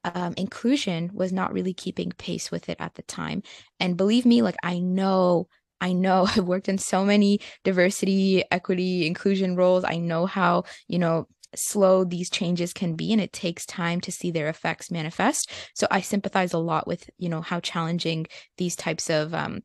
um, 0.04 0.34
inclusion 0.36 1.10
was 1.14 1.32
not 1.32 1.54
really 1.54 1.72
keeping 1.72 2.12
pace 2.12 2.50
with 2.50 2.68
it 2.68 2.76
at 2.78 2.94
the 2.94 3.02
time. 3.04 3.42
And 3.80 3.96
believe 3.96 4.26
me, 4.26 4.42
like 4.42 4.56
I 4.62 4.80
know 4.80 5.48
I 5.80 5.92
know 5.92 6.26
I've 6.36 6.44
worked 6.44 6.68
in 6.68 6.78
so 6.78 7.04
many 7.04 7.40
diversity, 7.64 8.44
equity, 8.50 9.06
inclusion 9.06 9.56
roles. 9.56 9.84
I 9.84 9.96
know 9.96 10.26
how, 10.26 10.64
you 10.88 10.98
know, 10.98 11.26
slow 11.54 12.04
these 12.04 12.30
changes 12.30 12.72
can 12.72 12.96
be 12.96 13.12
and 13.12 13.20
it 13.20 13.32
takes 13.32 13.64
time 13.64 14.00
to 14.00 14.10
see 14.10 14.30
their 14.30 14.48
effects 14.48 14.90
manifest. 14.90 15.50
So 15.74 15.86
I 15.90 16.00
sympathize 16.00 16.52
a 16.52 16.58
lot 16.58 16.86
with, 16.86 17.08
you 17.16 17.28
know, 17.28 17.42
how 17.42 17.60
challenging 17.60 18.26
these 18.58 18.74
types 18.76 19.08
of 19.10 19.34
um 19.34 19.62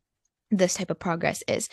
this 0.52 0.74
type 0.74 0.90
of 0.90 0.98
progress 0.98 1.42
is. 1.48 1.68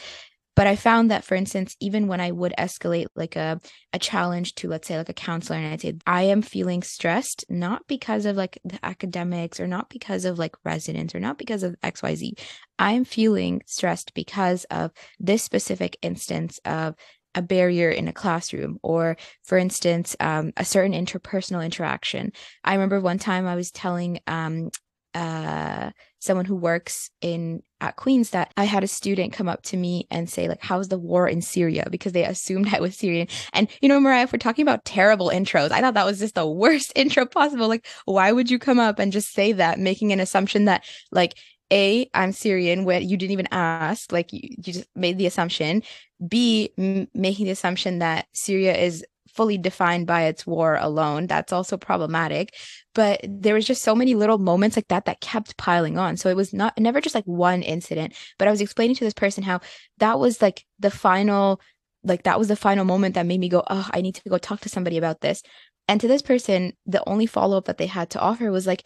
But 0.58 0.68
i 0.68 0.76
found 0.76 1.10
that 1.10 1.24
for 1.24 1.36
instance 1.36 1.78
even 1.80 2.08
when 2.08 2.20
i 2.20 2.32
would 2.32 2.54
escalate 2.58 3.06
like 3.16 3.38
a, 3.38 3.62
a 3.94 4.00
challenge 4.00 4.56
to 4.56 4.68
let's 4.68 4.88
say 4.88 4.98
like 4.98 5.08
a 5.08 5.14
counselor 5.14 5.58
and 5.58 5.72
i'd 5.72 5.82
say 5.82 5.94
i 6.06 6.24
am 6.24 6.42
feeling 6.42 6.84
stressed 6.84 7.46
not 7.48 7.88
because 7.88 8.26
of 8.26 8.36
like 8.36 8.60
the 8.66 8.80
academics 8.84 9.60
or 9.60 9.68
not 9.68 9.90
because 9.90 10.26
of 10.26 10.38
like 10.38 10.56
residents 10.66 11.16
or 11.16 11.20
not 11.20 11.38
because 11.38 11.64
of 11.64 11.80
xyz 11.82 12.34
i'm 12.80 13.06
feeling 13.06 13.62
stressed 13.66 14.14
because 14.14 14.66
of 14.66 14.92
this 15.20 15.44
specific 15.44 15.98
instance 16.02 16.60
of 16.66 16.96
a 17.36 17.42
barrier 17.42 17.92
in 17.92 18.08
a 18.08 18.14
classroom 18.14 18.80
or 18.82 19.16
for 19.44 19.60
instance 19.60 20.16
um, 20.20 20.52
a 20.58 20.66
certain 20.66 20.94
interpersonal 20.94 21.64
interaction. 21.64 22.32
I 22.64 22.74
remember 22.74 23.00
one 23.00 23.20
time 23.20 23.46
i 23.46 23.56
was 23.56 23.70
telling 23.70 24.20
um, 24.26 24.72
uh, 25.14 25.92
someone 26.20 26.46
who 26.46 26.56
works 26.56 27.10
in 27.22 27.62
at 27.80 27.96
Queens 27.96 28.32
that 28.32 28.52
I 28.58 28.64
had 28.64 28.84
a 28.84 28.88
student 28.88 29.34
come 29.34 29.48
up 29.48 29.62
to 29.64 29.78
me 29.78 30.08
and 30.10 30.30
say 30.30 30.48
like 30.48 30.62
how's 30.62 30.88
the 30.88 30.98
war 30.98 31.28
in 31.28 31.42
Syria? 31.42 31.88
Because 31.90 32.14
they 32.14 32.26
assumed 32.26 32.68
I 32.74 32.80
was 32.80 32.96
Syrian. 32.96 33.28
And 33.54 33.68
you 33.82 33.90
know 33.90 34.00
Mariah 34.00 34.24
if 34.24 34.34
we're 34.34 34.40
talking 34.40 34.64
about 34.64 34.86
terrible 34.86 35.30
intros 35.30 35.72
I 35.72 35.82
thought 35.82 35.94
that 35.94 36.06
was 36.06 36.20
just 36.20 36.36
the 36.36 36.48
worst 36.48 36.92
intro 36.96 37.26
possible. 37.26 37.68
Like 37.68 37.86
why 38.06 38.32
would 38.32 38.50
you 38.50 38.60
come 38.60 38.80
up 38.80 39.00
and 39.00 39.12
just 39.12 39.34
say 39.34 39.52
that 39.54 39.80
making 39.80 40.12
an 40.12 40.20
assumption 40.20 40.66
that 40.66 40.86
like 41.12 41.36
a 41.72 42.10
i'm 42.14 42.32
syrian 42.32 42.86
where 42.86 43.02
you 43.02 43.18
didn't 43.18 43.34
even 43.34 43.48
ask 43.52 44.14
like 44.14 44.32
you, 44.32 44.40
you 44.44 44.74
just 44.74 44.88
made 44.96 45.18
the 45.18 45.26
assumption. 45.26 45.84
B 46.26 46.72
m- 46.78 47.08
making 47.14 47.46
the 47.46 47.52
assumption 47.52 48.00
that 48.00 48.28
syria 48.34 48.76
is 48.76 49.06
fully 49.38 49.58
defined 49.58 50.08
by 50.08 50.24
its 50.24 50.46
war 50.46 50.76
alone 50.76 51.28
that's 51.28 51.54
also 51.54 51.78
problematic. 51.78 52.54
But 52.94 53.22
there 53.24 53.54
was 53.54 53.66
just 53.66 53.84
so 53.84 53.96
many 53.96 54.16
little 54.16 54.40
moments 54.40 54.76
like 54.76 54.88
that 54.90 55.06
that 55.06 55.22
kept 55.22 55.58
piling 55.58 55.98
on. 55.98 56.18
So 56.18 56.30
it 56.30 56.36
was 56.36 56.54
not 56.54 56.78
never 56.78 57.00
just 57.00 57.16
like 57.16 57.26
one 57.26 57.62
incident 57.62 58.14
but 58.38 58.48
i 58.48 58.52
was 58.52 58.62
explaining 58.62 58.96
to 58.96 59.04
this 59.04 59.14
person 59.14 59.44
how 59.44 59.60
that 60.00 60.20
was 60.20 60.42
like 60.42 60.66
the 60.80 60.92
final 60.92 61.62
like 62.04 62.24
that 62.24 62.40
was 62.40 62.48
the 62.48 62.56
final 62.56 62.86
moment 62.86 63.16
that 63.16 63.26
made 63.26 63.40
me 63.40 63.50
go 63.50 63.64
oh 63.70 63.90
i 63.94 64.02
need 64.02 64.16
to 64.16 64.30
go 64.30 64.38
talk 64.38 64.62
to 64.62 64.70
somebody 64.70 64.98
about 64.98 65.22
this. 65.22 65.42
And 65.88 66.02
to 66.02 66.08
this 66.08 66.22
person 66.22 66.74
the 66.86 67.08
only 67.08 67.26
follow-up 67.26 67.66
that 67.66 67.78
they 67.78 67.88
had 67.88 68.10
to 68.12 68.20
offer 68.20 68.52
was 68.52 68.68
like 68.68 68.84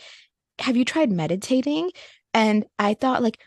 have 0.59 0.77
you 0.77 0.85
tried 0.85 1.11
meditating? 1.11 1.91
And 2.33 2.65
I 2.79 2.93
thought, 2.93 3.23
like, 3.23 3.39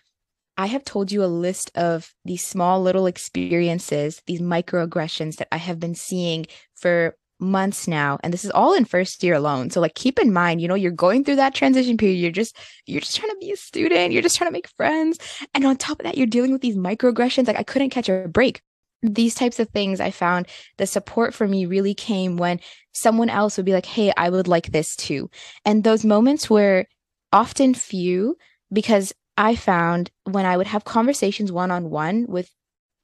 I 0.57 0.67
have 0.67 0.85
told 0.85 1.11
you 1.11 1.25
a 1.25 1.27
list 1.27 1.71
of 1.75 2.13
these 2.25 2.47
small 2.47 2.81
little 2.83 3.07
experiences, 3.07 4.23
these 4.27 4.41
microaggressions 4.41 5.37
that 5.37 5.49
I 5.53 5.57
have 5.57 5.81
been 5.81 5.95
seeing 5.95 6.47
for 6.75 7.17
months 7.41 7.89
now 7.89 8.19
and 8.23 8.33
this 8.33 8.45
is 8.45 8.51
all 8.53 8.75
in 8.75 8.85
first 8.85 9.23
year 9.23 9.35
alone. 9.35 9.69
So 9.71 9.81
like 9.81 9.95
keep 9.95 10.19
in 10.19 10.33
mind 10.33 10.61
you 10.61 10.69
know 10.69 10.77
you're 10.77 10.93
going 10.93 11.25
through 11.25 11.37
that 11.37 11.55
transition 11.55 11.97
period. 11.97 12.19
You're 12.19 12.31
just 12.31 12.57
you're 12.87 13.01
just 13.01 13.17
trying 13.17 13.31
to 13.31 13.37
be 13.41 13.51
a 13.51 13.57
student. 13.57 14.13
You're 14.13 14.23
just 14.23 14.37
trying 14.37 14.49
to 14.49 14.53
make 14.53 14.69
friends. 14.77 15.19
And 15.53 15.65
on 15.65 15.77
top 15.77 16.01
of 16.01 16.05
that 16.05 16.17
you're 16.17 16.27
dealing 16.27 16.53
with 16.53 16.63
these 16.63 16.77
microaggressions. 16.77 17.47
Like 17.47 17.59
i 17.59 17.63
couldn't 17.63 17.91
catch 17.91 18.09
a 18.09 18.29
break. 18.29 18.63
These 19.03 19.35
types 19.35 19.59
of 19.59 19.69
things 19.71 20.01
i 20.01 20.11
found 20.11 20.47
the 20.79 20.87
support 20.87 21.35
for 21.35 21.49
me 21.49 21.67
really 21.67 21.95
came 21.95 22.37
when 22.37 22.61
someone 22.93 23.29
else 23.29 23.57
would 23.57 23.67
be 23.67 23.73
like 23.73 23.87
hey 23.87 24.13
i 24.17 24.31
would 24.31 24.49
like 24.49 24.71
this 24.71 24.95
too. 24.95 25.29
And 25.65 25.83
those 25.83 26.05
moments 26.05 26.49
were 26.49 26.87
often 27.33 27.75
few 27.75 28.37
because 28.73 29.13
I 29.37 29.57
found 29.57 30.11
when 30.25 30.47
I 30.47 30.57
would 30.57 30.67
have 30.67 30.85
conversations 30.85 31.51
one 31.51 31.71
on 31.71 31.91
one 31.91 32.27
with 32.29 32.51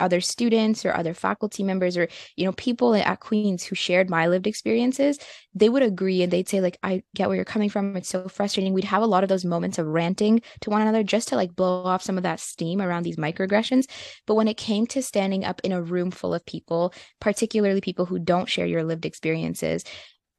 other 0.01 0.21
students 0.21 0.85
or 0.85 0.95
other 0.95 1.15
faculty 1.15 1.63
members 1.63 1.97
or 1.97 2.09
you 2.37 2.45
know 2.45 2.53
people 2.53 2.95
at 2.95 3.21
Queens 3.21 3.63
who 3.63 3.75
shared 3.75 4.09
my 4.09 4.27
lived 4.27 4.47
experiences 4.47 5.19
they 5.55 5.69
would 5.69 5.83
agree 5.83 6.23
and 6.23 6.33
they'd 6.33 6.49
say 6.49 6.61
like 6.61 6.79
I 6.83 7.03
get 7.15 7.29
where 7.29 7.37
you're 7.37 7.45
coming 7.45 7.69
from. 7.69 7.97
It's 7.97 8.09
so 8.09 8.29
frustrating. 8.29 8.73
We'd 8.73 8.85
have 8.85 9.03
a 9.03 9.07
lot 9.07 9.25
of 9.25 9.29
those 9.29 9.45
moments 9.45 9.79
of 9.79 9.87
ranting 9.87 10.43
to 10.61 10.71
one 10.71 10.81
another 10.81 11.03
just 11.03 11.29
to 11.29 11.37
like 11.37 11.55
blow 11.55 11.85
off 11.85 12.03
some 12.03 12.17
of 12.17 12.23
that 12.23 12.41
steam 12.41 12.81
around 12.81 13.03
these 13.03 13.17
microaggressions. 13.17 13.87
But 14.27 14.37
when 14.37 14.49
it 14.49 14.57
came 14.57 14.87
to 14.89 15.03
standing 15.03 15.45
up 15.45 15.61
in 15.65 15.73
a 15.73 15.83
room 15.83 16.11
full 16.11 16.35
of 16.35 16.47
people 16.47 16.95
particularly 17.21 17.81
people 17.81 18.07
who 18.07 18.19
don't 18.19 18.49
share 18.49 18.67
your 18.67 18.85
lived 18.85 19.05
experiences 19.05 19.85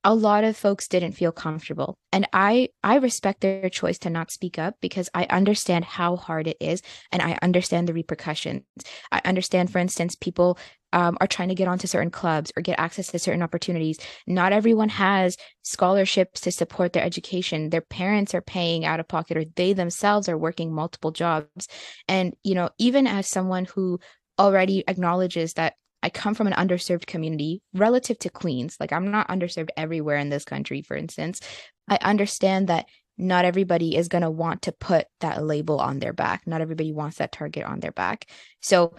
a 0.04 0.16
lot 0.16 0.44
of 0.44 0.58
folks 0.58 0.88
didn't 0.88 1.12
feel 1.12 1.32
comfortable. 1.32 1.98
And 2.12 2.28
i 2.34 2.70
i 2.84 2.96
respect 2.96 3.42
their 3.42 3.70
choice 3.70 4.00
to 4.00 4.10
not 4.10 4.32
speak 4.32 4.58
up 4.58 4.76
because 4.82 5.10
i 5.14 5.26
understand 5.26 5.86
how 5.86 6.16
hard 6.16 6.48
it 6.48 6.58
is 6.60 6.82
and 7.12 7.22
i 7.22 7.38
understand 7.42 7.88
the 7.88 7.94
repercussions. 7.94 8.64
I 9.12 9.22
understand 9.26 9.72
for 9.72 9.80
instance 9.80 10.16
people 10.16 10.58
um, 10.94 11.18
are 11.22 11.28
trying 11.28 11.48
to 11.50 11.56
get 11.56 11.70
onto 11.70 11.88
certain 11.88 12.12
clubs 12.12 12.52
or 12.58 12.62
get 12.62 12.78
access 12.78 13.08
to 13.08 13.20
certain 13.20 13.42
opportunities. 13.42 13.98
Not 14.28 14.52
everyone 14.52 14.90
has 14.90 15.38
scholarships 15.62 16.42
to 16.42 16.52
support 16.52 16.92
their 16.92 17.06
education. 17.06 17.70
Their 17.70 17.80
parents 17.80 18.36
are 18.36 18.42
paying 18.42 18.84
out 18.84 19.00
of 19.00 19.08
pocket 19.08 19.38
or 19.38 19.46
they 19.56 19.72
themselves 19.72 20.28
are 20.28 20.38
working 20.38 20.74
multiple 20.74 21.12
jobs. 21.12 21.68
And 22.08 22.34
you 22.44 22.56
know 22.56 22.72
even 22.78 23.08
as 23.08 23.28
someone 23.28 23.66
who 23.66 24.00
already 24.40 24.84
acknowledges 24.88 25.54
that 25.54 25.76
I 26.04 26.10
come 26.10 26.34
from 26.34 26.48
an 26.48 26.54
underserved 26.54 27.06
community 27.06 27.62
relative 27.74 28.20
to 28.20 28.30
Queens. 28.30 28.78
Like 28.80 28.92
I'm 28.92 29.12
not 29.12 29.30
underserved 29.30 29.70
everywhere 29.78 30.18
in 30.18 30.30
this 30.30 30.46
country, 30.46 30.82
for 30.82 30.96
instance. 30.96 31.42
I 31.88 31.98
understand 32.02 32.68
that 32.68 32.88
not 33.18 33.46
everybody 33.46 33.96
is 33.96 34.08
going 34.08 34.24
to 34.24 34.32
want 34.32 34.64
to 34.64 34.72
put 34.72 35.06
that 35.20 35.44
label 35.44 35.80
on 35.80 36.00
their 36.00 36.14
back. 36.14 36.48
Not 36.48 36.62
everybody 36.62 36.92
wants 36.92 37.18
that 37.18 37.32
target 37.32 37.64
on 37.64 37.80
their 37.80 37.92
back. 37.92 38.26
So, 38.62 38.96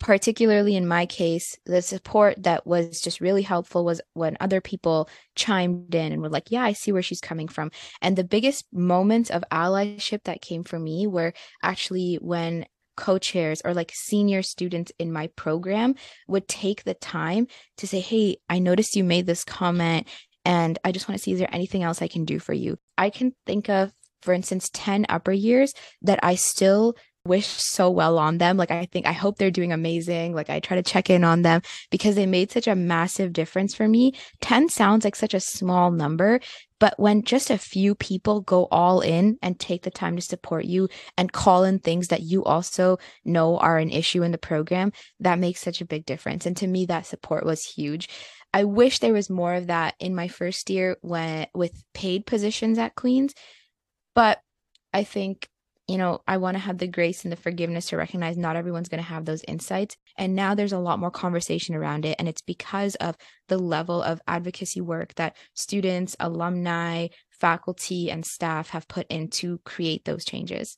particularly 0.00 0.74
in 0.74 0.88
my 0.88 1.06
case, 1.06 1.56
the 1.64 1.80
support 1.80 2.42
that 2.42 2.66
was 2.66 3.00
just 3.00 3.20
really 3.20 3.42
helpful 3.42 3.84
was 3.84 4.00
when 4.14 4.36
other 4.40 4.60
people 4.60 5.08
chimed 5.36 5.94
in 5.94 6.12
and 6.12 6.20
were 6.20 6.28
like, 6.28 6.50
Yeah, 6.50 6.64
I 6.64 6.72
see 6.72 6.90
where 6.90 7.02
she's 7.02 7.20
coming 7.20 7.46
from. 7.46 7.70
And 8.00 8.16
the 8.16 8.24
biggest 8.24 8.64
moments 8.72 9.30
of 9.30 9.44
allyship 9.52 10.24
that 10.24 10.42
came 10.42 10.64
for 10.64 10.78
me 10.78 11.06
were 11.06 11.34
actually 11.62 12.16
when 12.16 12.66
co-chairs 12.96 13.62
or 13.64 13.74
like 13.74 13.90
senior 13.94 14.42
students 14.42 14.92
in 14.98 15.12
my 15.12 15.26
program 15.28 15.94
would 16.28 16.46
take 16.48 16.84
the 16.84 16.94
time 16.94 17.46
to 17.76 17.86
say 17.86 18.00
hey 18.00 18.36
i 18.48 18.58
noticed 18.58 18.96
you 18.96 19.04
made 19.04 19.26
this 19.26 19.44
comment 19.44 20.06
and 20.44 20.78
i 20.84 20.92
just 20.92 21.08
want 21.08 21.18
to 21.18 21.22
see 21.22 21.32
is 21.32 21.38
there 21.38 21.54
anything 21.54 21.82
else 21.82 22.02
i 22.02 22.08
can 22.08 22.24
do 22.24 22.38
for 22.38 22.52
you 22.52 22.78
i 22.98 23.10
can 23.10 23.32
think 23.46 23.68
of 23.68 23.92
for 24.20 24.32
instance 24.32 24.70
10 24.72 25.06
upper 25.08 25.32
years 25.32 25.72
that 26.02 26.20
i 26.22 26.34
still 26.34 26.94
wish 27.24 27.46
so 27.46 27.88
well 27.88 28.18
on 28.18 28.38
them. 28.38 28.56
Like, 28.56 28.70
I 28.70 28.86
think, 28.86 29.06
I 29.06 29.12
hope 29.12 29.38
they're 29.38 29.50
doing 29.50 29.72
amazing. 29.72 30.34
Like, 30.34 30.50
I 30.50 30.60
try 30.60 30.76
to 30.76 30.82
check 30.82 31.08
in 31.08 31.24
on 31.24 31.42
them 31.42 31.62
because 31.90 32.16
they 32.16 32.26
made 32.26 32.50
such 32.50 32.66
a 32.66 32.74
massive 32.74 33.32
difference 33.32 33.74
for 33.74 33.86
me. 33.86 34.14
10 34.40 34.68
sounds 34.68 35.04
like 35.04 35.16
such 35.16 35.34
a 35.34 35.40
small 35.40 35.90
number, 35.90 36.40
but 36.82 36.98
when 36.98 37.22
just 37.22 37.48
a 37.48 37.58
few 37.58 37.94
people 37.94 38.40
go 38.40 38.66
all 38.72 39.02
in 39.02 39.38
and 39.40 39.56
take 39.56 39.84
the 39.84 39.90
time 39.90 40.16
to 40.16 40.20
support 40.20 40.64
you 40.64 40.88
and 41.16 41.32
call 41.32 41.62
in 41.62 41.78
things 41.78 42.08
that 42.08 42.22
you 42.22 42.42
also 42.42 42.98
know 43.24 43.56
are 43.58 43.78
an 43.78 43.88
issue 43.88 44.24
in 44.24 44.32
the 44.32 44.36
program, 44.36 44.90
that 45.20 45.38
makes 45.38 45.60
such 45.60 45.80
a 45.80 45.84
big 45.84 46.04
difference. 46.04 46.44
And 46.44 46.56
to 46.56 46.66
me, 46.66 46.86
that 46.86 47.06
support 47.06 47.46
was 47.46 47.64
huge. 47.64 48.08
I 48.52 48.64
wish 48.64 48.98
there 48.98 49.12
was 49.12 49.30
more 49.30 49.54
of 49.54 49.68
that 49.68 49.94
in 50.00 50.12
my 50.12 50.26
first 50.26 50.70
year 50.70 50.96
when 51.02 51.46
with 51.54 51.84
paid 51.94 52.26
positions 52.26 52.78
at 52.78 52.96
Queens. 52.96 53.32
But 54.16 54.40
I 54.92 55.04
think 55.04 55.48
you 55.88 55.98
know, 55.98 56.22
I 56.26 56.36
want 56.38 56.54
to 56.54 56.60
have 56.60 56.78
the 56.78 56.86
grace 56.86 57.24
and 57.24 57.32
the 57.32 57.36
forgiveness 57.36 57.86
to 57.90 57.96
recognize 57.96 58.36
not 58.36 58.56
everyone's 58.56 58.88
going 58.88 59.02
to 59.02 59.08
have 59.08 59.24
those 59.24 59.44
insights. 59.46 59.96
And 60.16 60.34
now 60.34 60.54
there's 60.54 60.72
a 60.72 60.78
lot 60.78 60.98
more 60.98 61.10
conversation 61.10 61.74
around 61.74 62.04
it. 62.04 62.16
And 62.18 62.28
it's 62.28 62.42
because 62.42 62.94
of 62.96 63.16
the 63.48 63.58
level 63.58 64.02
of 64.02 64.20
advocacy 64.26 64.80
work 64.80 65.14
that 65.14 65.36
students, 65.54 66.16
alumni, 66.20 67.08
faculty, 67.30 68.10
and 68.10 68.24
staff 68.24 68.70
have 68.70 68.88
put 68.88 69.06
in 69.08 69.28
to 69.28 69.58
create 69.64 70.04
those 70.04 70.24
changes. 70.24 70.76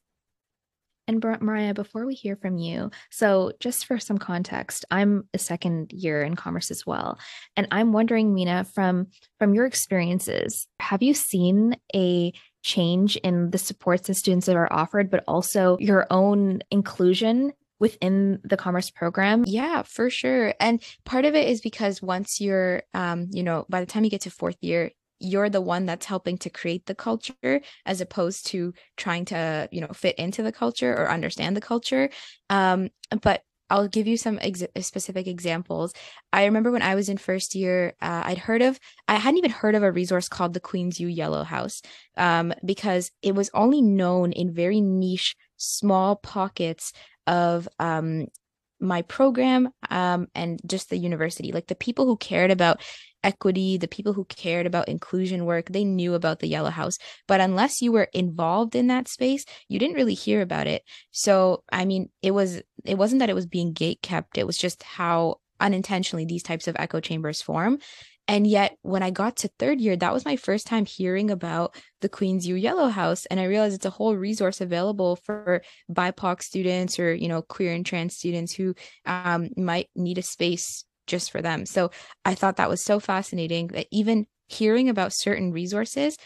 And 1.07 1.22
Mariah, 1.22 1.74
before 1.74 2.07
we 2.07 2.14
hear 2.14 2.37
from 2.37 2.57
you, 2.57 2.91
so 3.11 3.53
just 3.61 3.85
for 3.85 3.99
some 3.99 4.16
context, 4.16 4.87
I'm 4.91 5.28
a 5.35 5.39
second 5.39 5.93
year 5.93 6.22
in 6.22 6.35
commerce 6.35 6.70
as 6.70 6.87
well, 6.87 7.18
and 7.57 7.68
I'm 7.70 7.93
wondering, 7.93 8.35
Meena, 8.35 8.66
from 8.72 9.09
from 9.39 9.53
your 9.53 9.66
experiences, 9.66 10.66
have 10.80 11.03
you 11.03 11.12
seen 11.12 11.76
a 11.95 12.32
change 12.62 13.16
in 13.16 13.51
the 13.51 13.59
supports 13.59 14.07
that 14.07 14.14
students 14.14 14.49
are 14.49 14.72
offered, 14.72 15.11
but 15.11 15.22
also 15.28 15.76
your 15.78 16.07
own 16.11 16.62
inclusion 16.70 17.53
within 17.85 18.41
the 18.43 18.57
commerce 18.57 18.89
program? 18.89 19.45
Yeah, 19.47 19.82
for 19.82 20.09
sure. 20.09 20.55
And 20.59 20.82
part 21.05 21.26
of 21.26 21.35
it 21.35 21.47
is 21.49 21.61
because 21.61 22.01
once 22.01 22.41
you're, 22.41 22.82
um, 22.95 23.28
you 23.30 23.43
know, 23.43 23.66
by 23.68 23.80
the 23.80 23.87
time 23.87 24.05
you 24.05 24.11
get 24.11 24.22
to 24.22 24.30
fourth 24.30 24.57
year, 24.62 24.91
you're 25.20 25.51
the 25.51 25.61
one 25.61 25.85
that's 25.85 26.07
helping 26.07 26.39
to 26.39 26.49
create 26.49 26.87
the 26.87 26.95
culture 26.95 27.61
as 27.85 28.01
opposed 28.01 28.47
to 28.47 28.72
trying 28.97 29.26
to 29.26 29.68
you 29.70 29.80
know 29.82 29.93
fit 29.95 30.16
into 30.16 30.43
the 30.43 30.51
culture 30.53 30.93
or 30.93 31.11
understand 31.11 31.57
the 31.57 31.61
culture 31.61 32.09
um, 32.51 32.89
but 33.22 33.43
I'll 33.70 33.89
give 33.89 34.07
you 34.07 34.16
some 34.16 34.39
ex- 34.43 34.62
specific 34.87 35.26
examples. 35.26 35.95
I 36.32 36.45
remember 36.45 36.70
when 36.70 36.82
I 36.82 36.95
was 36.95 37.09
in 37.09 37.16
first 37.16 37.55
year, 37.55 37.95
uh, 38.03 38.22
I'd 38.26 38.39
heard 38.39 38.61
of, 38.61 38.78
I 39.09 39.16
hadn't 39.16 39.39
even 39.39 39.51
heard 39.51 39.74
of 39.74 39.82
a 39.82 39.91
resource 39.91 40.28
called 40.28 40.53
the 40.53 40.61
Queen's 40.61 41.01
U 41.01 41.09
Yellow 41.09 41.45
House 41.45 41.80
um, 42.16 42.53
because 42.64 43.11
it 43.22 43.35
was 43.35 43.51
only 43.55 43.80
known 43.80 44.32
in 44.32 44.53
very 44.53 44.80
niche, 44.80 45.35
small 45.57 46.16
pockets 46.16 46.93
of 47.27 47.68
um, 47.79 48.27
my 48.81 49.03
program 49.03 49.70
um, 49.91 50.29
and 50.35 50.61
just 50.66 50.91
the 50.91 50.99
university. 50.99 51.53
Like 51.53 51.66
the 51.66 51.75
people 51.75 52.07
who 52.07 52.16
cared 52.16 52.51
about 52.51 52.81
equity, 53.22 53.79
the 53.79 53.89
people 53.89 54.12
who 54.12 54.25
cared 54.27 54.66
about 54.66 54.89
inclusion 54.89 55.47
work, 55.47 55.66
they 55.70 55.85
knew 55.85 56.14
about 56.14 56.41
the 56.41 56.49
Yellow 56.49 56.70
House. 56.70 56.99
But 57.27 57.41
unless 57.41 57.81
you 57.81 57.91
were 57.91 58.09
involved 58.12 58.77
in 58.77 58.89
that 58.89 59.09
space, 59.09 59.45
you 59.68 59.79
didn't 59.79 59.97
really 59.97 60.14
hear 60.14 60.43
about 60.43 60.66
it. 60.66 60.83
So, 61.11 61.64
I 61.72 61.85
mean, 61.87 62.11
it 62.22 62.33
was 62.33 62.62
it 62.85 62.99
wasn't 62.99 63.20
that 63.20 63.31
it 63.31 63.35
was 63.35 63.47
being 63.47 63.72
gate 63.72 64.03
kept, 64.03 64.39
it 64.39 64.47
was 64.47 64.59
just 64.59 64.83
how 64.83 65.41
unintentionally 65.61 66.27
these 66.27 66.43
types 66.43 66.68
of 66.68 66.77
echo 66.79 67.01
chambers 67.01 67.41
form. 67.41 67.79
And 68.27 68.47
yet, 68.47 68.77
when 68.83 69.03
I 69.03 69.11
got 69.11 69.37
to 69.37 69.49
third 69.59 69.81
year, 69.81 69.97
that 69.97 70.12
was 70.12 70.25
my 70.25 70.37
first 70.37 70.66
time 70.66 70.87
hearing 70.87 71.31
about 71.31 71.77
the 72.01 72.09
Queen's 72.09 72.47
U 72.47 72.55
Yellow 72.55 72.89
House. 72.89 73.27
And 73.27 73.39
I 73.39 73.45
realized 73.45 73.75
it's 73.75 73.85
a 73.85 73.91
whole 73.91 74.16
resource 74.16 74.62
available 74.62 75.16
for 75.16 75.62
BIPOC 75.93 76.43
students 76.43 76.99
or, 76.99 77.14
you 77.14 77.29
know, 77.29 77.43
queer 77.43 77.72
and 77.75 77.85
trans 77.85 78.16
students 78.16 78.55
who 78.55 78.75
um, 79.05 79.51
might 79.57 79.91
need 79.95 80.18
a 80.18 80.22
space 80.22 80.85
just 81.07 81.31
for 81.31 81.43
them. 81.43 81.66
So 81.66 81.91
I 82.25 82.35
thought 82.35 82.57
that 82.57 82.70
was 82.70 82.83
so 82.83 82.99
fascinating 82.99 83.68
that 83.68 83.89
even 83.91 84.27
hearing 84.49 84.89
about 84.89 85.12
certain 85.12 85.53
resources, 85.53 86.16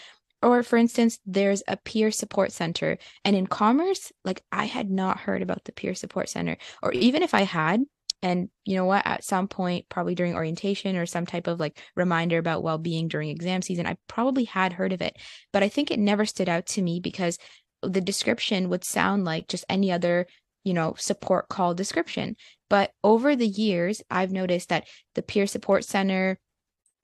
or 0.40 0.62
for 0.62 0.76
instance, 0.76 1.18
there's 1.26 1.64
a 1.66 1.76
peer 1.76 2.12
support 2.12 2.52
center. 2.52 2.98
And 3.24 3.34
in 3.34 3.48
commerce, 3.48 4.12
like 4.24 4.44
I 4.52 4.66
had 4.66 4.88
not 4.88 5.18
heard 5.18 5.42
about 5.42 5.64
the 5.64 5.72
peer 5.72 5.94
support 5.94 6.28
center, 6.28 6.58
or 6.80 6.92
even 6.92 7.24
if 7.24 7.34
I 7.34 7.42
had, 7.42 7.82
and 8.22 8.48
you 8.64 8.74
know 8.74 8.84
what, 8.84 9.06
at 9.06 9.24
some 9.24 9.48
point, 9.48 9.88
probably 9.88 10.14
during 10.14 10.34
orientation 10.34 10.96
or 10.96 11.06
some 11.06 11.26
type 11.26 11.46
of 11.46 11.60
like 11.60 11.78
reminder 11.96 12.38
about 12.38 12.62
well 12.62 12.78
being 12.78 13.08
during 13.08 13.28
exam 13.28 13.62
season, 13.62 13.86
I 13.86 13.96
probably 14.08 14.44
had 14.44 14.72
heard 14.72 14.92
of 14.92 15.02
it. 15.02 15.16
But 15.52 15.62
I 15.62 15.68
think 15.68 15.90
it 15.90 15.98
never 15.98 16.26
stood 16.26 16.48
out 16.48 16.66
to 16.66 16.82
me 16.82 17.00
because 17.00 17.38
the 17.82 18.00
description 18.00 18.68
would 18.68 18.84
sound 18.84 19.24
like 19.24 19.46
just 19.48 19.64
any 19.68 19.92
other 19.92 20.26
you 20.64 20.74
know, 20.74 20.94
support 20.98 21.48
call 21.48 21.74
description. 21.74 22.36
But 22.68 22.90
over 23.02 23.34
the 23.34 23.46
years, 23.46 24.02
I've 24.10 24.32
noticed 24.32 24.68
that 24.68 24.86
the 25.14 25.22
peer 25.22 25.46
support 25.46 25.84
center 25.84 26.38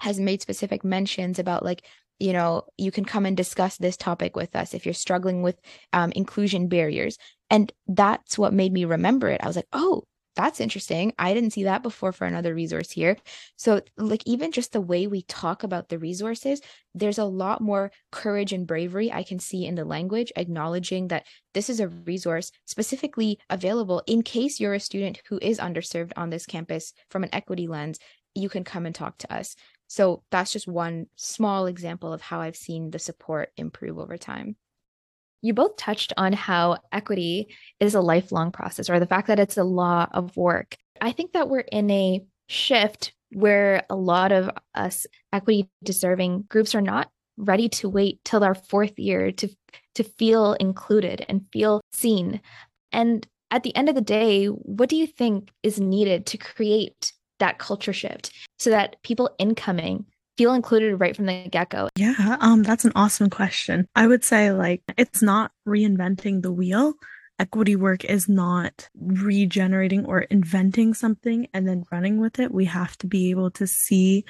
has 0.00 0.20
made 0.20 0.42
specific 0.42 0.84
mentions 0.84 1.38
about 1.38 1.64
like, 1.64 1.82
you 2.18 2.34
know, 2.34 2.64
you 2.76 2.90
can 2.90 3.06
come 3.06 3.24
and 3.24 3.34
discuss 3.34 3.78
this 3.78 3.96
topic 3.96 4.36
with 4.36 4.54
us 4.54 4.74
if 4.74 4.84
you're 4.84 4.92
struggling 4.92 5.42
with 5.42 5.58
um, 5.94 6.12
inclusion 6.12 6.68
barriers. 6.68 7.16
And 7.48 7.72
that's 7.86 8.36
what 8.36 8.52
made 8.52 8.72
me 8.72 8.84
remember 8.84 9.28
it. 9.28 9.40
I 9.42 9.46
was 9.46 9.56
like, 9.56 9.68
oh, 9.72 10.04
that's 10.37 10.61
interesting. 10.61 11.12
I 11.18 11.32
didn't 11.32 11.53
see 11.53 11.64
that 11.64 11.82
before 11.82 12.12
for 12.12 12.26
another 12.26 12.55
resource 12.55 12.91
here. 12.91 13.16
So, 13.57 13.80
like, 13.97 14.22
even 14.26 14.51
just 14.51 14.72
the 14.72 14.80
way 14.80 15.07
we 15.07 15.22
talk 15.22 15.62
about 15.62 15.89
the 15.89 15.99
resources, 15.99 16.61
there's 16.95 17.18
a 17.18 17.24
lot 17.24 17.61
more 17.61 17.93
courage 18.11 18.53
and 18.53 18.66
bravery 18.66 19.12
I 19.12 19.22
can 19.22 19.39
see 19.39 19.64
in 19.64 19.76
the 19.76 19.85
language, 19.85 20.32
acknowledging 20.37 21.09
that 21.09 21.26
this 21.53 21.70
is 21.70 21.78
a 21.78 21.89
resource 21.89 22.51
specifically 22.64 23.39
available 23.49 24.03
in 24.07 24.22
case 24.22 24.59
you're 24.59 24.74
a 24.74 24.80
student 24.80 25.22
who 25.28 25.39
is 25.41 25.59
underserved 25.59 26.12
on 26.16 26.30
this 26.30 26.47
campus 26.47 26.93
from 27.11 27.22
an 27.22 27.30
equity 27.32 27.68
lens. 27.68 27.99
You 28.35 28.49
can 28.49 28.64
come 28.64 28.87
and 28.87 28.95
talk 28.95 29.18
to 29.18 29.32
us. 29.32 29.55
So, 29.87 30.24
that's 30.32 30.53
just 30.53 30.66
one 30.66 31.07
small 31.16 31.66
example 31.66 32.12
of 32.12 32.22
how 32.22 32.41
I've 32.41 32.57
seen 32.57 32.91
the 32.91 32.99
support 32.99 33.51
improve 33.57 33.99
over 33.99 34.16
time 34.18 34.57
you 35.45 35.53
both 35.53 35.76
touched 35.76 36.14
on 36.16 36.32
how 36.32 36.78
equity 36.90 37.55
is 37.78 37.95
a 37.95 38.01
lifelong 38.01 38.51
process 38.51 38.88
or 38.88 38.99
the 38.99 39.07
fact 39.07 39.28
that 39.28 39.38
it's 39.38 39.59
a 39.59 39.62
law 39.62 40.07
of 40.12 40.34
work. 40.38 40.74
I 41.03 41.12
think 41.12 41.32
that 41.32 41.51
we're 41.51 41.61
in 41.61 41.90
a 41.90 42.24
shift 42.49 43.12
where 43.30 43.84
a 43.90 43.95
lot 43.95 44.32
of 44.32 44.51
us 44.74 45.07
equity 45.34 45.68
deserving 45.82 46.47
groups 46.49 46.74
are 46.74 46.80
not 46.80 47.11
ready 47.36 47.68
to 47.68 47.90
wait 47.90 48.20
till 48.24 48.42
our 48.42 48.55
fourth 48.55 48.99
year 48.99 49.32
to 49.32 49.49
to 49.97 50.03
feel 50.03 50.55
included 50.55 51.26
and 51.28 51.45
feel 51.53 51.82
seen. 51.92 52.40
And 52.90 53.26
at 53.51 53.64
the 53.64 53.76
end 53.76 53.90
of 53.90 53.95
the 53.95 54.01
day, 54.01 54.47
what 54.47 54.88
do 54.88 54.97
you 54.97 55.07
think 55.07 55.51
is 55.62 55.78
needed 55.78 56.24
to 56.26 56.38
create 56.38 57.12
that 57.38 57.59
culture 57.59 57.92
shift 57.92 58.32
so 58.59 58.70
that 58.70 58.97
people 59.03 59.34
incoming 59.38 60.07
feel 60.37 60.55
included 60.55 60.97
right 60.97 61.14
from 61.14 61.26
the 61.26 61.49
get-go? 61.49 61.89
Yeah, 61.97 62.37
um 62.41 62.62
that's 62.62 62.85
an 62.85 62.93
awesome 62.95 63.30
question. 63.30 63.87
I 63.95 64.07
would 64.07 64.24
say 64.24 64.53
like 64.53 64.82
it's 64.97 65.22
not 65.22 65.53
reinventing 65.66 66.43
the 66.43 66.53
wheel. 66.53 66.95
Equity 67.39 67.74
work 67.74 68.05
is 68.05 68.28
not 68.28 68.89
regenerating 68.95 70.07
or 70.07 70.20
inventing 70.20 70.95
something 70.95 71.49
and 71.53 71.66
then 71.66 71.85
running 71.91 72.20
with 72.20 72.39
it. 72.39 72.53
We 72.53 72.66
have 72.66 72.97
to 72.99 73.09
be 73.09 73.30
able 73.30 73.51
to 73.53 73.66
see 73.66 74.24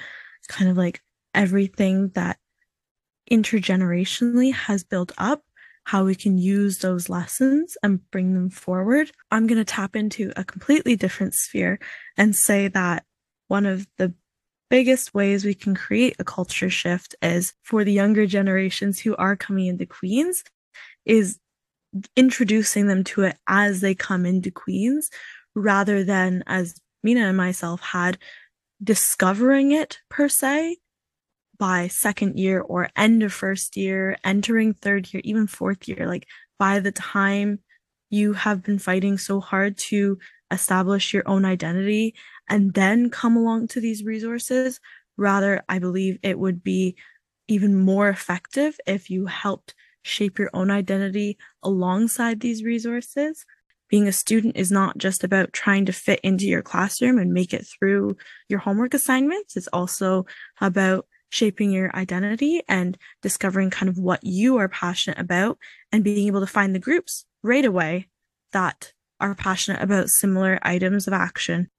kind 0.47 0.71
of 0.71 0.77
like 0.77 1.01
everything 1.33 2.09
that 2.15 2.37
intergenerationally 3.31 4.53
has 4.53 4.83
built 4.83 5.11
up 5.17 5.43
how 5.85 6.03
we 6.03 6.15
can 6.15 6.37
use 6.37 6.79
those 6.79 7.09
lessons 7.09 7.77
and 7.83 8.09
bring 8.09 8.33
them 8.33 8.49
forward. 8.49 9.11
I'm 9.29 9.45
going 9.45 9.59
to 9.59 9.65
tap 9.65 9.95
into 9.95 10.31
a 10.35 10.43
completely 10.43 10.95
different 10.95 11.35
sphere 11.35 11.79
and 12.17 12.35
say 12.35 12.69
that 12.69 13.05
one 13.47 13.67
of 13.67 13.87
the 13.97 14.13
biggest 14.69 15.13
ways 15.13 15.45
we 15.45 15.53
can 15.53 15.75
create 15.75 16.15
a 16.19 16.23
culture 16.23 16.69
shift 16.69 17.15
is 17.21 17.53
for 17.63 17.83
the 17.83 17.93
younger 17.93 18.25
generations 18.25 18.99
who 18.99 19.15
are 19.15 19.35
coming 19.35 19.67
into 19.67 19.85
Queens 19.85 20.43
is 21.05 21.39
introducing 22.15 22.87
them 22.87 23.03
to 23.03 23.23
it 23.23 23.37
as 23.47 23.81
they 23.81 23.95
come 23.95 24.25
into 24.25 24.51
Queens 24.51 25.09
rather 25.55 26.03
than 26.03 26.43
as 26.47 26.75
Meena 27.05 27.29
and 27.29 27.37
myself 27.37 27.81
had 27.81 28.17
discovering 28.83 29.71
it 29.71 29.99
per 30.09 30.27
se 30.27 30.77
by 31.57 31.87
second 31.87 32.37
year 32.37 32.59
or 32.59 32.89
end 32.95 33.23
of 33.23 33.31
first 33.31 33.77
year, 33.77 34.17
entering 34.23 34.73
third 34.73 35.13
year, 35.13 35.21
even 35.23 35.47
fourth 35.47 35.87
year. 35.87 36.05
Like 36.07 36.27
by 36.59 36.79
the 36.79 36.91
time 36.91 37.59
you 38.09 38.33
have 38.33 38.63
been 38.63 38.79
fighting 38.79 39.17
so 39.17 39.39
hard 39.39 39.77
to 39.77 40.17
establish 40.51 41.13
your 41.13 41.23
own 41.27 41.45
identity 41.45 42.15
and 42.49 42.73
then 42.73 43.09
come 43.09 43.35
along 43.35 43.67
to 43.69 43.79
these 43.79 44.03
resources. 44.03 44.79
Rather, 45.17 45.63
I 45.69 45.79
believe 45.79 46.19
it 46.23 46.37
would 46.37 46.63
be 46.63 46.95
even 47.47 47.75
more 47.75 48.09
effective 48.09 48.79
if 48.85 49.09
you 49.09 49.27
helped 49.27 49.75
shape 50.01 50.37
your 50.37 50.49
own 50.53 50.69
identity 50.71 51.37
alongside 51.63 52.39
these 52.39 52.63
resources. 52.63 53.45
Being 53.89 54.07
a 54.07 54.11
student 54.11 54.57
is 54.57 54.71
not 54.71 54.97
just 54.97 55.23
about 55.23 55.53
trying 55.53 55.85
to 55.85 55.93
fit 55.93 56.19
into 56.21 56.45
your 56.45 56.61
classroom 56.61 57.17
and 57.17 57.33
make 57.33 57.53
it 57.53 57.67
through 57.67 58.17
your 58.49 58.59
homework 58.59 58.93
assignments. 58.93 59.55
It's 59.55 59.67
also 59.67 60.25
about 60.59 61.07
shaping 61.29 61.71
your 61.71 61.95
identity 61.95 62.61
and 62.67 62.97
discovering 63.21 63.69
kind 63.69 63.89
of 63.89 63.97
what 63.97 64.23
you 64.23 64.57
are 64.57 64.69
passionate 64.69 65.19
about 65.19 65.57
and 65.91 66.03
being 66.03 66.27
able 66.27 66.39
to 66.39 66.47
find 66.47 66.73
the 66.73 66.79
groups 66.79 67.25
right 67.43 67.65
away 67.65 68.07
that 68.53 68.93
are 69.19 69.35
passionate 69.35 69.81
about 69.81 70.09
similar 70.09 70.59
items 70.61 71.07
of 71.07 71.13
action. 71.13 71.69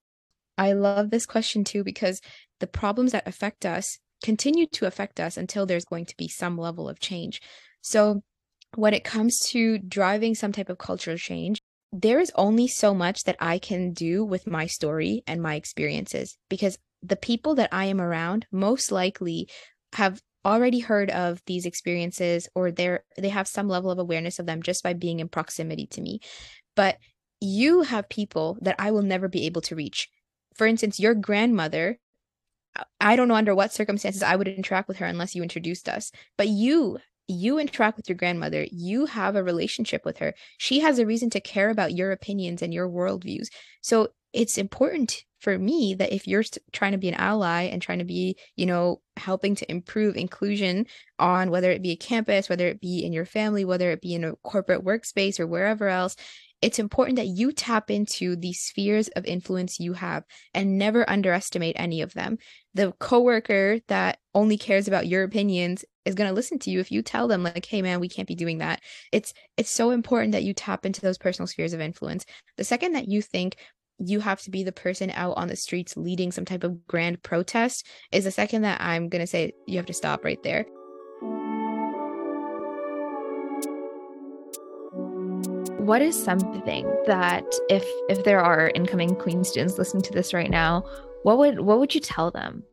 I 0.58 0.72
love 0.72 1.10
this 1.10 1.26
question 1.26 1.64
too 1.64 1.84
because 1.84 2.20
the 2.60 2.66
problems 2.66 3.12
that 3.12 3.26
affect 3.26 3.66
us 3.66 3.98
continue 4.22 4.66
to 4.66 4.86
affect 4.86 5.20
us 5.20 5.36
until 5.36 5.66
there's 5.66 5.84
going 5.84 6.06
to 6.06 6.16
be 6.16 6.28
some 6.28 6.56
level 6.56 6.88
of 6.88 7.00
change. 7.00 7.40
So, 7.82 8.22
when 8.74 8.94
it 8.94 9.04
comes 9.04 9.38
to 9.50 9.78
driving 9.78 10.34
some 10.34 10.52
type 10.52 10.68
of 10.68 10.78
cultural 10.78 11.16
change, 11.16 11.60
there 11.92 12.18
is 12.18 12.32
only 12.34 12.66
so 12.68 12.92
much 12.92 13.24
that 13.24 13.36
I 13.38 13.58
can 13.58 13.92
do 13.92 14.24
with 14.24 14.46
my 14.46 14.66
story 14.66 15.22
and 15.26 15.40
my 15.40 15.54
experiences 15.54 16.36
because 16.50 16.78
the 17.02 17.16
people 17.16 17.54
that 17.54 17.70
I 17.72 17.86
am 17.86 18.00
around 18.00 18.46
most 18.50 18.90
likely 18.90 19.48
have 19.94 20.20
already 20.44 20.80
heard 20.80 21.10
of 21.10 21.40
these 21.46 21.66
experiences 21.66 22.48
or 22.54 22.70
they're 22.70 23.04
they 23.16 23.28
have 23.28 23.48
some 23.48 23.68
level 23.68 23.90
of 23.90 23.98
awareness 23.98 24.38
of 24.38 24.46
them 24.46 24.62
just 24.62 24.82
by 24.82 24.92
being 24.92 25.20
in 25.20 25.28
proximity 25.28 25.86
to 25.88 26.00
me. 26.00 26.20
But 26.74 26.98
you 27.40 27.82
have 27.82 28.08
people 28.08 28.58
that 28.62 28.76
I 28.78 28.90
will 28.90 29.02
never 29.02 29.28
be 29.28 29.46
able 29.46 29.60
to 29.62 29.76
reach 29.76 30.08
for 30.56 30.66
instance, 30.66 31.00
your 31.00 31.14
grandmother, 31.14 31.98
I 33.00 33.16
don't 33.16 33.28
know 33.28 33.34
under 33.34 33.54
what 33.54 33.72
circumstances 33.72 34.22
I 34.22 34.36
would 34.36 34.48
interact 34.48 34.88
with 34.88 34.98
her 34.98 35.06
unless 35.06 35.34
you 35.34 35.42
introduced 35.42 35.88
us, 35.88 36.12
but 36.36 36.48
you 36.48 36.98
you 37.28 37.58
interact 37.58 37.96
with 37.96 38.08
your 38.08 38.16
grandmother, 38.16 38.66
you 38.70 39.06
have 39.06 39.34
a 39.34 39.42
relationship 39.42 40.04
with 40.04 40.18
her. 40.18 40.32
She 40.58 40.80
has 40.80 40.98
a 40.98 41.06
reason 41.06 41.28
to 41.30 41.40
care 41.40 41.70
about 41.70 41.92
your 41.92 42.12
opinions 42.12 42.62
and 42.62 42.72
your 42.72 42.88
worldviews. 42.88 43.48
So 43.80 44.10
it's 44.32 44.58
important 44.58 45.24
for 45.40 45.58
me 45.58 45.94
that 45.94 46.12
if 46.12 46.26
you're 46.26 46.44
trying 46.72 46.92
to 46.92 46.98
be 46.98 47.08
an 47.08 47.14
ally 47.14 47.62
and 47.62 47.80
trying 47.80 47.98
to 47.98 48.04
be, 48.04 48.36
you 48.54 48.66
know, 48.66 49.00
helping 49.16 49.54
to 49.56 49.70
improve 49.70 50.16
inclusion 50.16 50.86
on 51.18 51.50
whether 51.50 51.70
it 51.70 51.82
be 51.82 51.92
a 51.92 51.96
campus, 51.96 52.48
whether 52.48 52.68
it 52.68 52.80
be 52.80 53.04
in 53.04 53.12
your 53.12 53.24
family, 53.24 53.64
whether 53.64 53.90
it 53.90 54.00
be 54.00 54.14
in 54.14 54.24
a 54.24 54.36
corporate 54.44 54.84
workspace 54.84 55.40
or 55.40 55.46
wherever 55.46 55.88
else, 55.88 56.16
it's 56.62 56.78
important 56.78 57.16
that 57.16 57.26
you 57.26 57.52
tap 57.52 57.90
into 57.90 58.34
the 58.36 58.52
spheres 58.52 59.08
of 59.08 59.24
influence 59.26 59.78
you 59.78 59.92
have 59.92 60.24
and 60.54 60.78
never 60.78 61.08
underestimate 61.08 61.76
any 61.78 62.00
of 62.00 62.14
them. 62.14 62.38
The 62.74 62.92
coworker 62.92 63.80
that 63.88 64.18
only 64.34 64.56
cares 64.56 64.88
about 64.88 65.06
your 65.06 65.22
opinions 65.22 65.84
is 66.04 66.14
going 66.14 66.28
to 66.28 66.34
listen 66.34 66.58
to 66.60 66.70
you 66.70 66.80
if 66.80 66.90
you 66.90 67.02
tell 67.02 67.28
them 67.28 67.42
like 67.42 67.66
hey 67.66 67.82
man 67.82 68.00
we 68.00 68.08
can't 68.08 68.28
be 68.28 68.34
doing 68.34 68.58
that. 68.58 68.80
It's 69.12 69.34
it's 69.56 69.70
so 69.70 69.90
important 69.90 70.32
that 70.32 70.44
you 70.44 70.54
tap 70.54 70.86
into 70.86 71.00
those 71.00 71.18
personal 71.18 71.46
spheres 71.46 71.72
of 71.72 71.80
influence. 71.80 72.24
The 72.56 72.64
second 72.64 72.92
that 72.92 73.08
you 73.08 73.22
think 73.22 73.56
you 73.98 74.20
have 74.20 74.40
to 74.42 74.50
be 74.50 74.62
the 74.62 74.72
person 74.72 75.10
out 75.10 75.36
on 75.36 75.48
the 75.48 75.56
streets 75.56 75.96
leading 75.96 76.30
some 76.30 76.44
type 76.44 76.64
of 76.64 76.86
grand 76.86 77.22
protest 77.22 77.86
is 78.12 78.24
the 78.24 78.30
second 78.30 78.62
that 78.62 78.78
i'm 78.80 79.08
going 79.08 79.22
to 79.22 79.26
say 79.26 79.52
you 79.66 79.78
have 79.78 79.86
to 79.86 79.94
stop 79.94 80.22
right 80.22 80.42
there 80.42 80.66
what 85.86 86.02
is 86.02 86.20
something 86.20 86.84
that 87.06 87.44
if 87.68 87.86
if 88.08 88.24
there 88.24 88.40
are 88.40 88.72
incoming 88.74 89.14
Queen 89.14 89.44
students 89.44 89.78
listening 89.78 90.02
to 90.02 90.12
this 90.12 90.34
right 90.34 90.50
now, 90.50 90.82
what 91.22 91.38
would 91.38 91.60
what 91.60 91.78
would 91.78 91.94
you 91.94 92.00
tell 92.00 92.32
them? 92.32 92.64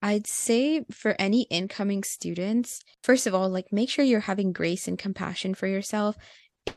I'd 0.00 0.26
say 0.26 0.84
for 0.90 1.14
any 1.18 1.42
incoming 1.42 2.02
students, 2.02 2.80
first 3.04 3.26
of 3.26 3.34
all, 3.34 3.50
like 3.50 3.70
make 3.70 3.90
sure 3.90 4.04
you're 4.04 4.20
having 4.20 4.54
grace 4.54 4.88
and 4.88 4.98
compassion 4.98 5.54
for 5.54 5.66
yourself. 5.66 6.16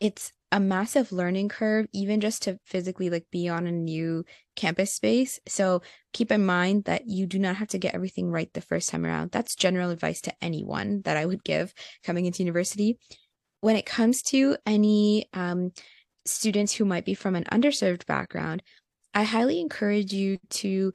It's 0.01 0.33
a 0.51 0.59
massive 0.59 1.11
learning 1.11 1.49
curve 1.49 1.87
even 1.93 2.19
just 2.19 2.43
to 2.43 2.59
physically 2.65 3.09
like 3.09 3.25
be 3.31 3.49
on 3.49 3.67
a 3.67 3.71
new 3.71 4.23
campus 4.55 4.93
space 4.93 5.39
so 5.47 5.81
keep 6.13 6.31
in 6.31 6.45
mind 6.45 6.85
that 6.85 7.07
you 7.07 7.25
do 7.25 7.37
not 7.39 7.57
have 7.57 7.67
to 7.67 7.79
get 7.79 7.93
everything 7.93 8.31
right 8.31 8.53
the 8.53 8.61
first 8.61 8.89
time 8.89 9.05
around 9.05 9.31
that's 9.31 9.55
general 9.55 9.89
advice 9.89 10.21
to 10.21 10.33
anyone 10.41 11.01
that 11.03 11.17
i 11.17 11.25
would 11.25 11.43
give 11.43 11.73
coming 12.03 12.25
into 12.25 12.43
university 12.43 12.97
when 13.65 13.75
it 13.75 13.85
comes 13.85 14.21
to 14.21 14.55
any 14.65 15.27
um, 15.33 15.71
students 16.25 16.71
who 16.73 16.85
might 16.85 17.05
be 17.05 17.15
from 17.15 17.35
an 17.35 17.45
underserved 17.51 18.05
background 18.05 18.61
i 19.13 19.23
highly 19.23 19.59
encourage 19.59 20.13
you 20.13 20.37
to 20.49 20.93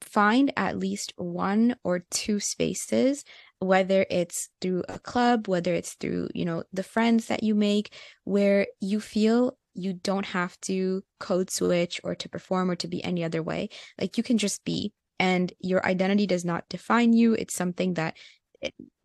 find 0.00 0.52
at 0.56 0.78
least 0.78 1.12
one 1.16 1.76
or 1.84 2.04
two 2.10 2.40
spaces 2.40 3.24
whether 3.58 4.06
it's 4.10 4.48
through 4.60 4.82
a 4.88 4.98
club 4.98 5.48
whether 5.48 5.74
it's 5.74 5.94
through 5.94 6.28
you 6.34 6.44
know 6.44 6.64
the 6.72 6.82
friends 6.82 7.26
that 7.26 7.42
you 7.42 7.54
make 7.54 7.94
where 8.24 8.66
you 8.80 8.98
feel 8.98 9.56
you 9.74 9.92
don't 9.92 10.26
have 10.26 10.58
to 10.60 11.02
code 11.18 11.50
switch 11.50 12.00
or 12.04 12.14
to 12.14 12.28
perform 12.28 12.70
or 12.70 12.76
to 12.76 12.88
be 12.88 13.02
any 13.02 13.24
other 13.24 13.42
way. 13.42 13.68
Like 14.00 14.16
you 14.18 14.22
can 14.22 14.38
just 14.38 14.64
be 14.64 14.92
and 15.18 15.52
your 15.60 15.84
identity 15.86 16.26
does 16.26 16.44
not 16.44 16.68
define 16.68 17.12
you. 17.12 17.34
It's 17.34 17.54
something 17.54 17.94
that 17.94 18.16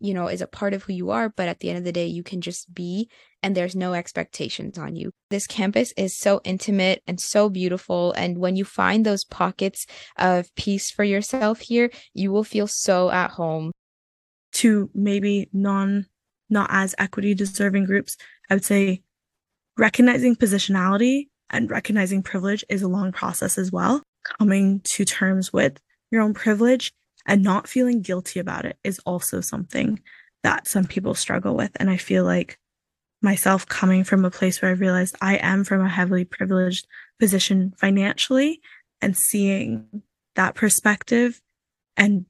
you 0.00 0.14
know 0.14 0.28
is 0.28 0.40
a 0.40 0.46
part 0.46 0.74
of 0.74 0.82
who 0.84 0.92
you 0.92 1.10
are 1.10 1.28
but 1.28 1.48
at 1.48 1.60
the 1.60 1.68
end 1.68 1.78
of 1.78 1.84
the 1.84 1.92
day 1.92 2.06
you 2.06 2.22
can 2.22 2.40
just 2.40 2.72
be 2.72 3.08
and 3.42 3.56
there's 3.56 3.76
no 3.76 3.94
expectations 3.94 4.78
on 4.78 4.96
you. 4.96 5.12
This 5.30 5.46
campus 5.46 5.92
is 5.96 6.18
so 6.18 6.40
intimate 6.44 7.02
and 7.06 7.20
so 7.20 7.48
beautiful 7.48 8.12
and 8.12 8.38
when 8.38 8.56
you 8.56 8.64
find 8.64 9.06
those 9.06 9.24
pockets 9.24 9.86
of 10.16 10.52
peace 10.56 10.90
for 10.90 11.04
yourself 11.04 11.60
here 11.60 11.90
you 12.14 12.30
will 12.30 12.44
feel 12.44 12.66
so 12.66 13.10
at 13.10 13.30
home. 13.32 13.72
To 14.54 14.90
maybe 14.94 15.48
non 15.52 16.06
not 16.50 16.68
as 16.72 16.94
equity 16.98 17.34
deserving 17.34 17.84
groups 17.84 18.16
i 18.50 18.54
would 18.54 18.64
say 18.64 19.02
recognizing 19.76 20.34
positionality 20.34 21.28
and 21.50 21.70
recognizing 21.70 22.22
privilege 22.22 22.64
is 22.68 22.82
a 22.82 22.88
long 22.88 23.12
process 23.12 23.58
as 23.58 23.72
well. 23.72 24.02
Coming 24.38 24.80
to 24.84 25.04
terms 25.04 25.52
with 25.52 25.80
your 26.10 26.22
own 26.22 26.34
privilege 26.34 26.92
and 27.28 27.42
not 27.42 27.68
feeling 27.68 28.00
guilty 28.00 28.40
about 28.40 28.64
it 28.64 28.78
is 28.82 28.98
also 29.00 29.40
something 29.40 30.00
that 30.42 30.66
some 30.66 30.86
people 30.86 31.14
struggle 31.14 31.54
with. 31.54 31.70
And 31.76 31.90
I 31.90 31.98
feel 31.98 32.24
like 32.24 32.58
myself 33.20 33.66
coming 33.66 34.02
from 34.02 34.24
a 34.24 34.30
place 34.30 34.62
where 34.62 34.70
I 34.70 34.74
realized 34.74 35.14
I 35.20 35.36
am 35.36 35.62
from 35.62 35.82
a 35.82 35.88
heavily 35.88 36.24
privileged 36.24 36.86
position 37.20 37.74
financially 37.76 38.60
and 39.02 39.16
seeing 39.16 40.02
that 40.36 40.54
perspective 40.54 41.42
and 41.96 42.24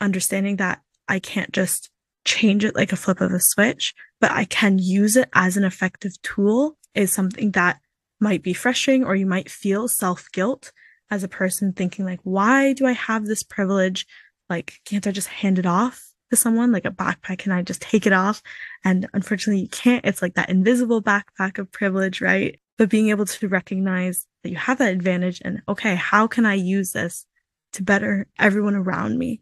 understanding 0.00 0.56
that 0.56 0.82
I 1.08 1.20
can't 1.20 1.52
just 1.52 1.90
change 2.24 2.64
it 2.64 2.74
like 2.74 2.92
a 2.92 2.96
flip 2.96 3.20
of 3.20 3.32
a 3.32 3.40
switch, 3.40 3.94
but 4.20 4.32
I 4.32 4.44
can 4.44 4.78
use 4.78 5.16
it 5.16 5.28
as 5.34 5.56
an 5.56 5.64
effective 5.64 6.20
tool 6.22 6.76
is 6.94 7.12
something 7.12 7.52
that 7.52 7.80
might 8.20 8.42
be 8.42 8.54
frustrating 8.54 9.04
or 9.04 9.14
you 9.14 9.26
might 9.26 9.50
feel 9.50 9.86
self 9.88 10.30
guilt 10.32 10.72
as 11.10 11.22
a 11.22 11.28
person 11.28 11.72
thinking 11.72 12.04
like, 12.04 12.20
why 12.22 12.72
do 12.72 12.86
I 12.86 12.92
have 12.92 13.26
this 13.26 13.42
privilege? 13.42 14.06
Like, 14.52 14.80
can't 14.84 15.06
I 15.06 15.12
just 15.12 15.28
hand 15.28 15.58
it 15.58 15.64
off 15.64 16.12
to 16.28 16.36
someone 16.36 16.72
like 16.72 16.84
a 16.84 16.90
backpack? 16.90 17.38
Can 17.38 17.52
I 17.52 17.62
just 17.62 17.80
take 17.80 18.06
it 18.06 18.12
off? 18.12 18.42
And 18.84 19.08
unfortunately, 19.14 19.62
you 19.62 19.68
can't. 19.68 20.04
It's 20.04 20.20
like 20.20 20.34
that 20.34 20.50
invisible 20.50 21.00
backpack 21.00 21.58
of 21.58 21.72
privilege, 21.72 22.20
right? 22.20 22.60
But 22.76 22.90
being 22.90 23.08
able 23.08 23.24
to 23.24 23.48
recognize 23.48 24.26
that 24.42 24.50
you 24.50 24.56
have 24.56 24.76
that 24.76 24.92
advantage 24.92 25.40
and, 25.42 25.62
okay, 25.70 25.94
how 25.94 26.26
can 26.26 26.44
I 26.44 26.52
use 26.52 26.92
this 26.92 27.24
to 27.72 27.82
better 27.82 28.26
everyone 28.38 28.74
around 28.74 29.18
me? 29.18 29.40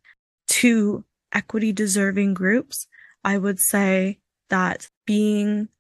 To 0.61 1.05
equity 1.33 1.73
deserving 1.73 2.35
groups, 2.35 2.87
I 3.25 3.37
would 3.37 3.59
say 3.59 4.21
that 4.49 4.91
being 5.07 5.71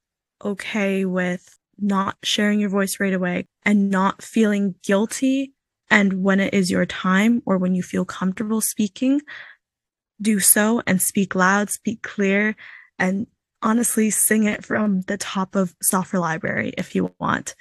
okay 0.45 1.05
with 1.05 1.57
not 1.79 2.17
sharing 2.25 2.59
your 2.59 2.69
voice 2.69 2.99
right 2.99 3.15
away 3.15 3.47
and 3.65 3.91
not 3.91 4.23
feeling 4.23 4.75
guilty 4.83 5.55
and 5.91 6.23
when 6.23 6.41
it 6.41 6.55
is 6.55 6.71
your 6.71 6.87
time 6.87 7.43
or 7.45 7.59
when 7.59 7.75
you 7.75 7.83
feel 7.83 8.05
comfortable 8.05 8.61
speaking, 8.61 9.21
do 10.21 10.39
so 10.39 10.83
and 10.87 11.03
speak 11.03 11.35
loud, 11.35 11.71
speak 11.71 12.03
clear, 12.03 12.55
and 12.99 13.27
honestly 13.63 14.11
sing 14.11 14.45
it 14.45 14.65
from 14.65 15.03
the 15.03 15.19
top 15.19 15.55
of 15.55 15.75
Stauffer 15.83 16.19
library 16.19 16.73
if 16.79 16.95
you 16.95 17.15
want. 17.19 17.55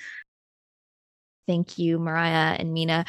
Thank 1.48 1.80
you, 1.80 1.98
Mariah 1.98 2.56
and 2.60 2.76
Meena, 2.76 3.08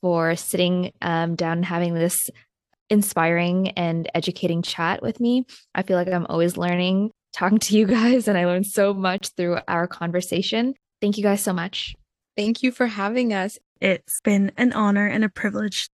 for 0.00 0.34
sitting 0.34 0.92
um, 1.02 1.34
down 1.34 1.58
and 1.58 1.64
having 1.64 1.94
this 1.94 2.30
inspiring 2.88 3.68
and 3.70 4.10
educating 4.14 4.62
chat 4.62 5.02
with 5.02 5.20
me. 5.20 5.46
I 5.74 5.82
feel 5.82 5.96
like 5.96 6.08
I'm 6.08 6.26
always 6.26 6.56
learning 6.56 7.10
talking 7.32 7.58
to 7.58 7.76
you 7.76 7.86
guys, 7.86 8.28
and 8.28 8.38
I 8.38 8.46
learned 8.46 8.66
so 8.66 8.94
much 8.94 9.28
through 9.36 9.58
our 9.68 9.86
conversation. 9.86 10.74
Thank 11.00 11.16
you 11.16 11.22
guys 11.22 11.42
so 11.42 11.52
much. 11.52 11.94
Thank 12.36 12.62
you 12.62 12.72
for 12.72 12.86
having 12.86 13.32
us. 13.32 13.58
It's 13.82 14.20
been 14.20 14.52
an 14.56 14.72
honor 14.74 15.08
and 15.08 15.24
a 15.24 15.28
privilege 15.28 15.88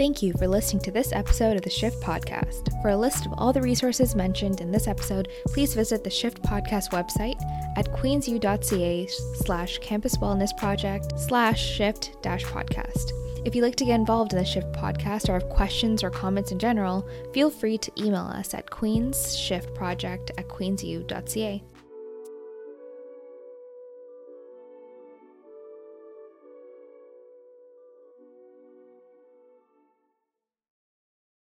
Thank 0.00 0.22
you 0.22 0.32
for 0.32 0.48
listening 0.48 0.82
to 0.84 0.90
this 0.90 1.12
episode 1.12 1.58
of 1.58 1.62
the 1.62 1.68
Shift 1.68 2.00
Podcast. 2.00 2.72
For 2.80 2.88
a 2.88 2.96
list 2.96 3.26
of 3.26 3.34
all 3.36 3.52
the 3.52 3.60
resources 3.60 4.14
mentioned 4.14 4.62
in 4.62 4.70
this 4.70 4.88
episode, 4.88 5.28
please 5.48 5.74
visit 5.74 6.02
the 6.02 6.08
Shift 6.08 6.42
Podcast 6.42 6.92
website 6.92 7.38
at 7.76 7.84
queensu.ca 7.92 9.06
slash 9.44 9.76
campus 9.80 10.16
wellness 10.16 10.56
project 10.56 11.20
slash 11.20 11.62
shift 11.62 12.16
dash 12.22 12.44
podcast. 12.46 13.10
If 13.44 13.54
you'd 13.54 13.60
like 13.60 13.76
to 13.76 13.84
get 13.84 14.00
involved 14.00 14.32
in 14.32 14.38
the 14.38 14.44
Shift 14.46 14.72
podcast 14.72 15.28
or 15.28 15.34
have 15.34 15.50
questions 15.50 16.02
or 16.02 16.08
comments 16.08 16.50
in 16.50 16.58
general, 16.58 17.06
feel 17.34 17.50
free 17.50 17.76
to 17.76 17.92
email 18.02 18.22
us 18.22 18.54
at 18.54 18.70
queensshiftproject 18.70 20.30
at 20.38 20.48
queensu.ca. 20.48 21.62